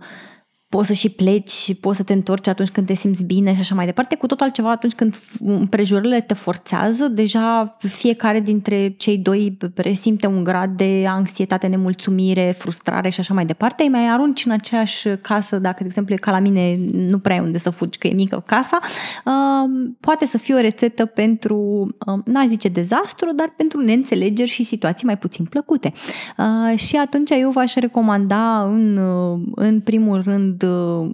poți 0.70 0.88
să 0.88 0.94
și 0.94 1.10
pleci 1.10 1.50
și 1.52 1.74
poți 1.74 1.98
să 1.98 2.04
te 2.04 2.14
întorci 2.14 2.48
atunci 2.48 2.70
când 2.70 2.88
te 2.88 2.94
simți 2.94 3.24
bine 3.24 3.54
și 3.54 3.60
așa 3.60 3.76
mai 3.76 3.86
departe, 3.86 4.16
cu 4.16 4.28
tot 4.28 4.40
altceva 4.40 4.72
atunci 4.72 4.94
când 4.94 5.16
împrejurările 5.40 6.22
te 6.22 6.34
forțează, 6.34 7.08
deja 7.08 7.78
fiecare 7.78 8.40
dintre 8.40 8.94
cei 8.98 9.18
doi 9.18 9.58
resimte 9.76 10.28
un 10.28 10.44
grad 10.44 10.78
de 10.78 11.06
anxietate, 11.08 11.68
nemulțumire, 11.68 12.56
frustrare 12.58 13.10
și 13.10 13.20
așa 13.20 13.34
mai 13.34 13.46
departe, 13.46 13.84
îi 13.84 13.90
mai 13.90 14.08
arunci 14.08 14.46
în 14.46 14.52
aceeași 14.52 15.08
casă, 15.22 15.60
dacă, 15.60 15.78
de 15.80 15.86
exemplu, 15.86 16.14
e 16.14 16.18
ca 16.18 16.32
la 16.32 16.40
mine, 16.40 16.80
nu 16.92 17.20
prea 17.20 17.36
ai 17.36 17.42
unde 17.42 17.58
să 17.58 17.70
fugi, 17.70 17.98
că 17.98 18.08
e 18.08 18.14
mică 18.14 18.44
casa, 18.46 18.80
uh, 19.26 19.92
poate 20.00 20.26
să 20.26 20.38
fie 20.38 20.56
o 20.56 20.60
rețetă 20.60 21.06
pentru, 21.06 21.88
uh, 22.06 22.20
n-aș 22.26 22.46
zice 22.46 22.68
dezastru, 22.68 23.34
dar 23.36 23.54
pentru 23.58 23.80
neînțelegeri 23.80 24.50
și 24.50 24.64
situații 24.64 25.06
mai 25.06 25.18
puțin 25.18 25.46
plăcute. 25.46 25.94
Uh, 26.38 26.78
și 26.78 26.96
atunci 26.96 27.30
eu 27.30 27.50
v-aș 27.50 27.74
recomanda 27.74 28.64
în, 28.64 28.98
în 29.56 29.80
primul 29.80 30.22
rând 30.24 30.59
Uh, 30.64 31.12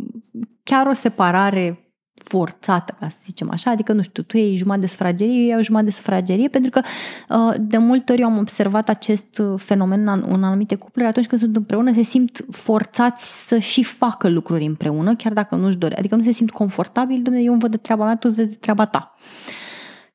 chiar 0.63 0.88
o 0.88 0.93
separare 0.93 1.79
forțată, 2.23 2.95
ca 2.99 3.10
să 3.10 3.17
zicem 3.25 3.49
așa, 3.51 3.71
adică, 3.71 3.93
nu 3.93 4.01
știu, 4.01 4.23
tu 4.23 4.38
iei 4.38 4.55
jumătate 4.55 4.81
de 4.81 4.88
sufragerie, 4.88 5.41
eu 5.41 5.47
iau 5.47 5.62
jumătate 5.62 5.89
de 5.89 5.95
sufragerie, 5.95 6.47
pentru 6.47 6.69
că 6.69 6.81
uh, 7.29 7.55
de 7.60 7.77
multe 7.77 8.12
ori 8.12 8.21
eu 8.21 8.27
am 8.27 8.38
observat 8.38 8.89
acest 8.89 9.38
uh, 9.38 9.53
fenomen 9.60 10.08
în 10.08 10.43
anumite 10.43 10.75
cupluri, 10.75 11.08
atunci 11.08 11.27
când 11.27 11.41
sunt 11.41 11.55
împreună, 11.55 11.93
se 11.93 12.03
simt 12.03 12.45
forțați 12.51 13.47
să 13.47 13.58
și 13.58 13.84
facă 13.84 14.29
lucruri 14.29 14.65
împreună, 14.65 15.15
chiar 15.15 15.34
dacă 15.34 15.55
nu-și 15.55 15.77
dore, 15.77 15.97
adică 15.97 16.15
nu 16.15 16.23
se 16.23 16.31
simt 16.31 16.51
confortabil, 16.51 17.21
domnule, 17.21 17.45
eu 17.45 17.51
îmi 17.51 17.62
văd 17.62 17.71
de 17.71 17.77
treaba 17.77 18.05
mea, 18.05 18.15
tu 18.15 18.27
îți 18.27 18.36
vezi 18.36 18.49
de 18.49 18.55
treaba 18.55 18.86
ta. 18.86 19.15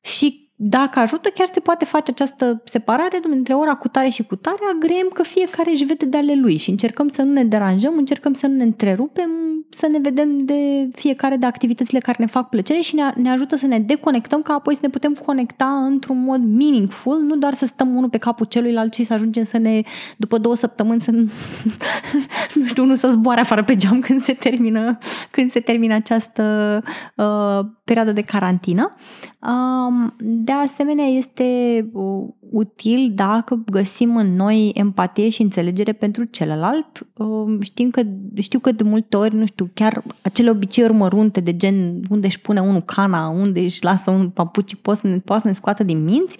Și 0.01 0.50
dacă 0.63 0.99
ajută, 0.99 1.29
chiar 1.33 1.47
se 1.53 1.59
poate 1.59 1.85
face 1.85 2.11
această 2.11 2.61
separare 2.65 3.19
între 3.23 3.53
ora 3.53 3.75
cu 3.75 3.87
tare 3.87 4.09
și 4.09 4.23
cu 4.23 4.35
tare, 4.35 4.57
agreem 4.75 5.07
că 5.13 5.23
fiecare 5.23 5.71
își 5.71 5.83
vede 5.83 6.05
de 6.05 6.17
ale 6.17 6.35
lui 6.35 6.57
și 6.57 6.69
încercăm 6.69 7.07
să 7.07 7.21
nu 7.21 7.31
ne 7.31 7.43
deranjăm, 7.43 7.93
încercăm 7.97 8.33
să 8.33 8.47
nu 8.47 8.55
ne 8.55 8.63
întrerupem, 8.63 9.29
să 9.69 9.87
ne 9.91 9.99
vedem 9.99 10.45
de 10.45 10.89
fiecare 10.91 11.35
de 11.35 11.45
activitățile 11.45 11.99
care 11.99 12.17
ne 12.19 12.25
fac 12.25 12.49
plăcere 12.49 12.79
și 12.79 12.95
ne, 12.95 13.01
ne 13.15 13.29
ajută 13.29 13.55
să 13.55 13.67
ne 13.67 13.79
deconectăm 13.79 14.41
ca 14.41 14.53
apoi 14.53 14.73
să 14.73 14.79
ne 14.83 14.89
putem 14.89 15.13
conecta 15.13 15.85
într-un 15.85 16.23
mod 16.23 16.41
meaningful, 16.43 17.21
nu 17.21 17.35
doar 17.35 17.53
să 17.53 17.65
stăm 17.65 17.95
unul 17.95 18.09
pe 18.09 18.17
capul 18.17 18.45
celuilalt 18.45 18.93
și 18.93 19.03
să 19.03 19.13
ajungem 19.13 19.43
să 19.43 19.57
ne, 19.57 19.81
după 20.17 20.37
două 20.37 20.55
săptămâni, 20.55 21.01
să 21.01 21.11
nu 22.55 22.65
știu, 22.65 22.83
unul 22.83 22.95
să 22.95 23.07
zboare 23.07 23.39
afară 23.39 23.63
pe 23.63 23.75
geam 23.75 23.99
când 23.99 24.21
se 24.21 24.33
termină, 24.33 24.97
când 25.31 25.51
se 25.51 25.59
termină 25.59 25.93
această 25.93 26.43
uh, 27.15 27.65
perioadă 27.83 28.11
de 28.11 28.21
carantină. 28.21 28.95
Uh, 29.41 30.11
de 30.19 30.50
asemenea, 30.57 31.05
este 31.05 31.43
uh, 31.93 32.27
util 32.51 33.11
dacă 33.15 33.63
găsim 33.65 34.15
în 34.15 34.35
noi 34.35 34.71
empatie 34.73 35.29
și 35.29 35.41
înțelegere 35.41 35.91
pentru 35.91 36.23
celălalt. 36.23 37.07
Uh, 37.17 37.57
știm 37.61 37.89
că, 37.89 38.01
știu 38.35 38.59
că 38.59 38.71
de 38.71 38.83
multe 38.83 39.17
ori, 39.17 39.35
nu 39.35 39.45
știu, 39.45 39.69
chiar 39.73 40.03
acele 40.21 40.49
obiceiuri 40.49 40.93
mărunte 40.93 41.39
de 41.39 41.55
gen 41.55 42.01
unde 42.09 42.27
își 42.27 42.41
pune 42.41 42.61
unul 42.61 42.81
cana, 42.81 43.27
unde 43.27 43.59
își 43.59 43.83
lasă 43.83 44.11
un 44.11 44.29
papuci, 44.29 44.75
poate 44.75 44.99
să 44.99 45.07
ne, 45.07 45.17
poate 45.17 45.41
să 45.41 45.47
ne 45.47 45.53
scoată 45.53 45.83
din 45.83 46.03
minți, 46.03 46.37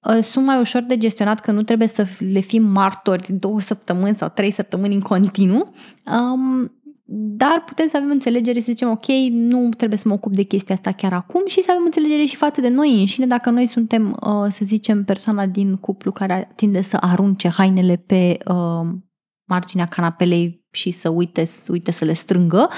uh, 0.00 0.22
sunt 0.22 0.44
mai 0.44 0.60
ușor 0.60 0.82
de 0.82 0.96
gestionat 0.96 1.40
că 1.40 1.50
nu 1.50 1.62
trebuie 1.62 1.88
să 1.88 2.06
le 2.32 2.40
fim 2.40 2.62
martori 2.62 3.32
două 3.32 3.60
săptămâni 3.60 4.16
sau 4.16 4.28
trei 4.28 4.50
săptămâni 4.50 4.94
în 4.94 5.00
continuu. 5.00 5.72
Um, 6.06 6.72
dar 7.10 7.62
putem 7.66 7.88
să 7.88 7.96
avem 7.96 8.10
înțelegere 8.10 8.60
să 8.60 8.66
zicem, 8.70 8.90
ok, 8.90 9.06
nu 9.30 9.68
trebuie 9.68 9.98
să 9.98 10.08
mă 10.08 10.14
ocup 10.14 10.32
de 10.34 10.42
chestia 10.42 10.74
asta 10.74 10.92
chiar 10.92 11.12
acum 11.12 11.42
și 11.46 11.62
să 11.62 11.70
avem 11.70 11.84
înțelegere 11.84 12.24
și 12.24 12.36
față 12.36 12.60
de 12.60 12.68
noi 12.68 12.98
înșine, 12.98 13.26
dacă 13.26 13.50
noi 13.50 13.66
suntem, 13.66 14.10
uh, 14.10 14.46
să 14.48 14.60
zicem, 14.64 15.04
persoana 15.04 15.46
din 15.46 15.76
cuplu 15.76 16.12
care 16.12 16.52
tinde 16.54 16.82
să 16.82 16.96
arunce 17.00 17.48
hainele 17.48 17.96
pe 17.96 18.38
uh, 18.46 18.88
marginea 19.48 19.86
canapelei 19.86 20.61
și 20.74 20.90
să 20.90 21.08
uite, 21.08 21.48
uite 21.68 21.92
să 21.92 22.04
le 22.04 22.12
strângă. 22.12 22.68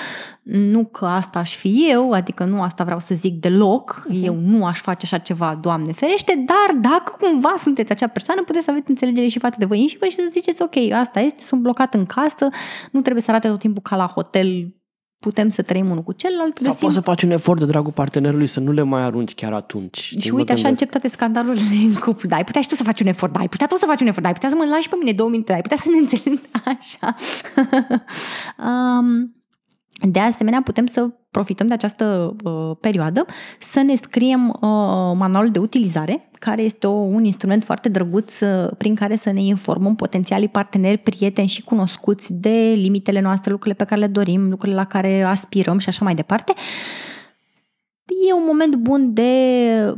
Nu 0.42 0.84
că 0.84 1.04
asta 1.06 1.38
aș 1.38 1.56
fi 1.56 1.86
eu, 1.88 2.10
adică 2.10 2.44
nu 2.44 2.62
asta 2.62 2.84
vreau 2.84 3.00
să 3.00 3.14
zic 3.14 3.40
deloc, 3.40 4.06
uh-huh. 4.06 4.24
eu 4.24 4.34
nu 4.34 4.64
aș 4.64 4.80
face 4.80 5.00
așa 5.04 5.18
ceva, 5.18 5.58
Doamne 5.60 5.92
ferește, 5.92 6.44
dar 6.46 6.76
dacă 6.80 7.16
cumva 7.20 7.54
sunteți 7.58 7.92
acea 7.92 8.06
persoană, 8.06 8.42
puteți 8.42 8.64
să 8.64 8.70
aveți 8.70 8.90
înțelegere 8.90 9.26
și 9.26 9.38
față 9.38 9.56
de 9.58 9.64
voi 9.64 9.80
înși 9.80 9.98
și 10.02 10.14
să 10.14 10.28
ziceți, 10.30 10.62
ok, 10.62 10.76
asta 10.92 11.20
este, 11.20 11.42
sunt 11.42 11.60
blocat 11.60 11.94
în 11.94 12.06
casă, 12.06 12.48
nu 12.90 13.00
trebuie 13.00 13.22
să 13.22 13.30
arate 13.30 13.48
tot 13.48 13.58
timpul 13.58 13.82
ca 13.82 13.96
la 13.96 14.06
hotel 14.06 14.74
putem 15.24 15.50
să 15.50 15.62
trăim 15.62 15.90
unul 15.90 16.02
cu 16.02 16.12
celălalt. 16.12 16.58
Sau 16.58 16.74
poți 16.74 16.94
să 16.94 17.00
faci 17.00 17.22
un 17.22 17.30
efort 17.30 17.58
de 17.58 17.66
dragul 17.66 17.92
partenerului 17.92 18.46
să 18.46 18.60
nu 18.60 18.72
le 18.72 18.82
mai 18.82 19.02
arunci 19.02 19.34
chiar 19.34 19.52
atunci. 19.52 20.14
Și 20.18 20.30
uite, 20.30 20.52
așa 20.52 20.68
încep 20.68 20.90
toate 20.90 21.08
scandalurile 21.08 21.76
în 21.84 21.94
cuplu. 21.94 22.28
Da, 22.28 22.36
ai 22.36 22.44
putea 22.44 22.60
și 22.60 22.68
tu 22.68 22.74
să 22.74 22.82
faci 22.82 23.00
un 23.00 23.06
efort, 23.06 23.32
da, 23.32 23.40
ai 23.40 23.48
putea 23.48 23.66
tu 23.66 23.76
să 23.76 23.84
faci 23.86 24.00
un 24.00 24.06
efort, 24.06 24.22
da, 24.22 24.28
ai 24.28 24.34
putea 24.34 24.48
să 24.48 24.54
mă 24.58 24.64
lași 24.64 24.88
pe 24.88 24.96
mine 24.98 25.12
două 25.12 25.28
minute, 25.28 25.48
da, 25.48 25.54
ai 25.54 25.62
putea 25.62 25.76
să 25.76 25.88
ne 25.90 25.96
înțelegem 25.96 26.40
așa. 26.74 27.14
um, 28.68 29.34
de 30.10 30.18
asemenea, 30.18 30.62
putem 30.62 30.86
să 30.86 31.10
profităm 31.36 31.66
de 31.66 31.74
această 31.74 32.36
uh, 32.44 32.76
perioadă 32.80 33.26
să 33.58 33.80
ne 33.82 33.94
scriem 33.94 34.48
uh, 34.48 34.58
manualul 35.14 35.50
de 35.50 35.58
utilizare, 35.58 36.28
care 36.38 36.62
este 36.62 36.86
o, 36.86 36.90
un 36.90 37.24
instrument 37.24 37.64
foarte 37.64 37.88
drăguț 37.88 38.40
uh, 38.40 38.70
prin 38.78 38.94
care 38.94 39.16
să 39.16 39.30
ne 39.30 39.42
informăm 39.42 39.94
potențialii 39.94 40.48
parteneri, 40.48 40.98
prieteni 40.98 41.48
și 41.48 41.62
cunoscuți 41.62 42.32
de 42.32 42.72
limitele 42.76 43.20
noastre, 43.20 43.50
lucrurile 43.50 43.84
pe 43.84 43.88
care 43.88 44.00
le 44.00 44.06
dorim, 44.06 44.48
lucrurile 44.48 44.78
la 44.78 44.86
care 44.86 45.22
aspirăm 45.22 45.78
și 45.78 45.88
așa 45.88 46.04
mai 46.04 46.14
departe. 46.14 46.52
Uh, 46.56 47.13
E 48.06 48.32
un 48.32 48.44
moment 48.46 48.74
bun 48.74 49.14
de 49.14 49.32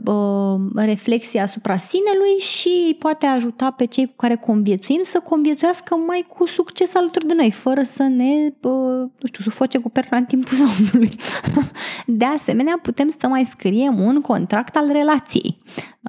uh, 0.05 0.61
reflexie 0.75 1.41
asupra 1.41 1.77
sinelui 1.77 2.39
și 2.39 2.97
poate 2.99 3.27
ajuta 3.27 3.71
pe 3.71 3.85
cei 3.85 4.07
cu 4.07 4.13
care 4.17 4.37
conviețuim 4.37 5.01
să 5.05 5.21
conviețuiască 5.29 5.97
mai 6.07 6.27
cu 6.29 6.47
succes 6.47 6.95
alături 6.95 7.27
de 7.27 7.35
noi, 7.37 7.51
fără 7.51 7.83
să 7.83 8.03
ne, 8.03 8.33
uh, 8.61 9.11
nu 9.19 9.27
știu, 9.27 9.43
sufoce 9.45 9.79
cu 9.79 9.91
perna 9.91 10.17
în 10.17 10.25
timpul 10.25 10.57
somnului. 10.67 11.11
de 12.07 12.25
asemenea, 12.25 12.79
putem 12.83 13.15
să 13.19 13.27
mai 13.27 13.45
scriem 13.45 14.01
un 14.01 14.21
contract 14.21 14.77
al 14.77 14.89
relației. 14.93 15.59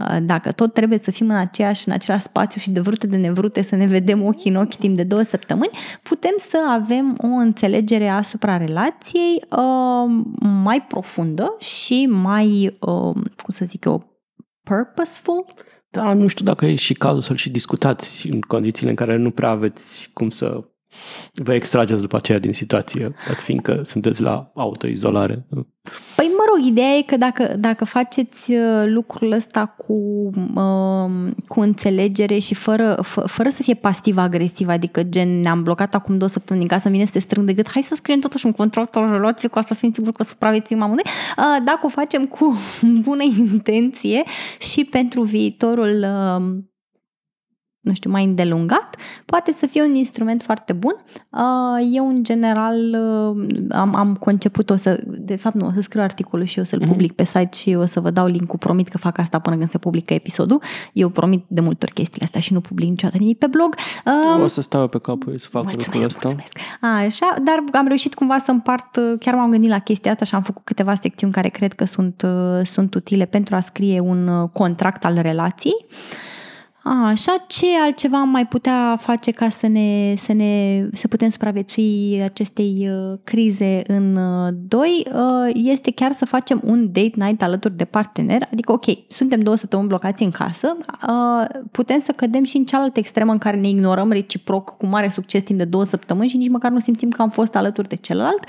Uh, 0.02 0.18
dacă 0.22 0.52
tot 0.52 0.74
trebuie 0.74 1.00
să 1.04 1.12
fim 1.12 1.30
în 1.30 1.36
aceeași, 1.36 1.88
în 1.88 1.94
același 1.94 2.24
spațiu 2.24 2.62
și 2.62 2.72
de 2.72 2.80
vrute 2.80 3.08
de 3.08 3.18
nevrute 3.18 3.62
să 3.62 3.76
ne 3.76 3.86
vedem 3.86 4.24
ochii 4.24 4.52
în 4.52 4.58
ochi 4.58 4.76
timp 4.76 4.96
de 4.96 5.04
două 5.04 5.22
săptămâni, 5.22 5.72
putem 6.04 6.36
să 6.50 6.58
avem 6.70 7.18
o 7.22 7.28
înțelegere 7.28 8.10
asupra 8.10 8.58
relației 8.58 9.44
uh, 9.50 10.24
mai 10.64 10.82
profundă 10.82 11.56
și 11.60 11.87
mai, 11.96 12.78
uh, 12.80 13.14
cum 13.14 13.52
să 13.52 13.66
zic 13.66 13.86
eu, 13.86 14.22
purposeful. 14.64 15.46
Da, 15.90 16.14
nu 16.14 16.28
știu 16.28 16.46
dacă 16.46 16.66
e 16.66 16.76
și 16.76 16.94
cazul 16.94 17.22
să-l 17.22 17.36
și 17.36 17.50
discutați 17.50 18.28
în 18.28 18.42
condițiile 18.42 18.90
în 18.90 18.96
care 18.96 19.16
nu 19.16 19.32
prea 19.32 19.50
aveți 19.50 20.10
cum 20.14 20.30
să 20.30 20.64
vă 21.34 21.54
extrageți 21.54 22.02
după 22.02 22.16
aceea 22.16 22.40
din 22.40 22.54
situație, 22.54 23.14
dat 23.28 23.42
fiindcă 23.42 23.82
sunteți 23.84 24.22
la 24.22 24.52
autoizolare. 24.56 25.46
Păi, 26.16 26.32
mă 26.38 26.44
rog, 26.54 26.66
ideea 26.66 26.96
e 26.96 27.02
că 27.02 27.18
dacă, 27.18 27.56
dacă 27.60 27.86
faceți 27.86 28.52
uh, 28.52 28.84
lucrul 28.86 29.32
ăsta 29.32 29.66
cu, 29.66 29.94
uh, 30.56 31.32
cu 31.48 31.60
înțelegere 31.60 32.38
și 32.38 32.54
fără, 32.54 32.98
fă, 33.02 33.22
fără 33.22 33.50
să 33.50 33.62
fie 33.62 33.74
pasiv-agresiv, 33.74 34.68
adică 34.68 35.04
gen 35.04 35.40
ne-am 35.40 35.64
blocat 35.64 35.94
acum 35.94 36.18
două 36.18 36.30
săptămâni 36.30 36.68
din 36.68 36.78
casă, 36.78 36.90
vine 36.90 37.06
să 37.06 37.12
te 37.12 37.20
strâng 37.20 37.46
de 37.46 37.54
gât, 37.54 37.70
hai 37.70 37.82
să 37.82 37.96
scriem 37.96 38.20
totuși 38.20 38.46
un 38.46 38.52
contract 38.52 38.96
o 38.96 39.12
relație 39.12 39.50
ca 39.50 39.62
să 39.62 39.74
fim 39.74 39.94
siguri 39.94 40.14
că 40.14 40.24
supraviețuim 40.24 40.82
amândoi. 40.82 41.06
Uh, 41.38 41.64
dacă 41.66 41.80
o 41.82 41.90
facem 41.90 42.26
cu 42.26 42.58
bună 43.08 43.24
intenție 43.24 44.24
și 44.60 44.84
pentru 44.84 45.22
viitorul 45.22 46.06
uh, 46.06 46.64
nu 47.88 47.94
știu, 47.94 48.10
mai 48.10 48.24
îndelungat, 48.24 48.96
poate 49.26 49.52
să 49.52 49.66
fie 49.66 49.84
un 49.84 49.96
instrument 49.96 50.42
foarte 50.42 50.74
bun. 50.74 50.96
Uh, 51.30 51.88
eu, 51.92 52.08
în 52.08 52.24
general, 52.24 52.76
uh, 52.78 53.48
am, 53.70 53.96
am 53.96 54.16
conceput, 54.16 54.70
o 54.70 54.76
să, 54.76 55.00
de 55.06 55.36
fapt 55.36 55.56
nu, 55.56 55.68
o 55.68 55.72
să 55.76 55.82
scriu 55.82 56.02
articolul 56.02 56.46
și 56.46 56.60
o 56.60 56.64
să-l 56.64 56.82
mm-hmm. 56.82 56.88
public 56.88 57.12
pe 57.12 57.26
site 57.26 57.50
și 57.56 57.74
o 57.74 57.86
să 57.86 58.00
vă 58.00 58.10
dau 58.10 58.26
link-ul, 58.26 58.58
promit 58.58 58.88
că 58.88 58.98
fac 58.98 59.18
asta 59.18 59.40
până 59.40 59.56
când 59.56 59.70
se 59.70 59.78
publică 59.78 60.14
episodul. 60.14 60.62
Eu 60.94 61.10
promit 61.10 61.44
de 61.48 61.62
multe 61.62 61.86
ori 61.86 61.94
chestiile 61.94 62.26
astea 62.26 62.42
și 62.42 62.54
nu 62.54 62.62
public 62.62 62.90
niciodată 62.90 63.18
nimic 63.20 63.38
pe 63.38 63.48
blog. 63.48 63.76
Uh, 64.06 64.44
o 64.44 64.48
să 64.48 64.62
stau 64.62 64.88
pe 64.88 65.00
capul 65.00 65.38
să 65.38 65.48
fac 65.50 65.64
mulțumesc, 65.64 65.94
lucrul 65.94 66.06
ăsta. 66.06 66.20
Mulțumesc. 66.22 66.58
Așa, 66.82 67.36
dar 67.44 67.64
am 67.82 67.88
reușit 67.88 68.14
cumva 68.14 68.42
să 68.46 68.52
împart, 68.52 69.00
chiar 69.20 69.34
m-am 69.34 69.50
gândit 69.50 69.70
la 69.70 69.80
chestia 69.80 70.12
asta 70.12 70.26
și 70.26 70.36
am 70.36 70.42
făcut 70.42 70.66
câteva 70.66 70.96
secțiuni 70.96 71.34
care 71.34 71.50
cred 71.50 71.74
că 71.74 71.86
sunt, 71.86 72.26
sunt 72.64 72.96
utile 72.96 73.26
pentru 73.26 73.56
a 73.56 73.60
scrie 73.60 74.00
un 74.00 74.48
contract 74.54 75.06
al 75.06 75.20
relației. 75.22 75.86
A, 76.90 77.08
așa, 77.08 77.44
ce 77.48 77.66
altceva 77.82 78.20
am 78.20 78.30
mai 78.30 78.48
putea 78.48 78.98
face 79.02 79.32
ca 79.32 79.50
să 79.50 79.68
ne, 79.68 80.14
să 80.18 80.34
ne 80.34 80.82
să 80.94 81.08
putem 81.08 81.30
supraviețui 81.30 82.22
acestei 82.24 82.90
uh, 82.90 83.20
crize 83.24 83.82
în 83.88 84.16
uh, 84.16 84.54
doi? 84.68 85.08
Uh, 85.14 85.52
este 85.54 85.92
chiar 85.92 86.12
să 86.12 86.26
facem 86.26 86.62
un 86.64 86.86
date 86.86 87.12
night 87.16 87.42
alături 87.42 87.78
de 87.78 87.86
partener, 87.86 88.48
adică 88.52 88.72
ok, 88.72 88.86
suntem 89.08 89.40
două 89.40 89.56
săptămâni 89.56 89.88
blocați 89.88 90.24
în 90.24 90.32
casă, 90.32 90.78
uh, 91.08 91.46
putem 91.72 92.00
să 92.00 92.12
cădem 92.12 92.44
și 92.44 92.58
în 92.58 92.66
cealaltă 92.66 93.00
extremă 93.00 93.32
în 93.32 93.38
care 93.38 93.58
ne 93.58 93.68
ignorăm 93.68 94.12
reciproc 94.12 94.78
cu 94.78 94.86
mare 94.86 95.08
succes 95.08 95.44
timp 95.44 95.60
de 95.60 95.66
două 95.66 95.84
săptămâni 95.84 96.30
și 96.30 96.38
nici 96.38 96.50
măcar 96.50 96.72
nu 96.72 96.80
simțim 96.80 97.10
că 97.10 97.22
am 97.22 97.30
fost 97.30 97.56
alături 97.56 97.88
de 97.88 97.96
celălalt. 97.96 98.44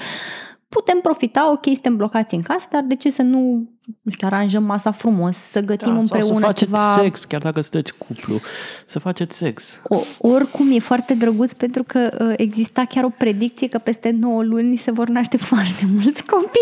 Putem 0.68 0.98
profita, 1.02 1.50
ok, 1.50 1.64
suntem 1.64 1.96
blocați 1.96 2.34
în 2.34 2.42
casă, 2.42 2.66
dar 2.70 2.82
de 2.82 2.94
ce 2.94 3.10
să 3.10 3.22
nu 3.22 3.68
nu 4.02 4.10
știu, 4.10 4.26
aranjăm 4.26 4.64
masa 4.64 4.90
frumos, 4.90 5.36
să 5.36 5.60
gătim 5.60 5.92
da, 5.92 5.98
împreună 5.98 6.26
sau 6.26 6.38
să 6.38 6.44
faceți 6.44 6.64
ceva... 6.64 7.02
sex, 7.02 7.24
chiar 7.24 7.40
dacă 7.40 7.60
sunteți 7.60 7.98
cuplu, 7.98 8.40
să 8.86 8.98
faceți 8.98 9.36
sex. 9.36 9.80
O, 9.84 9.98
oricum 10.18 10.70
e 10.72 10.78
foarte 10.78 11.14
drăguț 11.14 11.52
pentru 11.52 11.82
că 11.82 12.10
uh, 12.20 12.32
exista 12.36 12.84
chiar 12.84 13.04
o 13.04 13.08
predicție 13.08 13.68
că 13.68 13.78
peste 13.78 14.10
9 14.20 14.42
luni 14.42 14.76
se 14.76 14.90
vor 14.90 15.08
naște 15.08 15.36
foarte 15.50 15.86
mulți 15.94 16.24
copii. 16.26 16.58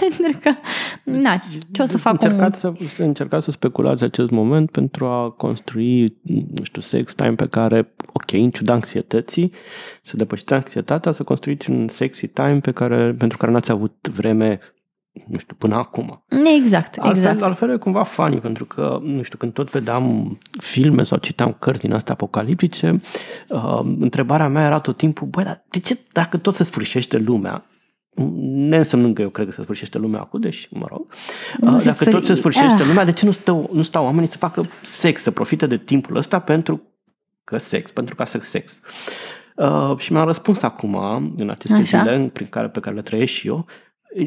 pentru 0.00 0.38
că, 0.42 0.50
na, 1.04 1.42
ce 1.72 1.82
o 1.82 1.84
să 1.84 1.98
fac 1.98 2.12
încercați 2.12 2.60
să, 2.60 2.72
să 2.86 3.02
încercați 3.02 3.44
să 3.44 3.50
speculați 3.50 4.02
acest 4.02 4.30
moment 4.30 4.70
pentru 4.70 5.06
a 5.06 5.30
construi, 5.30 6.18
nu 6.56 6.62
știu, 6.62 6.80
sex 6.80 7.14
time 7.14 7.34
pe 7.34 7.46
care, 7.48 7.94
ok, 8.12 8.32
în 8.32 8.50
ciuda 8.50 8.72
anxietății, 8.72 9.52
să 10.02 10.16
depășiți 10.16 10.52
anxietatea, 10.52 11.12
să 11.12 11.22
construiți 11.22 11.70
un 11.70 11.88
sexy 11.88 12.26
time 12.26 12.58
pe 12.58 12.72
care, 12.72 13.14
pentru 13.18 13.38
care 13.38 13.52
n-ați 13.52 13.70
avut 13.70 14.08
vreme 14.08 14.58
nu 15.26 15.38
știu, 15.38 15.56
până 15.58 15.74
acum. 15.74 16.24
Exact, 16.56 16.96
altfel, 16.96 17.16
exact. 17.16 17.42
Altfel 17.42 17.70
e 17.70 17.76
cumva 17.76 18.02
funny, 18.02 18.40
pentru 18.40 18.64
că, 18.64 19.00
nu 19.02 19.22
știu, 19.22 19.38
când 19.38 19.52
tot 19.52 19.70
vedeam 19.70 20.38
filme 20.58 21.02
sau 21.02 21.18
citeam 21.18 21.56
cărți 21.58 21.82
din 21.82 21.92
astea 21.92 22.14
apocaliptice, 22.14 23.00
uh, 23.48 23.80
întrebarea 23.98 24.48
mea 24.48 24.64
era 24.64 24.78
tot 24.78 24.96
timpul, 24.96 25.26
băi, 25.26 25.44
dar 25.44 25.64
de 25.68 25.78
ce 25.78 25.98
dacă 26.12 26.36
tot 26.36 26.54
se 26.54 26.64
sfârșește 26.64 27.18
lumea, 27.18 27.64
ne 28.44 28.76
însemnând 28.76 29.14
că 29.14 29.22
eu 29.22 29.28
cred 29.28 29.46
că 29.46 29.52
se 29.52 29.62
sfârșește 29.62 29.98
lumea 29.98 30.20
acum, 30.20 30.40
deci, 30.40 30.68
mă 30.70 30.86
rog, 30.88 31.12
nu 31.60 31.76
uh, 31.76 31.82
dacă 31.82 32.04
sfâr... 32.04 32.12
tot 32.12 32.24
se 32.24 32.34
sfârșește 32.34 32.82
ah. 32.82 32.86
lumea, 32.86 33.04
de 33.04 33.12
ce 33.12 33.24
nu 33.24 33.30
stau, 33.30 33.70
nu 33.72 33.82
stau 33.82 34.04
oamenii 34.04 34.28
să 34.28 34.36
facă 34.36 34.68
sex, 34.82 35.22
să 35.22 35.30
profite 35.30 35.66
de 35.66 35.76
timpul 35.76 36.16
ăsta 36.16 36.38
pentru 36.38 36.82
că 37.44 37.58
sex, 37.58 37.90
pentru 37.90 38.14
ca 38.14 38.24
să 38.24 38.38
sex. 38.42 38.80
Uh, 39.56 39.98
și 39.98 40.12
mi-am 40.12 40.26
răspuns 40.26 40.62
acum, 40.62 40.96
în 41.36 41.50
aceste 41.50 41.76
Așa. 41.76 41.98
zile 41.98 42.30
prin 42.32 42.46
care, 42.46 42.68
pe 42.68 42.80
care 42.80 42.94
le 42.94 43.02
trăiesc 43.02 43.32
și 43.32 43.46
eu, 43.46 43.66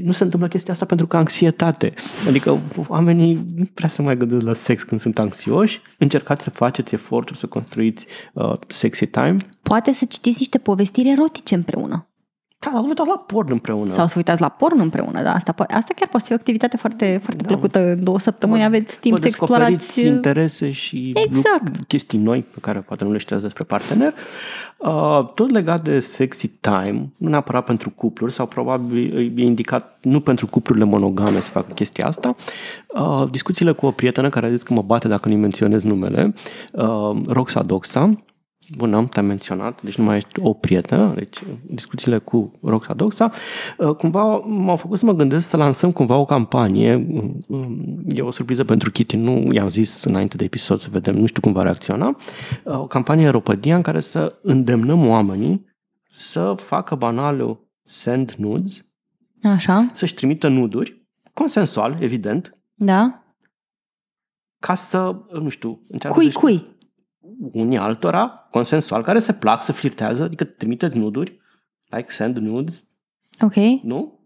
nu 0.04 0.12
se 0.12 0.24
întâmplă 0.24 0.48
chestia 0.48 0.74
asta 0.74 0.86
pentru 0.86 1.08
că 1.08 1.18
anxietate. 1.18 1.94
Adică 2.28 2.60
oamenii 2.88 3.46
nu 3.56 3.66
prea 3.74 3.90
să 3.90 4.02
mai 4.02 4.18
gândesc 4.18 4.46
la 4.46 4.54
sex 4.54 4.84
când 4.84 5.02
sunt 5.02 5.20
anxioși. 5.20 5.82
Încercați 5.98 6.44
să 6.44 6.50
faceți 6.50 6.94
eforturi 6.94 7.40
să 7.40 7.48
construiți 7.48 8.06
uh, 8.34 8.54
sexy 8.68 9.06
time. 9.06 9.36
Poate 9.62 9.92
să 9.92 10.06
citiți 10.06 10.38
niște 10.38 10.58
povestiri 10.58 11.10
erotice 11.10 11.56
împreună. 11.56 12.09
Da, 12.60 12.70
să 12.82 12.88
uitați 12.88 13.10
la 13.10 13.18
porn 13.18 13.51
împreună. 13.51 13.91
Sau 13.91 14.07
să 14.07 14.14
uitați 14.16 14.41
la 14.41 14.49
porn 14.49 14.80
împreună, 14.80 15.22
da. 15.22 15.34
Asta, 15.34 15.53
asta 15.57 15.93
chiar 15.95 16.07
poate 16.10 16.26
fi 16.26 16.32
o 16.32 16.36
activitate 16.36 16.78
foarte, 16.78 17.20
foarte 17.24 17.41
da. 17.41 17.47
plăcută. 17.47 17.80
În 17.80 18.03
două 18.03 18.20
săptămâni 18.20 18.60
vă, 18.60 18.66
aveți 18.66 18.99
timp 18.99 19.18
să 19.18 19.28
explorați... 19.28 20.05
interese 20.05 20.72
și 20.72 21.12
exact. 21.16 21.84
chestii 21.88 22.20
noi 22.20 22.45
pe 22.53 22.60
care 22.62 22.80
poate 22.80 23.03
nu 23.03 23.12
le 23.12 23.18
știați 23.18 23.41
despre 23.41 23.64
partener. 23.64 24.14
Uh, 24.78 25.26
tot 25.34 25.51
legat 25.51 25.84
de 25.84 25.99
sexy 25.99 26.47
time, 26.47 27.10
nu 27.18 27.30
neapărat 27.30 27.64
pentru 27.64 27.89
cupluri, 27.89 28.34
sau 28.34 28.45
probabil 28.45 29.34
e 29.38 29.41
indicat 29.41 29.97
nu 30.01 30.20
pentru 30.20 30.45
cuplurile 30.45 30.86
monogame 30.86 31.39
să 31.39 31.49
facă 31.49 31.74
chestia 31.74 32.05
asta. 32.05 32.36
Uh, 32.88 33.24
discuțiile 33.32 33.72
cu 33.72 33.86
o 33.86 33.91
prietenă 33.91 34.30
care 34.30 34.45
a 34.45 34.49
zis 34.49 34.64
că 34.64 34.74
mă 34.74 34.82
bate 34.82 35.07
dacă 35.07 35.28
nu-i 35.28 35.38
menționez 35.38 35.84
numele, 35.84 36.34
uh, 36.72 37.22
Roxa 37.28 37.64
Doxa, 37.64 38.16
Bună, 38.78 39.05
te-am 39.05 39.26
menționat, 39.26 39.82
deci 39.82 39.97
nu 39.97 40.03
mai 40.03 40.17
ești 40.17 40.39
o 40.39 40.53
prietenă, 40.53 41.13
deci 41.15 41.38
discuțiile 41.65 42.17
cu 42.17 42.59
Roxa 42.61 42.93
Doxa, 42.93 43.32
uh, 43.78 43.95
cumva 43.95 44.24
m-au 44.38 44.76
făcut 44.76 44.97
să 44.97 45.05
mă 45.05 45.13
gândesc 45.13 45.49
să 45.49 45.57
lansăm 45.57 45.91
cumva 45.91 46.15
o 46.15 46.26
campanie, 46.26 46.95
um, 47.47 48.03
e 48.07 48.22
o 48.22 48.32
surpriză 48.32 48.63
pentru 48.63 48.91
Kitty, 48.91 49.15
nu 49.15 49.49
i-am 49.53 49.70
zis 49.70 50.03
înainte 50.03 50.36
de 50.38 50.43
episod 50.43 50.78
să 50.78 50.88
vedem, 50.91 51.15
nu 51.15 51.26
știu 51.26 51.41
cum 51.41 51.51
va 51.51 51.61
reacționa, 51.61 52.17
uh, 52.63 52.80
o 52.80 52.88
campanie 52.88 53.24
Aeropadia 53.26 53.76
în 53.76 53.82
care 53.82 53.99
să 53.99 54.39
îndemnăm 54.41 55.07
oamenii 55.07 55.65
să 56.11 56.53
facă 56.57 56.95
banalul 56.95 57.67
send 57.84 58.32
nudes, 58.32 58.86
Așa. 59.43 59.89
să-și 59.93 60.13
trimită 60.13 60.47
nuduri, 60.47 61.07
consensual, 61.34 61.97
evident, 61.99 62.57
da. 62.74 63.24
ca 64.59 64.76
să, 64.76 65.15
nu 65.32 65.49
știu, 65.49 65.82
încearcă 65.88 66.17
Cui, 66.17 66.32
cui? 66.32 66.78
Unii 67.52 67.78
altora, 67.78 68.48
consensual, 68.52 69.04
care 69.04 69.20
se 69.20 69.34
plac 69.34 69.64
să 69.64 69.72
flirtează, 69.72 70.24
adică 70.24 70.44
trimiteți 70.44 70.98
nuduri, 70.98 71.40
like 71.90 72.12
send 72.12 72.38
nudes. 72.38 72.84
Ok. 73.42 73.56
Nu? 73.84 74.20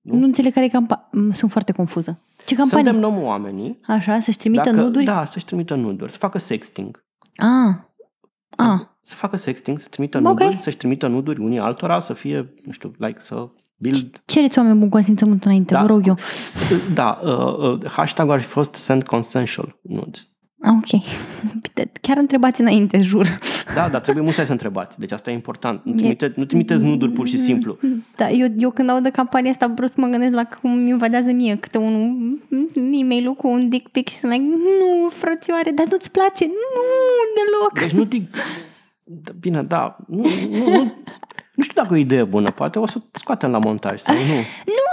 Nu, 0.00 0.18
nu 0.18 0.24
înțeleg 0.24 0.52
care 0.52 0.66
e 0.66 0.68
campania. 0.68 1.08
Sunt 1.32 1.50
foarte 1.50 1.72
confuză. 1.72 2.20
Ce 2.46 2.54
campanie? 2.54 2.84
Să 2.84 2.90
îndemnăm 2.90 3.22
oamenii. 3.22 3.80
Așa, 3.86 4.20
să-și 4.20 4.38
trimită 4.38 4.70
dacă, 4.70 4.80
nuduri? 4.80 5.04
Da, 5.04 5.24
să-și 5.24 5.44
trimită 5.44 5.74
nuduri, 5.74 6.10
să 6.10 6.18
facă 6.18 6.38
sexting. 6.38 7.04
Ah. 7.36 7.74
Ah. 8.56 8.80
Să 9.02 9.14
facă 9.14 9.36
sexting, 9.36 9.78
să 9.78 9.88
trimită 9.88 10.18
okay. 10.18 10.32
nuduri, 10.32 10.62
să-și 10.62 10.76
trimită 10.76 11.06
nuduri 11.06 11.40
unii 11.40 11.58
altora, 11.58 12.00
să 12.00 12.12
fie, 12.12 12.54
nu 12.64 12.72
știu, 12.72 12.92
like, 12.98 13.20
să 13.20 13.50
Build... 13.80 14.22
Cereți 14.24 14.58
oameni 14.58 14.78
bun 14.78 14.88
consimțământ 14.88 15.44
înainte, 15.44 15.72
Da. 15.72 15.80
vă 15.80 15.86
rog 15.86 16.06
eu. 16.06 16.16
Da, 16.94 17.20
uh, 17.22 17.56
uh, 17.56 17.90
hashtag 17.90 18.30
ar 18.30 18.40
fi 18.40 18.46
fost 18.46 18.74
send 18.74 19.02
consensual 19.02 19.78
nudes. 19.82 20.28
Ah, 20.62 20.72
Ok. 20.76 21.02
Chiar 22.00 22.16
întrebați 22.16 22.60
înainte, 22.60 23.00
jur. 23.00 23.38
Da, 23.74 23.88
dar 23.88 24.00
trebuie 24.00 24.24
musai 24.24 24.46
să 24.46 24.52
întrebați. 24.52 24.98
Deci 24.98 25.12
asta 25.12 25.30
e 25.30 25.34
important. 25.34 25.80
Nu, 25.84 25.94
trimite, 25.94 26.32
nu 26.36 26.44
trimiteți 26.44 26.82
nuduri 26.82 27.12
pur 27.12 27.28
și 27.28 27.38
simplu. 27.38 27.78
Da, 28.16 28.28
eu, 28.28 28.46
eu 28.58 28.70
când 28.70 28.88
aud 28.90 29.02
de 29.02 29.10
campania 29.10 29.50
asta 29.50 29.68
brusc 29.68 29.96
mă 29.96 30.06
gândesc 30.06 30.32
la 30.32 30.44
cum 30.60 30.78
mi 30.78 30.88
invadează 30.88 31.32
mie 31.32 31.56
câte 31.56 31.78
un 31.78 32.38
e-mail 32.92 33.34
cu 33.34 33.48
un 33.48 33.68
dick 33.68 33.88
pic 33.90 34.08
și 34.08 34.16
sunt 34.16 34.32
like, 34.32 34.44
nu, 34.44 35.08
frățioare, 35.08 35.70
dar 35.70 35.86
nu-ți 35.90 36.10
place? 36.10 36.46
Nu, 36.46 36.82
deloc. 37.36 37.78
Deci 37.88 37.98
nu 37.98 38.04
te... 38.04 38.16
Da, 39.04 39.32
Bine, 39.40 39.62
da. 39.62 39.96
Nu, 40.06 40.22
nu, 40.50 40.70
nu, 40.70 40.94
nu 41.54 41.62
știu 41.62 41.82
dacă 41.82 41.94
e 41.94 41.96
o 41.96 42.00
idee 42.00 42.24
bună. 42.24 42.50
Poate 42.50 42.78
o 42.78 42.86
să 42.86 42.98
scoatem 43.12 43.50
la 43.50 43.58
montaj 43.58 44.00
sau 44.00 44.14
nu. 44.14 44.20
Nu, 44.26 44.32
nu, 44.72 44.72
nu, 44.72 44.89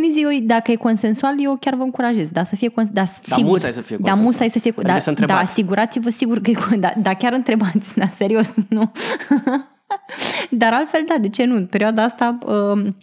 mi 0.00 0.12
zic, 0.12 0.22
eu, 0.22 0.38
dacă 0.42 0.70
e 0.70 0.74
consensual, 0.76 1.34
eu 1.38 1.56
chiar 1.60 1.74
vă 1.74 1.82
încurajez, 1.82 2.28
da, 2.30 2.44
să 2.44 2.56
fie 2.56 2.68
cons- 2.68 2.88
da, 2.92 3.02
Dar 3.02 3.36
sigur. 3.36 3.50
musai 3.50 3.72
să 3.72 3.80
fie 3.80 3.96
Da, 3.96 4.02
consensual. 4.10 4.26
musai 4.32 4.48
să 4.50 4.58
fie, 4.58 4.70
Trebuie 4.70 4.94
da, 4.94 5.00
să 5.00 5.10
da, 5.10 5.16
întrebați. 5.20 5.50
asigurați-vă 5.50 6.10
sigur 6.10 6.40
că 6.40 6.50
e, 6.50 6.54
con- 6.54 6.78
da, 6.78 6.90
da, 6.96 7.14
chiar 7.14 7.32
întrebați, 7.32 7.96
da, 7.98 8.06
serios, 8.16 8.48
nu. 8.68 8.92
Dar 10.50 10.72
altfel, 10.72 11.04
da, 11.08 11.14
de 11.20 11.28
ce 11.28 11.44
nu? 11.44 11.54
În 11.56 11.66
perioada 11.66 12.02
asta 12.02 12.38
um, 12.46 12.96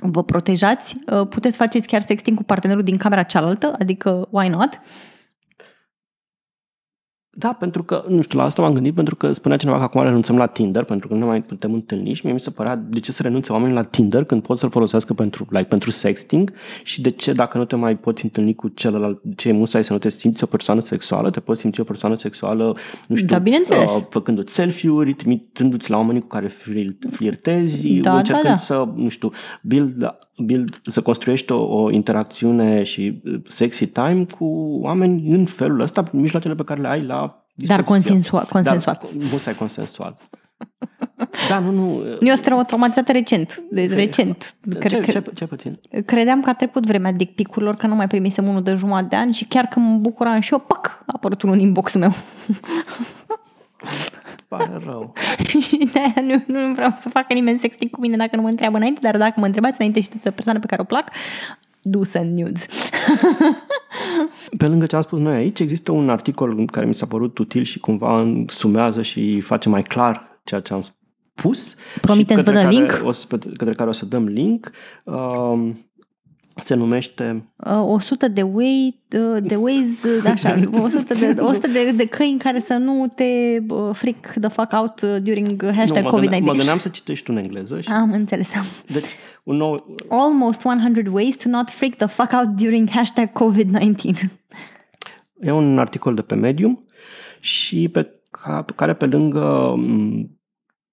vă 0.00 0.22
protejați, 0.24 0.96
uh, 1.12 1.26
puteți 1.28 1.56
faceți 1.56 1.86
chiar 1.86 2.00
sexting 2.00 2.36
cu 2.36 2.42
partenerul 2.42 2.82
din 2.82 2.96
camera 2.96 3.22
cealaltă, 3.22 3.74
adică 3.78 4.28
why 4.30 4.48
not? 4.48 4.80
Da, 7.38 7.52
pentru 7.58 7.82
că, 7.82 8.04
nu 8.08 8.22
știu, 8.22 8.38
la 8.38 8.44
asta 8.44 8.62
m-am 8.62 8.72
gândit 8.72 8.94
pentru 8.94 9.16
că 9.16 9.32
spunea 9.32 9.56
cineva 9.56 9.76
că 9.76 9.82
acum 9.82 10.02
renunțăm 10.02 10.36
la 10.36 10.46
Tinder 10.46 10.84
pentru 10.84 11.08
că 11.08 11.14
nu 11.14 11.20
ne 11.20 11.26
mai 11.26 11.42
putem 11.42 11.72
întâlni 11.72 12.12
și 12.12 12.20
mie 12.24 12.32
mi 12.34 12.40
se 12.40 12.50
părea 12.50 12.76
de 12.76 13.00
ce 13.00 13.12
să 13.12 13.22
renunțe 13.22 13.52
oamenii 13.52 13.74
la 13.74 13.82
Tinder 13.82 14.24
când 14.24 14.42
pot 14.42 14.58
să-l 14.58 14.70
folosească 14.70 15.14
pentru, 15.14 15.46
like, 15.50 15.64
pentru 15.64 15.90
sexting 15.90 16.52
și 16.82 17.00
de 17.00 17.10
ce 17.10 17.32
dacă 17.32 17.58
nu 17.58 17.64
te 17.64 17.76
mai 17.76 17.96
poți 17.96 18.24
întâlni 18.24 18.54
cu 18.54 18.68
celălalt, 18.68 19.20
ce 19.36 19.48
e 19.48 19.52
musai 19.52 19.84
să 19.84 19.92
nu 19.92 19.98
te 19.98 20.08
simți 20.10 20.42
o 20.42 20.46
persoană 20.46 20.80
sexuală, 20.80 21.30
te 21.30 21.40
poți 21.40 21.60
simți 21.60 21.80
o 21.80 21.84
persoană 21.84 22.14
sexuală, 22.14 22.76
nu 23.08 23.16
știu, 23.16 23.28
Da, 23.28 23.38
bineînțeles. 23.38 23.96
uh, 23.96 24.02
făcându-ți 24.10 24.54
selfie-uri, 24.54 25.12
trimitându-ți 25.14 25.90
la 25.90 25.96
oamenii 25.96 26.20
cu 26.20 26.26
care 26.26 26.46
flir- 26.46 26.96
flirtezi, 27.10 27.88
Da, 27.94 28.10
da, 28.10 28.16
încercând 28.18 28.46
da. 28.48 28.54
să, 28.54 28.88
nu 28.94 29.08
știu, 29.08 29.30
build, 29.62 30.16
build, 30.36 30.80
să 30.84 31.00
construiești 31.02 31.52
o, 31.52 31.82
o 31.82 31.90
interacțiune 31.90 32.82
și 32.82 33.20
uh, 33.24 33.40
sexy 33.46 33.86
time 33.86 34.26
cu 34.38 34.44
oameni 34.82 35.30
în 35.30 35.44
felul 35.44 35.80
ăsta, 35.80 36.02
prin 36.02 36.20
mijloacele 36.20 36.54
pe 36.54 36.64
care 36.64 36.80
le 36.80 36.88
ai 36.88 37.02
la 37.04 37.44
Dar 37.54 37.78
dispoziție. 37.80 38.10
consensual. 38.10 38.46
consensual. 38.50 38.98
Dar, 39.02 39.10
musai 39.30 39.54
consensual. 39.54 40.16
Da, 41.48 41.58
nu, 41.58 41.70
nu. 41.70 42.02
Eu 42.20 42.34
sunt 42.34 42.66
traumatizată 42.66 43.12
recent, 43.12 43.64
de, 43.70 43.86
recent. 43.86 44.56
Ce, 44.72 44.78
Cred, 44.78 44.90
ce, 44.90 45.00
că, 45.00 45.10
ce, 45.10 45.30
ce 45.34 45.46
puțin? 45.46 45.80
credeam 46.04 46.40
că 46.40 46.50
a 46.50 46.54
trecut 46.54 46.86
vremea 46.86 47.12
dick 47.12 47.34
pic-urilor, 47.34 47.74
că 47.74 47.86
nu 47.86 47.94
mai 47.94 48.06
primisem 48.08 48.48
unul 48.48 48.62
de 48.62 48.74
jumătate 48.74 49.06
de 49.08 49.16
ani 49.16 49.32
și 49.32 49.44
chiar 49.44 49.64
când 49.66 49.86
mă 49.86 49.96
bucuram 49.96 50.40
și 50.40 50.52
eu, 50.52 50.58
pac, 50.58 50.86
a 50.86 51.12
apărut 51.16 51.42
unul 51.42 51.54
în 51.54 51.60
inbox-ul 51.60 52.00
meu. 52.00 52.12
Pare 54.48 54.80
rău. 54.84 55.12
și 55.60 55.76
de 55.92 56.20
nu, 56.20 56.42
nu 56.46 56.72
vreau 56.72 56.94
să 57.00 57.08
facă 57.08 57.32
nimeni 57.32 57.58
sexting 57.58 57.90
cu 57.90 58.00
mine 58.00 58.16
dacă 58.16 58.36
nu 58.36 58.42
mă 58.42 58.48
întreabă 58.48 58.76
înainte, 58.76 59.00
dar 59.02 59.16
dacă 59.16 59.34
mă 59.36 59.46
întrebați 59.46 59.74
înainte 59.78 60.00
și 60.00 60.06
sunteți 60.06 60.28
o 60.28 60.34
persoană 60.34 60.58
pe 60.58 60.66
care 60.66 60.80
o 60.80 60.84
plac, 60.84 61.10
do 61.82 62.04
send 62.04 62.38
nudes. 62.38 62.66
Pe 64.58 64.66
lângă 64.66 64.86
ce 64.86 64.96
am 64.96 65.02
spus 65.02 65.18
noi 65.18 65.34
aici, 65.34 65.60
există 65.60 65.92
un 65.92 66.10
articol 66.10 66.66
care 66.66 66.86
mi 66.86 66.94
s-a 66.94 67.06
părut 67.06 67.38
util 67.38 67.62
și 67.62 67.78
cumva 67.78 68.34
sumează 68.46 69.02
și 69.02 69.40
face 69.40 69.68
mai 69.68 69.82
clar 69.82 70.40
ceea 70.44 70.60
ce 70.60 70.72
am 70.72 70.80
spus. 70.80 71.74
Promiteți 72.00 72.40
și 72.40 72.44
să 72.44 72.50
vă 72.50 72.56
către 72.56 72.62
dăm 72.62 72.70
care 72.70 72.74
link? 72.74 73.00
O 73.04 73.12
să, 73.12 73.26
către 73.56 73.74
care 73.74 73.88
o 73.88 73.92
să 73.92 74.06
dăm 74.06 74.26
link. 74.26 74.70
Um, 75.04 75.85
se 76.56 76.74
numește 76.74 77.50
Uh, 77.56 77.82
100 77.86 78.28
de 78.28 78.42
way, 78.42 79.00
uh, 79.18 79.42
de 79.42 79.54
ways, 79.54 80.02
uh, 80.24 80.30
așa, 80.30 80.58
100 80.72 81.14
de, 81.14 81.40
100 81.40 81.66
de, 81.66 81.90
de 81.90 82.06
căi 82.06 82.30
în 82.30 82.38
care 82.38 82.60
să 82.60 82.72
nu 82.72 83.12
te 83.14 83.24
uh, 83.68 83.90
freak 83.92 84.34
the 84.40 84.48
fuck 84.48 84.72
out 84.72 85.00
uh, 85.00 85.16
during 85.22 85.70
hashtag 85.72 86.04
nu, 86.04 86.10
mă, 86.10 86.18
gândeam, 86.18 86.42
mă 86.42 86.52
COVID-19. 86.52 86.56
gândeam 86.56 86.78
să 86.78 86.88
citești 86.88 87.24
tu 87.24 87.32
în 87.32 87.38
engleză. 87.38 87.80
Și, 87.80 87.88
Am 87.90 88.12
înțeles. 88.12 88.48
deci, 88.86 89.04
un 89.44 89.56
nou, 89.56 89.96
Almost 90.08 90.64
100 90.64 91.10
ways 91.10 91.36
to 91.36 91.48
not 91.48 91.70
freak 91.70 91.94
the 91.94 92.06
fuck 92.06 92.32
out 92.32 92.48
during 92.48 92.90
hashtag 92.90 93.30
COVID-19. 93.32 94.30
E 95.40 95.50
un 95.50 95.78
articol 95.78 96.14
de 96.14 96.22
pe 96.22 96.34
Medium 96.34 96.84
și 97.40 97.88
pe, 97.88 98.20
ca, 98.30 98.62
pe 98.62 98.72
care 98.76 98.94
pe 98.94 99.06
lângă 99.06 99.74
m, 99.76 100.38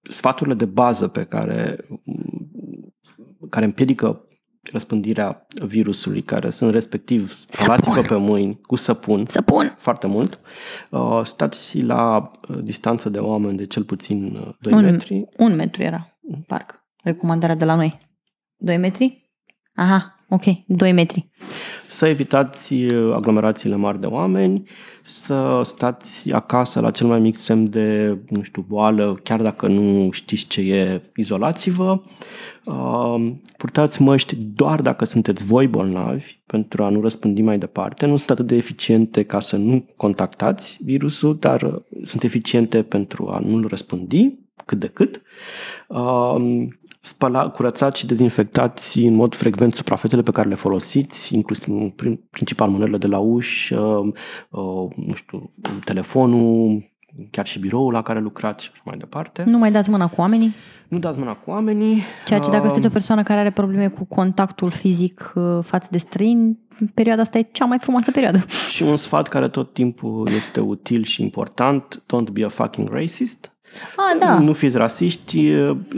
sfaturile 0.01 0.55
de 0.55 0.65
bază 0.65 1.07
pe 1.07 1.23
care, 1.23 1.77
m, 2.03 3.47
care 3.49 3.65
împiedică 3.65 4.27
răspândirea 4.71 5.45
virusului, 5.65 6.21
care 6.21 6.49
sunt 6.49 6.71
respectiv 6.71 7.31
spălați-vă 7.31 8.01
pe 8.01 8.15
mâini 8.15 8.59
cu 8.61 8.75
săpun, 8.75 9.25
Să 9.27 9.41
pun! 9.41 9.75
foarte 9.77 10.07
mult, 10.07 10.39
uh, 10.89 11.21
stați 11.23 11.81
la 11.81 12.31
uh, 12.49 12.57
distanță 12.63 13.09
de 13.09 13.19
oameni 13.19 13.57
de 13.57 13.65
cel 13.65 13.83
puțin 13.83 14.35
uh, 14.35 14.53
2 14.59 14.73
Un, 14.73 14.83
metri. 14.85 15.25
un 15.37 15.55
metru 15.55 15.81
era, 15.83 16.07
parc. 16.47 16.81
Recomandarea 17.03 17.55
de 17.55 17.65
la 17.65 17.75
noi. 17.75 17.99
2 18.57 18.77
metri? 18.77 19.31
Aha, 19.75 20.22
ok, 20.33 20.43
2 20.65 20.91
metri. 20.91 21.27
Să 21.87 22.07
evitați 22.07 22.73
uh, 22.73 23.13
aglomerațiile 23.15 23.75
mari 23.75 23.99
de 23.99 24.05
oameni, 24.05 24.63
să 25.01 25.61
stați 25.63 26.31
acasă 26.31 26.79
la 26.79 26.91
cel 26.91 27.07
mai 27.07 27.19
mic 27.19 27.35
semn 27.35 27.69
de, 27.69 28.17
nu 28.29 28.41
știu, 28.41 28.65
boală, 28.67 29.19
chiar 29.23 29.41
dacă 29.41 29.67
nu 29.67 30.11
știți 30.11 30.47
ce 30.47 30.61
e, 30.61 31.01
izolați-vă. 31.15 32.01
Uh, 32.63 33.31
Purtați 33.57 34.01
măști 34.01 34.35
doar 34.35 34.81
dacă 34.81 35.05
sunteți 35.05 35.45
voi 35.45 35.67
bolnavi 35.67 36.41
pentru 36.45 36.83
a 36.83 36.89
nu 36.89 37.01
răspândi 37.01 37.41
mai 37.41 37.57
departe. 37.57 38.05
Nu 38.05 38.17
sunt 38.17 38.29
atât 38.29 38.47
de 38.47 38.55
eficiente 38.55 39.23
ca 39.23 39.39
să 39.39 39.57
nu 39.57 39.85
contactați 39.97 40.79
virusul, 40.83 41.37
dar 41.39 41.61
uh, 41.61 41.75
sunt 42.03 42.23
eficiente 42.23 42.83
pentru 42.83 43.27
a 43.27 43.39
nu-l 43.39 43.67
răspândi 43.67 44.41
cât 44.65 44.79
de 44.79 44.87
cât. 44.87 45.21
Uh, 45.87 46.67
spăla, 47.05 47.49
curățați 47.49 47.99
și 47.99 48.05
dezinfectați 48.05 48.99
în 48.99 49.13
mod 49.13 49.35
frecvent 49.35 49.73
suprafețele 49.73 50.21
pe 50.21 50.31
care 50.31 50.49
le 50.49 50.55
folosiți, 50.55 51.35
inclusiv 51.35 51.73
prin, 51.95 52.19
principal 52.29 52.69
mânerile 52.69 52.97
de 52.97 53.07
la 53.07 53.17
uși, 53.17 53.73
uh, 53.73 54.13
uh, 54.49 54.89
nu 54.95 55.13
știu, 55.13 55.51
telefonul, 55.83 56.91
chiar 57.31 57.45
și 57.45 57.59
biroul 57.59 57.91
la 57.93 58.01
care 58.01 58.19
lucrați 58.19 58.63
și 58.63 58.69
așa 58.73 58.81
mai 58.85 58.97
departe. 58.97 59.43
Nu 59.47 59.57
mai 59.57 59.71
dați 59.71 59.89
mâna 59.89 60.07
cu 60.07 60.21
oamenii, 60.21 60.53
Nu 60.87 60.99
dați 60.99 61.19
mâna 61.19 61.33
cu 61.33 61.49
oamenii. 61.49 62.01
ceea 62.25 62.39
ce 62.39 62.49
dacă 62.49 62.63
Uh, 62.63 62.69
sunteți 62.69 62.87
o 62.87 62.97
persoană 62.97 63.23
care 63.23 63.39
are 63.39 63.51
probleme 63.51 63.87
cu 63.87 64.05
contactul 64.05 64.71
fizic 64.71 65.31
uh, 65.35 65.59
față 65.63 65.87
de 65.91 65.97
străini, 65.97 66.59
perioada 66.93 67.21
asta 67.21 67.37
e 67.37 67.49
cea 67.51 67.65
mai 67.65 67.77
frumoasă 67.79 68.11
perioadă. 68.11 68.45
Și 68.71 68.83
un 68.83 68.97
sfat 68.97 69.27
care 69.27 69.47
tot 69.47 69.73
timpul 69.73 70.29
este 70.35 70.59
util 70.59 71.03
și 71.03 71.21
important, 71.21 72.03
don't 72.03 72.31
be 72.31 72.43
a 72.43 72.49
fucking 72.49 72.89
racist. 72.91 73.52
Ah, 73.95 74.19
da. 74.19 74.39
Nu 74.39 74.53
fiți 74.53 74.77
rasiști 74.77 75.37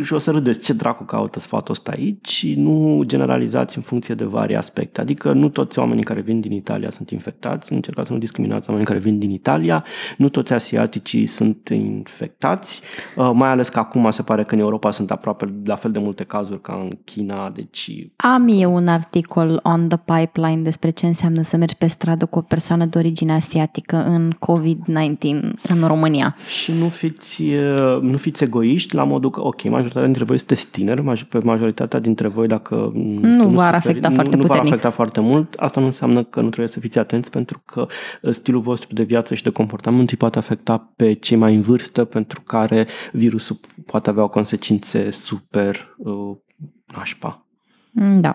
și 0.04 0.14
o 0.14 0.18
să 0.18 0.32
râdeți 0.32 0.60
ce 0.60 0.74
dracu 0.74 1.04
caută 1.04 1.40
sfatul 1.40 1.74
ăsta 1.74 1.92
aici 1.96 2.30
și 2.30 2.54
nu 2.58 3.04
generalizați 3.06 3.78
în 3.78 3.84
funcție 3.84 4.16
de 4.16 4.24
vari 4.24 4.56
aspecte. 4.56 5.02
Adică 5.02 5.32
nu 5.32 5.50
toți 5.50 5.80
oamenii 5.80 6.04
care 6.04 6.22
vin 6.22 6.40
din 6.40 6.52
Italia 6.52 6.90
sunt 6.90 7.10
infectați, 7.10 7.74
încercați 7.74 8.08
să 8.08 8.14
nu 8.14 8.20
discriminați 8.20 8.70
oamenii 8.70 8.88
care 8.90 9.00
vin 9.00 9.20
din 9.20 9.32
Italia, 9.32 9.84
nu 10.18 10.30
toți 10.30 10.54
asiaticii 10.54 11.28
sunt 11.28 11.70
infectați, 11.70 12.82
uh, 13.16 13.32
mai 13.34 13.50
ales 13.50 13.70
că 13.70 13.80
acum 13.80 14.12
se 14.12 14.22
pare 14.22 14.44
că 14.44 14.54
în 14.54 14.60
Europa 14.60 14.92
sunt 14.92 15.12
aproape 15.12 15.54
la 15.66 15.76
fel 15.76 15.92
de 15.92 16.00
multe 16.00 16.24
cazuri 16.24 16.62
ca 16.62 16.80
în 16.82 16.98
China, 17.04 17.50
deci 17.50 18.10
Am 18.16 18.48
eu 18.50 18.76
un 18.76 18.88
articol 18.88 19.60
on 19.64 19.88
the 19.88 19.98
pipeline 19.98 20.62
despre 20.62 20.90
ce 20.90 21.06
înseamnă 21.06 21.42
să 21.44 21.58
mergi 21.58 21.76
pe 21.76 21.88
stradă 21.88 22.26
cu 22.26 22.38
o 22.38 22.42
persoană 22.42 22.86
de 22.86 22.98
origine 22.98 23.34
asiatică 23.34 23.96
în 23.96 24.34
COVID-19 24.34 25.18
în 25.70 25.88
România. 25.88 26.36
Și 26.62 26.72
nu 26.80 26.88
fiți, 26.88 27.42
uh, 27.42 27.64
nu 28.01 28.18
fiți 28.18 28.43
egoiști 28.43 28.95
la 28.95 29.03
modul 29.03 29.30
că, 29.30 29.41
ok, 29.41 29.63
majoritatea 29.63 30.03
dintre 30.03 30.24
voi 30.24 30.38
sunteți 30.38 30.72
tineri, 30.72 31.01
maj- 31.01 31.28
pe 31.30 31.39
majoritatea 31.39 31.99
dintre 31.99 32.28
voi, 32.28 32.47
dacă 32.47 32.91
nu, 32.93 33.32
știu, 33.32 33.47
v-ar 33.47 33.74
suferi- 33.74 33.76
afecta 33.76 34.07
nu, 34.07 34.13
foarte 34.13 34.36
nu 34.36 34.41
v-ar 34.41 34.47
puternic. 34.47 34.72
afecta 34.72 34.89
foarte 34.89 35.20
mult, 35.20 35.53
asta 35.53 35.80
nu 35.80 35.86
înseamnă 35.86 36.24
că 36.24 36.39
nu 36.41 36.47
trebuie 36.47 36.68
să 36.70 36.80
fiți 36.80 36.99
atenți 36.99 37.30
pentru 37.30 37.61
că 37.66 37.88
uh, 38.22 38.32
stilul 38.34 38.61
vostru 38.61 38.93
de 38.93 39.03
viață 39.03 39.36
și 39.36 39.43
de 39.43 39.49
comportament 39.49 40.09
îi 40.11 40.18
poate 40.18 40.38
afecta 40.38 40.93
pe 40.95 41.13
cei 41.13 41.38
mai 41.38 41.55
în 41.55 41.61
vârstă 41.61 42.05
pentru 42.05 42.41
care 42.41 42.88
virusul 43.11 43.59
poate 43.86 44.09
avea 44.09 44.28
consecințe 44.28 45.11
super 45.11 45.95
uh, 45.97 46.38
nașpa. 46.95 47.45
Mm, 47.91 48.20
Da. 48.22 48.34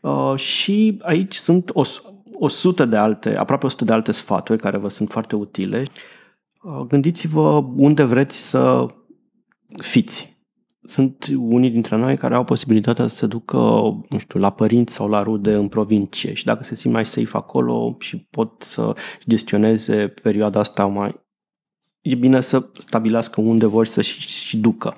Uh, 0.00 0.36
și 0.36 0.98
aici 1.02 1.34
sunt 1.34 1.70
o, 1.72 1.82
o 2.38 2.48
sută 2.48 2.84
de 2.84 2.96
alte, 2.96 3.36
aproape 3.36 3.66
100 3.66 3.84
de 3.84 3.92
alte 3.92 4.12
sfaturi 4.12 4.58
care 4.60 4.76
vă 4.76 4.88
sunt 4.88 5.10
foarte 5.10 5.36
utile. 5.36 5.84
Uh, 6.64 6.86
gândiți-vă 6.86 7.64
unde 7.76 8.02
vreți 8.02 8.48
să 8.48 8.86
fiți. 9.82 10.32
Sunt 10.82 11.26
unii 11.36 11.70
dintre 11.70 11.96
noi 11.96 12.16
care 12.16 12.34
au 12.34 12.44
posibilitatea 12.44 13.06
să 13.06 13.16
se 13.16 13.26
ducă, 13.26 13.56
nu 14.08 14.18
știu, 14.18 14.40
la 14.40 14.50
părinți 14.50 14.94
sau 14.94 15.08
la 15.08 15.22
rude 15.22 15.54
în 15.54 15.68
provincie 15.68 16.34
și 16.34 16.44
dacă 16.44 16.64
se 16.64 16.74
simt 16.74 16.94
mai 16.94 17.06
safe 17.06 17.36
acolo 17.36 17.96
și 17.98 18.16
pot 18.16 18.62
să 18.62 18.94
gestioneze 19.28 20.08
perioada 20.08 20.60
asta 20.60 20.86
mai 20.86 21.23
e 22.04 22.14
bine 22.14 22.40
să 22.40 22.66
stabilească 22.78 23.40
unde 23.40 23.66
vor 23.66 23.86
să 23.86 24.00
și, 24.00 24.20
și 24.28 24.56
ducă. 24.56 24.94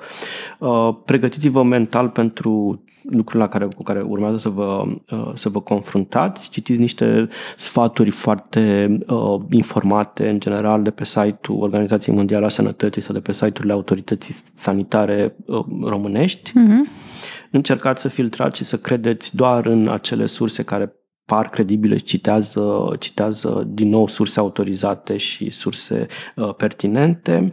Uh, 0.58 0.94
pregătiți-vă 1.04 1.62
mental 1.62 2.08
pentru 2.08 2.82
lucrurile 3.02 3.42
la 3.42 3.48
care, 3.48 3.68
cu 3.76 3.82
care 3.82 4.00
urmează 4.00 4.36
să 4.36 4.48
vă, 4.48 4.84
uh, 5.10 5.30
să 5.34 5.48
vă 5.48 5.60
confruntați. 5.60 6.50
Citiți 6.50 6.80
niște 6.80 7.28
sfaturi 7.56 8.10
foarte 8.10 8.96
uh, 9.06 9.40
informate, 9.50 10.28
în 10.28 10.40
general, 10.40 10.82
de 10.82 10.90
pe 10.90 11.04
site-ul 11.04 11.62
Organizației 11.62 12.16
Mondiale 12.16 12.44
a 12.44 12.48
Sănătății 12.48 13.02
sau 13.02 13.14
de 13.14 13.20
pe 13.20 13.32
site-urile 13.32 13.72
autorității 13.72 14.34
sanitare 14.54 15.36
uh, 15.46 15.64
românești. 15.82 16.50
Mm-hmm. 16.50 17.04
Încercați 17.50 18.02
să 18.02 18.08
filtrați 18.08 18.56
și 18.56 18.64
să 18.64 18.78
credeți 18.78 19.36
doar 19.36 19.66
în 19.66 19.88
acele 19.88 20.26
surse 20.26 20.62
care 20.62 20.92
par 21.26 21.48
credibile, 21.48 21.96
citează, 21.96 22.96
citează 22.98 23.64
din 23.66 23.88
nou 23.88 24.06
surse 24.06 24.38
autorizate 24.38 25.16
și 25.16 25.50
surse 25.50 26.06
uh, 26.36 26.54
pertinente. 26.54 27.52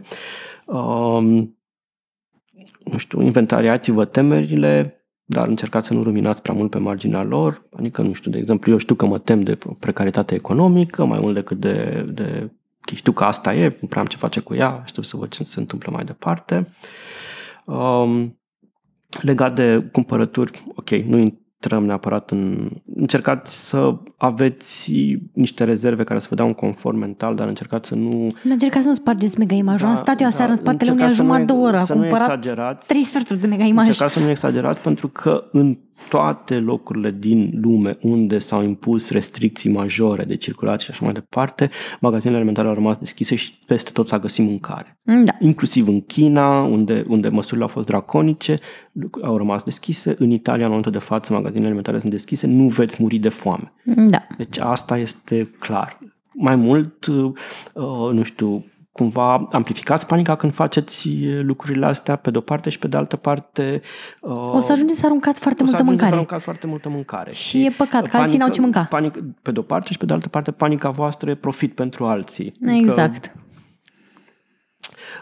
Uh, 0.66 1.46
nu 2.84 2.96
știu, 2.96 3.22
inventariați-vă 3.22 4.04
temerile, 4.04 5.04
dar 5.24 5.48
încercați 5.48 5.86
să 5.86 5.94
nu 5.94 6.02
ruminați 6.02 6.42
prea 6.42 6.54
mult 6.54 6.70
pe 6.70 6.78
marginea 6.78 7.22
lor. 7.22 7.68
Adică, 7.76 8.02
nu 8.02 8.12
știu, 8.12 8.30
de 8.30 8.38
exemplu, 8.38 8.72
eu 8.72 8.78
știu 8.78 8.94
că 8.94 9.06
mă 9.06 9.18
tem 9.18 9.40
de 9.40 9.58
precaritate 9.78 10.34
economică 10.34 11.04
mai 11.04 11.18
mult 11.20 11.34
decât 11.34 11.60
de, 11.60 12.06
de 12.12 12.50
știu 12.94 13.12
că 13.12 13.24
asta 13.24 13.54
e, 13.54 13.76
nu 13.80 13.88
prea 13.88 14.00
am 14.00 14.08
ce 14.08 14.16
face 14.16 14.40
cu 14.40 14.54
ea, 14.54 14.82
știu 14.86 15.02
să 15.02 15.16
văd 15.16 15.28
ce 15.28 15.44
se 15.44 15.60
întâmplă 15.60 15.92
mai 15.92 16.04
departe. 16.04 16.68
Um, 17.64 18.38
legat 19.20 19.54
de 19.54 19.88
cumpărături, 19.92 20.64
ok, 20.74 20.90
nu 20.90 21.43
intrăm 21.64 21.84
neapărat 21.84 22.30
în... 22.30 22.70
Încercați 22.96 23.68
să 23.68 23.94
aveți 24.16 24.94
niște 25.32 25.64
rezerve 25.64 26.04
care 26.04 26.20
să 26.20 26.26
vă 26.30 26.34
dea 26.34 26.44
un 26.44 26.52
confort 26.52 26.96
mental, 26.96 27.34
dar 27.34 27.48
încercați 27.48 27.88
să 27.88 27.94
nu... 27.94 28.32
Încercați 28.42 28.82
să 28.82 28.88
nu 28.88 28.94
spargeți 28.94 29.38
mega 29.38 29.54
imajul. 29.54 29.86
Da, 29.86 29.94
am 29.94 29.96
stat 30.02 30.20
eu 30.20 30.26
aseară 30.26 30.46
da, 30.46 30.52
în 30.52 30.56
spatele 30.56 30.90
unei 30.90 31.08
jumătate 31.08 31.44
de 31.44 31.52
oră. 31.52 31.82
Să 31.84 31.94
nu 31.94 32.06
exagerați. 32.06 32.86
Trei 32.86 33.04
sferturi 33.04 33.40
de 33.40 33.46
mega 33.46 33.64
imaj. 33.64 33.86
Încercați 33.86 34.14
să 34.14 34.20
nu 34.20 34.30
exagerați 34.30 34.82
pentru 34.82 35.08
că 35.08 35.44
în 35.52 35.78
toate 36.08 36.58
locurile 36.58 37.10
din 37.10 37.50
lume 37.62 37.98
unde 38.00 38.38
s-au 38.38 38.62
impus 38.62 39.10
restricții 39.10 39.70
majore 39.70 40.24
de 40.24 40.36
circulație 40.36 40.84
și 40.84 40.90
așa 40.90 41.04
mai 41.04 41.12
departe, 41.12 41.70
magazinele 42.00 42.36
alimentare 42.36 42.68
au 42.68 42.74
rămas 42.74 42.98
deschise 42.98 43.34
și 43.34 43.58
peste 43.66 43.90
tot 43.90 44.08
s-a 44.08 44.18
găsit 44.18 44.44
mâncare. 44.44 44.98
Da. 45.02 45.32
Inclusiv 45.40 45.88
în 45.88 46.00
China, 46.00 46.62
unde, 46.62 47.04
unde 47.08 47.28
măsurile 47.28 47.62
au 47.62 47.68
fost 47.68 47.86
draconice, 47.86 48.58
au 49.22 49.36
rămas 49.36 49.62
deschise. 49.62 50.14
În 50.18 50.30
Italia, 50.30 50.62
în 50.62 50.68
momentul 50.68 50.92
de 50.92 50.98
față, 50.98 51.32
magazinele 51.32 51.66
alimentare 51.66 51.98
sunt 51.98 52.10
deschise, 52.10 52.46
nu 52.46 52.66
veți 52.66 52.96
muri 52.98 53.18
de 53.18 53.28
foame. 53.28 53.72
Da. 53.84 54.26
Deci 54.38 54.58
asta 54.58 54.98
este 54.98 55.50
clar. 55.58 55.98
Mai 56.32 56.56
mult, 56.56 57.06
uh, 57.06 57.32
nu 58.12 58.22
știu, 58.22 58.64
cumva 58.94 59.46
amplificați 59.50 60.06
panica 60.06 60.36
când 60.36 60.54
faceți 60.54 61.08
lucrurile 61.40 61.86
astea 61.86 62.16
pe 62.16 62.30
de-o 62.30 62.40
parte 62.40 62.70
și 62.70 62.78
pe 62.78 62.88
de 62.88 62.96
altă 62.96 63.16
parte... 63.16 63.80
Uh, 64.20 64.54
o 64.54 64.60
să 64.60 64.72
ajungeți 64.72 64.98
să 64.98 65.06
aruncați 65.06 65.40
foarte 65.40 65.62
multă 65.62 65.82
mâncare. 65.82 66.08
să 66.08 66.14
aruncați 66.14 66.44
foarte 66.44 66.66
multă 66.66 66.88
mâncare. 66.88 67.32
Și, 67.32 67.64
e 67.64 67.70
păcat 67.70 68.06
că 68.06 68.16
alții 68.16 68.38
n-au 68.38 68.48
ce 68.48 68.60
mânca. 68.60 68.80
Panic, 68.80 69.18
pe 69.42 69.52
de-o 69.52 69.62
parte 69.62 69.92
și 69.92 69.98
pe 69.98 70.04
de 70.04 70.12
altă 70.12 70.28
parte 70.28 70.50
panica 70.50 70.90
voastră 70.90 71.30
e 71.30 71.34
profit 71.34 71.74
pentru 71.74 72.04
alții. 72.04 72.54
Exact. 72.60 73.32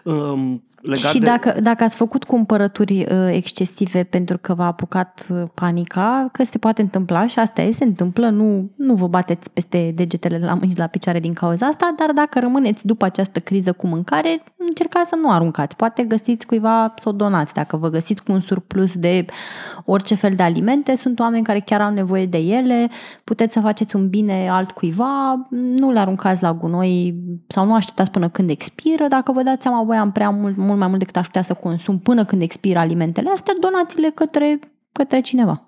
Că, 0.02 0.10
um, 0.10 0.64
legat 0.82 1.10
și 1.12 1.18
de... 1.18 1.26
dacă, 1.26 1.54
dacă 1.60 1.84
ați 1.84 1.96
făcut 1.96 2.24
cumpărături 2.24 3.06
uh, 3.10 3.28
excesive 3.30 4.02
pentru 4.02 4.38
că 4.38 4.54
v-a 4.54 4.66
apucat 4.66 5.26
uh, 5.30 5.42
panica, 5.54 6.28
că 6.32 6.44
se 6.44 6.58
poate 6.58 6.82
întâmpla 6.82 7.26
și 7.26 7.38
asta 7.38 7.62
e, 7.62 7.72
se 7.72 7.84
întâmplă, 7.84 8.28
nu, 8.28 8.70
nu 8.76 8.94
vă 8.94 9.06
bateți 9.06 9.50
peste 9.50 9.92
degetele 9.94 10.38
la 10.38 10.54
mâini 10.54 10.74
la 10.76 10.86
picioare 10.86 11.20
din 11.20 11.32
cauza 11.32 11.66
asta, 11.66 11.94
dar 11.96 12.10
dacă 12.10 12.40
rămâneți 12.40 12.86
după 12.86 13.04
această 13.04 13.40
criză 13.40 13.72
cu 13.72 13.86
mâncare, 13.86 14.42
încercați 14.56 15.08
să 15.08 15.16
nu 15.16 15.30
aruncați. 15.30 15.76
Poate 15.76 16.02
găsiți 16.02 16.46
cuiva 16.46 16.94
să 16.96 17.08
o 17.08 17.12
donați. 17.12 17.54
Dacă 17.54 17.76
vă 17.76 17.88
găsiți 17.88 18.22
cu 18.22 18.32
un 18.32 18.40
surplus 18.40 18.96
de 18.96 19.24
orice 19.84 20.14
fel 20.14 20.34
de 20.34 20.42
alimente, 20.42 20.96
sunt 20.96 21.20
oameni 21.20 21.44
care 21.44 21.60
chiar 21.60 21.80
au 21.80 21.92
nevoie 21.92 22.26
de 22.26 22.38
ele, 22.38 22.88
puteți 23.24 23.52
să 23.52 23.60
faceți 23.60 23.96
un 23.96 24.08
bine 24.08 24.48
altcuiva, 24.48 25.46
nu 25.50 25.90
le 25.90 25.98
aruncați 25.98 26.42
la 26.42 26.52
gunoi 26.52 27.14
sau 27.46 27.66
nu 27.66 27.74
așteptați 27.74 28.10
până 28.10 28.28
când 28.28 28.50
expiră. 28.50 29.06
Dacă 29.08 29.32
vă 29.32 29.42
dați 29.42 29.62
seama, 29.62 29.82
voi 29.82 29.96
am 29.96 30.12
prea 30.12 30.30
mult, 30.30 30.56
mult 30.56 30.71
mai 30.76 30.88
mult 30.88 30.98
decât 30.98 31.16
aș 31.16 31.26
putea 31.26 31.42
să 31.42 31.54
consum 31.54 31.98
până 31.98 32.24
când 32.24 32.42
expiră 32.42 32.78
alimentele 32.78 33.30
astea, 33.30 33.54
donați-le 33.60 34.10
către, 34.14 34.58
către 34.92 35.20
cineva. 35.20 35.62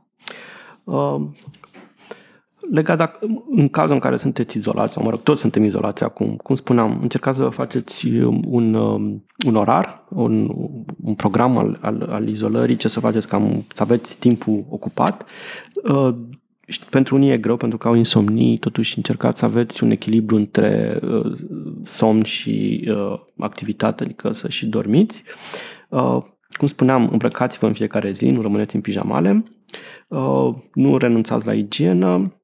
Uh, 0.85 1.21
legat 2.71 2.97
dacă, 2.97 3.19
în 3.51 3.69
cazul 3.69 3.95
în 3.95 4.01
care 4.01 4.17
sunteți 4.17 4.57
izolați, 4.57 4.93
sau 4.93 5.03
mă 5.03 5.11
rog, 5.11 5.21
toți 5.21 5.41
suntem 5.41 5.65
izolați 5.65 6.05
acum, 6.05 6.37
cum 6.37 6.55
spuneam, 6.55 6.99
încercați 7.01 7.37
să 7.37 7.49
faceți 7.49 8.09
un, 8.45 8.75
um, 8.75 9.25
un 9.47 9.55
orar, 9.55 10.05
un, 10.09 10.49
un 11.03 11.15
program 11.15 11.59
al, 11.59 11.79
al, 11.81 12.09
al 12.11 12.29
izolării, 12.29 12.77
ce 12.77 12.89
să 12.89 13.01
faceți 13.01 13.29
cam 13.29 13.65
să 13.75 13.83
aveți 13.83 14.19
timpul 14.19 14.65
ocupat. 14.69 15.27
Uh, 15.83 16.15
pentru 16.91 17.15
unii 17.15 17.31
e 17.31 17.39
greu 17.39 17.57
pentru 17.57 17.79
că 17.79 17.89
au 17.89 17.95
insomnii, 17.95 18.59
totuși 18.59 18.97
încercați 18.97 19.39
să 19.39 19.45
aveți 19.45 19.85
un 19.85 19.91
echilibru 19.91 20.37
între 20.37 21.01
uh, 21.03 21.33
somn 21.83 22.23
și 22.23 22.85
uh, 22.89 23.21
activitate, 23.39 24.03
adică 24.03 24.33
să 24.33 24.49
și 24.49 24.67
dormiți. 24.67 25.23
Uh, 25.89 26.23
cum 26.49 26.67
spuneam, 26.67 27.09
îmbrăcați-vă 27.13 27.67
în 27.67 27.73
fiecare 27.73 28.13
zi, 28.13 28.31
nu 28.31 28.43
rămâneți 28.43 28.75
în 28.75 28.81
pijamale, 28.81 29.45
uh, 30.09 30.55
nu 30.75 30.97
renunțați 30.97 31.47
la 31.47 31.55
igienă, 31.55 32.35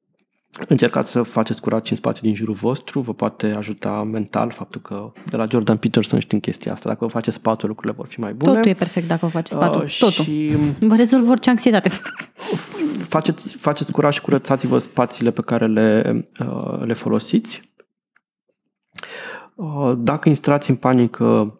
Încercați 0.67 1.11
să 1.11 1.21
faceți 1.21 1.61
curat 1.61 1.87
în 1.87 1.95
spațiu 1.95 2.21
din 2.25 2.35
jurul 2.35 2.53
vostru, 2.53 2.99
vă 2.99 3.13
poate 3.13 3.51
ajuta 3.51 4.03
mental 4.03 4.51
faptul 4.51 4.81
că 4.81 5.11
de 5.25 5.35
la 5.35 5.45
Jordan 5.49 5.77
Peterson 5.77 6.19
știm 6.19 6.39
chestia 6.39 6.71
asta. 6.71 6.89
Dacă 6.89 7.05
vă 7.05 7.11
faceți 7.11 7.35
spațiul, 7.35 7.69
lucrurile 7.69 7.97
vor 7.97 8.07
fi 8.07 8.19
mai 8.19 8.33
bune. 8.33 8.53
Totul 8.53 8.71
e 8.71 8.73
perfect 8.73 9.07
dacă 9.07 9.25
vă 9.25 9.31
faceți 9.31 9.51
spațiul. 9.51 9.83
Uh, 9.83 9.97
Totul. 9.99 10.23
Și 10.23 10.55
vă 10.79 10.95
rezolvă 10.95 11.31
orice 11.31 11.49
anxietate. 11.49 11.89
Faceți, 12.99 13.57
faceți 13.57 13.91
curat 13.91 14.13
și 14.13 14.21
curățați-vă 14.21 14.77
spațiile 14.77 15.31
pe 15.31 15.41
care 15.41 15.67
le, 15.67 16.23
uh, 16.39 16.79
le 16.79 16.93
folosiți. 16.93 17.73
Uh, 19.55 19.93
dacă 19.97 20.29
instrați 20.29 20.69
în 20.69 20.75
panică, 20.75 21.59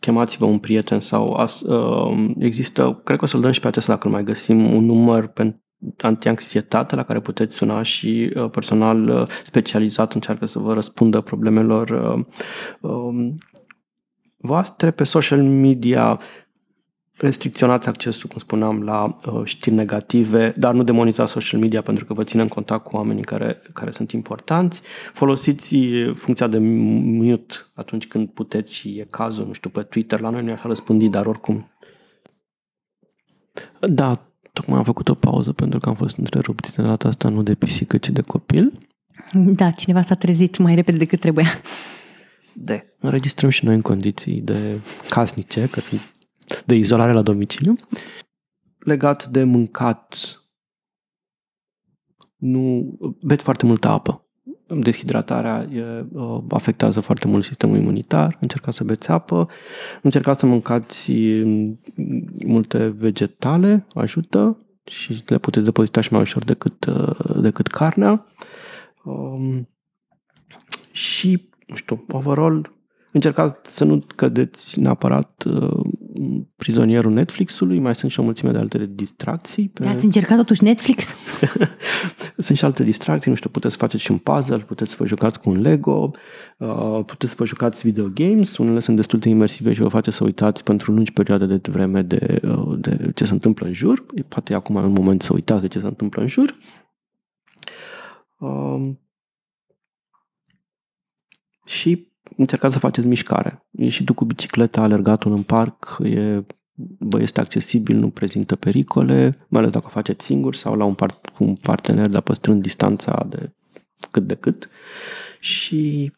chemați-vă 0.00 0.44
un 0.44 0.58
prieten 0.58 1.00
sau 1.00 1.32
as, 1.32 1.60
uh, 1.60 2.30
există, 2.38 3.00
cred 3.04 3.18
că 3.18 3.24
o 3.24 3.26
să-l 3.26 3.40
dăm 3.40 3.50
și 3.50 3.60
pe 3.60 3.66
acesta 3.66 3.92
dacă 3.92 4.06
nu 4.06 4.14
mai 4.14 4.24
găsim, 4.24 4.74
un 4.74 4.84
număr 4.84 5.26
pentru 5.26 5.61
antianxietate 6.00 6.94
la 6.94 7.02
care 7.02 7.20
puteți 7.20 7.56
suna 7.56 7.82
și 7.82 8.32
uh, 8.36 8.50
personal 8.50 9.08
uh, 9.08 9.28
specializat 9.44 10.12
încearcă 10.12 10.46
să 10.46 10.58
vă 10.58 10.74
răspundă 10.74 11.20
problemelor 11.20 11.88
uh, 11.88 12.24
um, 12.90 13.38
voastre. 14.36 14.90
Pe 14.90 15.04
social 15.04 15.42
media 15.42 16.18
restricționați 17.16 17.88
accesul, 17.88 18.28
cum 18.28 18.38
spuneam, 18.38 18.82
la 18.82 19.16
știri 19.44 19.74
negative, 19.74 20.52
dar 20.56 20.74
nu 20.74 20.82
demonizați 20.82 21.30
social 21.30 21.60
media 21.60 21.82
pentru 21.82 22.04
că 22.04 22.14
vă 22.14 22.22
ține 22.22 22.42
în 22.42 22.48
contact 22.48 22.84
cu 22.84 22.96
oamenii 22.96 23.22
care, 23.22 23.62
care 23.72 23.90
sunt 23.90 24.12
importanți. 24.12 24.82
Folosiți 25.12 25.76
funcția 26.14 26.46
de 26.46 26.58
mute 26.58 27.54
atunci 27.74 28.06
când 28.06 28.28
puteți 28.28 28.74
și 28.74 28.88
e 28.88 29.06
cazul, 29.10 29.46
nu 29.46 29.52
știu, 29.52 29.70
pe 29.70 29.82
Twitter. 29.82 30.20
La 30.20 30.30
noi 30.30 30.42
nu 30.42 30.50
e 30.50 30.52
așa 30.52 30.68
răspândit, 30.68 31.10
dar 31.10 31.26
oricum 31.26 31.72
da, 33.80 34.31
Tocmai 34.52 34.78
am 34.78 34.84
făcut 34.84 35.08
o 35.08 35.14
pauză 35.14 35.52
pentru 35.52 35.78
că 35.78 35.88
am 35.88 35.94
fost 35.94 36.16
întrerupți 36.16 36.76
de 36.76 36.82
data 36.82 37.08
asta 37.08 37.28
nu 37.28 37.42
de 37.42 37.54
pisică, 37.54 37.98
ci 37.98 38.08
de 38.08 38.20
copil. 38.20 38.78
Da, 39.32 39.70
cineva 39.70 40.02
s-a 40.02 40.14
trezit 40.14 40.58
mai 40.58 40.74
repede 40.74 40.96
decât 40.96 41.20
trebuia. 41.20 41.50
De. 42.54 42.94
Înregistrăm 42.98 43.50
și 43.50 43.64
noi 43.64 43.74
în 43.74 43.80
condiții 43.80 44.40
de 44.40 44.80
casnice, 45.08 45.68
că 45.68 45.80
sunt 45.80 46.14
de 46.66 46.74
izolare 46.74 47.12
la 47.12 47.22
domiciliu. 47.22 47.76
Legat 48.78 49.26
de 49.26 49.44
mâncat, 49.44 50.36
nu 52.36 52.92
beți 53.22 53.44
foarte 53.44 53.66
multă 53.66 53.88
apă 53.88 54.21
deshidratarea 54.66 55.68
e, 55.72 56.06
uh, 56.12 56.42
afectează 56.48 57.00
foarte 57.00 57.28
mult 57.28 57.44
sistemul 57.44 57.76
imunitar, 57.76 58.36
încercați 58.40 58.76
să 58.76 58.84
beți 58.84 59.10
apă, 59.10 59.48
încercați 60.02 60.40
să 60.40 60.46
mâncați 60.46 61.12
mm, 61.12 61.80
multe 62.46 62.86
vegetale, 62.86 63.86
ajută 63.94 64.58
și 64.84 65.22
le 65.26 65.38
puteți 65.38 65.64
depozita 65.64 66.00
și 66.00 66.12
mai 66.12 66.20
ușor 66.20 66.44
decât, 66.44 66.84
uh, 66.84 67.40
decât 67.40 67.66
carnea. 67.66 68.26
Um, 69.04 69.68
și, 70.92 71.50
nu 71.66 71.74
știu, 71.76 72.04
overall, 72.08 72.72
încercați 73.12 73.76
să 73.76 73.84
nu 73.84 74.04
cădeți 74.16 74.80
neapărat 74.80 75.44
uh, 75.46 75.84
prizonierul 76.56 77.12
Netflixului, 77.12 77.78
mai 77.78 77.94
sunt 77.94 78.10
și 78.10 78.20
o 78.20 78.22
mulțime 78.22 78.50
de 78.50 78.58
alte 78.58 78.90
distracții. 78.90 79.68
Pe... 79.68 79.86
Ați 79.86 80.04
încercat 80.04 80.36
totuși 80.36 80.62
Netflix? 80.62 81.14
sunt 82.36 82.58
și 82.58 82.64
alte 82.64 82.84
distracții, 82.84 83.30
nu 83.30 83.36
știu, 83.36 83.50
puteți 83.50 83.76
face 83.76 83.96
și 83.96 84.10
un 84.10 84.18
puzzle, 84.18 84.58
puteți 84.58 84.90
să 84.90 84.96
vă 84.98 85.06
jucați 85.06 85.40
cu 85.40 85.50
un 85.50 85.60
Lego, 85.60 86.10
uh, 86.58 87.00
puteți 87.06 87.30
să 87.30 87.36
vă 87.38 87.46
jucați 87.46 87.86
video 87.86 88.08
games, 88.14 88.56
unele 88.56 88.80
sunt 88.80 88.96
destul 88.96 89.18
de 89.18 89.28
imersive 89.28 89.72
și 89.72 89.80
vă 89.80 89.88
face 89.88 90.10
să 90.10 90.24
uitați 90.24 90.64
pentru 90.64 90.92
lungi 90.92 91.12
perioade 91.12 91.46
de 91.46 91.70
vreme 91.70 92.02
de, 92.02 92.40
uh, 92.42 92.78
de 92.78 93.10
ce 93.14 93.24
se 93.24 93.32
întâmplă 93.32 93.66
în 93.66 93.72
jur. 93.72 94.04
Poate 94.28 94.54
acum 94.54 94.76
e 94.76 94.80
un 94.80 94.92
moment 94.92 95.22
să 95.22 95.32
uitați 95.32 95.60
de 95.60 95.68
ce 95.68 95.78
se 95.78 95.86
întâmplă 95.86 96.22
în 96.22 96.28
jur. 96.28 96.56
Uh, 98.38 98.90
și 101.64 102.11
încercați 102.36 102.72
să 102.72 102.78
faceți 102.78 103.06
mișcare. 103.06 103.66
Ieși 103.70 104.04
tu 104.04 104.14
cu 104.14 104.24
bicicleta, 104.24 104.82
alergatul 104.82 105.32
în 105.32 105.42
parc, 105.42 105.98
e, 106.04 106.44
bă, 106.98 107.20
este 107.20 107.40
accesibil, 107.40 107.96
nu 107.96 108.10
prezintă 108.10 108.56
pericole, 108.56 109.46
mai 109.48 109.60
ales 109.60 109.72
dacă 109.72 109.86
o 109.86 109.90
faceți 109.90 110.24
singur 110.24 110.54
sau 110.54 110.74
la 110.74 110.84
un 110.84 110.94
part, 110.94 111.26
cu 111.26 111.44
un 111.44 111.54
partener, 111.54 112.08
dar 112.08 112.22
păstrând 112.22 112.62
distanța 112.62 113.26
de 113.28 113.52
cât 114.10 114.26
de 114.26 114.34
cât. 114.34 114.68
Și 115.40 116.12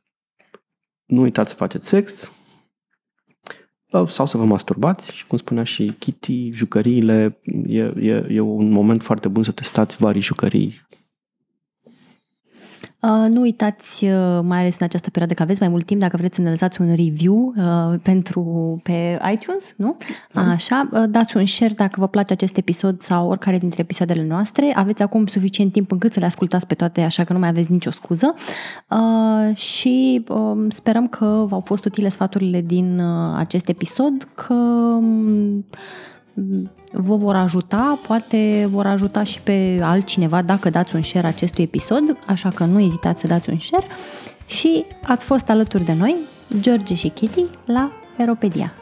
nu 1.05 1.21
uitați 1.21 1.51
să 1.51 1.57
faceți 1.57 1.89
sex, 1.89 2.33
sau 4.07 4.27
să 4.27 4.37
vă 4.37 4.45
masturbați 4.45 5.13
și 5.13 5.27
cum 5.27 5.39
spunea 5.39 5.65
și 5.65 5.95
Kitty, 5.99 6.51
jucăriile, 6.51 7.41
e, 7.67 7.93
e, 7.97 8.27
e 8.29 8.41
un 8.41 8.71
moment 8.71 9.03
foarte 9.03 9.29
bun 9.29 9.43
să 9.43 9.53
testați 9.53 9.97
varii 9.97 10.21
jucării 10.21 10.85
Uh, 10.89 11.04
nu 13.29 13.41
uitați, 13.41 14.05
uh, 14.05 14.41
mai 14.43 14.59
ales 14.61 14.77
în 14.79 14.87
această 14.87 15.11
perioadă, 15.11 15.35
că 15.35 15.43
aveți 15.43 15.61
mai 15.61 15.69
mult 15.69 15.85
timp, 15.85 16.01
dacă 16.01 16.17
vreți 16.17 16.37
să 16.37 16.43
ne 16.43 16.51
lăsați 16.51 16.81
un 16.81 16.95
review 16.95 17.55
uh, 17.57 17.99
pentru 18.03 18.81
pe 18.83 19.21
iTunes, 19.33 19.75
nu? 19.77 19.97
Da. 20.33 20.41
Așa, 20.41 20.89
uh, 20.93 21.05
dați 21.09 21.37
un 21.37 21.47
share 21.47 21.73
dacă 21.77 22.01
vă 22.01 22.09
place 22.09 22.33
acest 22.33 22.57
episod 22.57 23.01
sau 23.01 23.29
oricare 23.29 23.59
dintre 23.59 23.81
episoadele 23.81 24.25
noastre. 24.27 24.73
Aveți 24.75 25.03
acum 25.03 25.27
suficient 25.27 25.73
timp 25.73 25.93
încât 25.93 26.13
să 26.13 26.21
le 26.21 26.27
ascultați 26.27 26.67
pe 26.67 26.75
toate, 26.75 27.01
așa 27.01 27.25
că 27.25 27.33
nu 27.33 27.39
mai 27.39 27.49
aveți 27.49 27.73
nicio 27.73 27.91
scuză. 27.91 28.35
Uh, 28.91 29.57
și 29.57 30.25
uh, 30.29 30.67
sperăm 30.69 31.09
că 31.09 31.45
v-au 31.49 31.61
fost 31.61 31.85
utile 31.85 32.09
sfaturile 32.09 32.61
din 32.61 32.99
uh, 32.99 33.35
acest 33.37 33.69
episod, 33.69 34.29
că 34.35 34.55
uh, 34.55 35.59
vă 36.93 37.17
vor 37.17 37.37
ajuta, 37.37 37.99
poate 38.07 38.69
vor 38.71 38.87
ajuta 38.87 39.23
și 39.23 39.41
pe 39.41 39.79
altcineva 39.83 40.43
dacă 40.43 40.71
dați 40.71 40.95
un 40.95 41.03
share 41.03 41.27
acestui 41.27 41.65
episod, 41.65 42.17
așa 42.27 42.49
că 42.49 42.65
nu 42.65 42.81
ezitați 42.81 43.21
să 43.21 43.27
dați 43.27 43.51
un 43.51 43.59
share 43.59 43.87
și 44.47 44.85
ați 45.03 45.25
fost 45.25 45.49
alături 45.49 45.85
de 45.85 45.93
noi, 45.93 46.17
George 46.61 46.95
și 46.95 47.09
Kitty, 47.09 47.45
la 47.65 47.91
Aeropedia. 48.19 48.73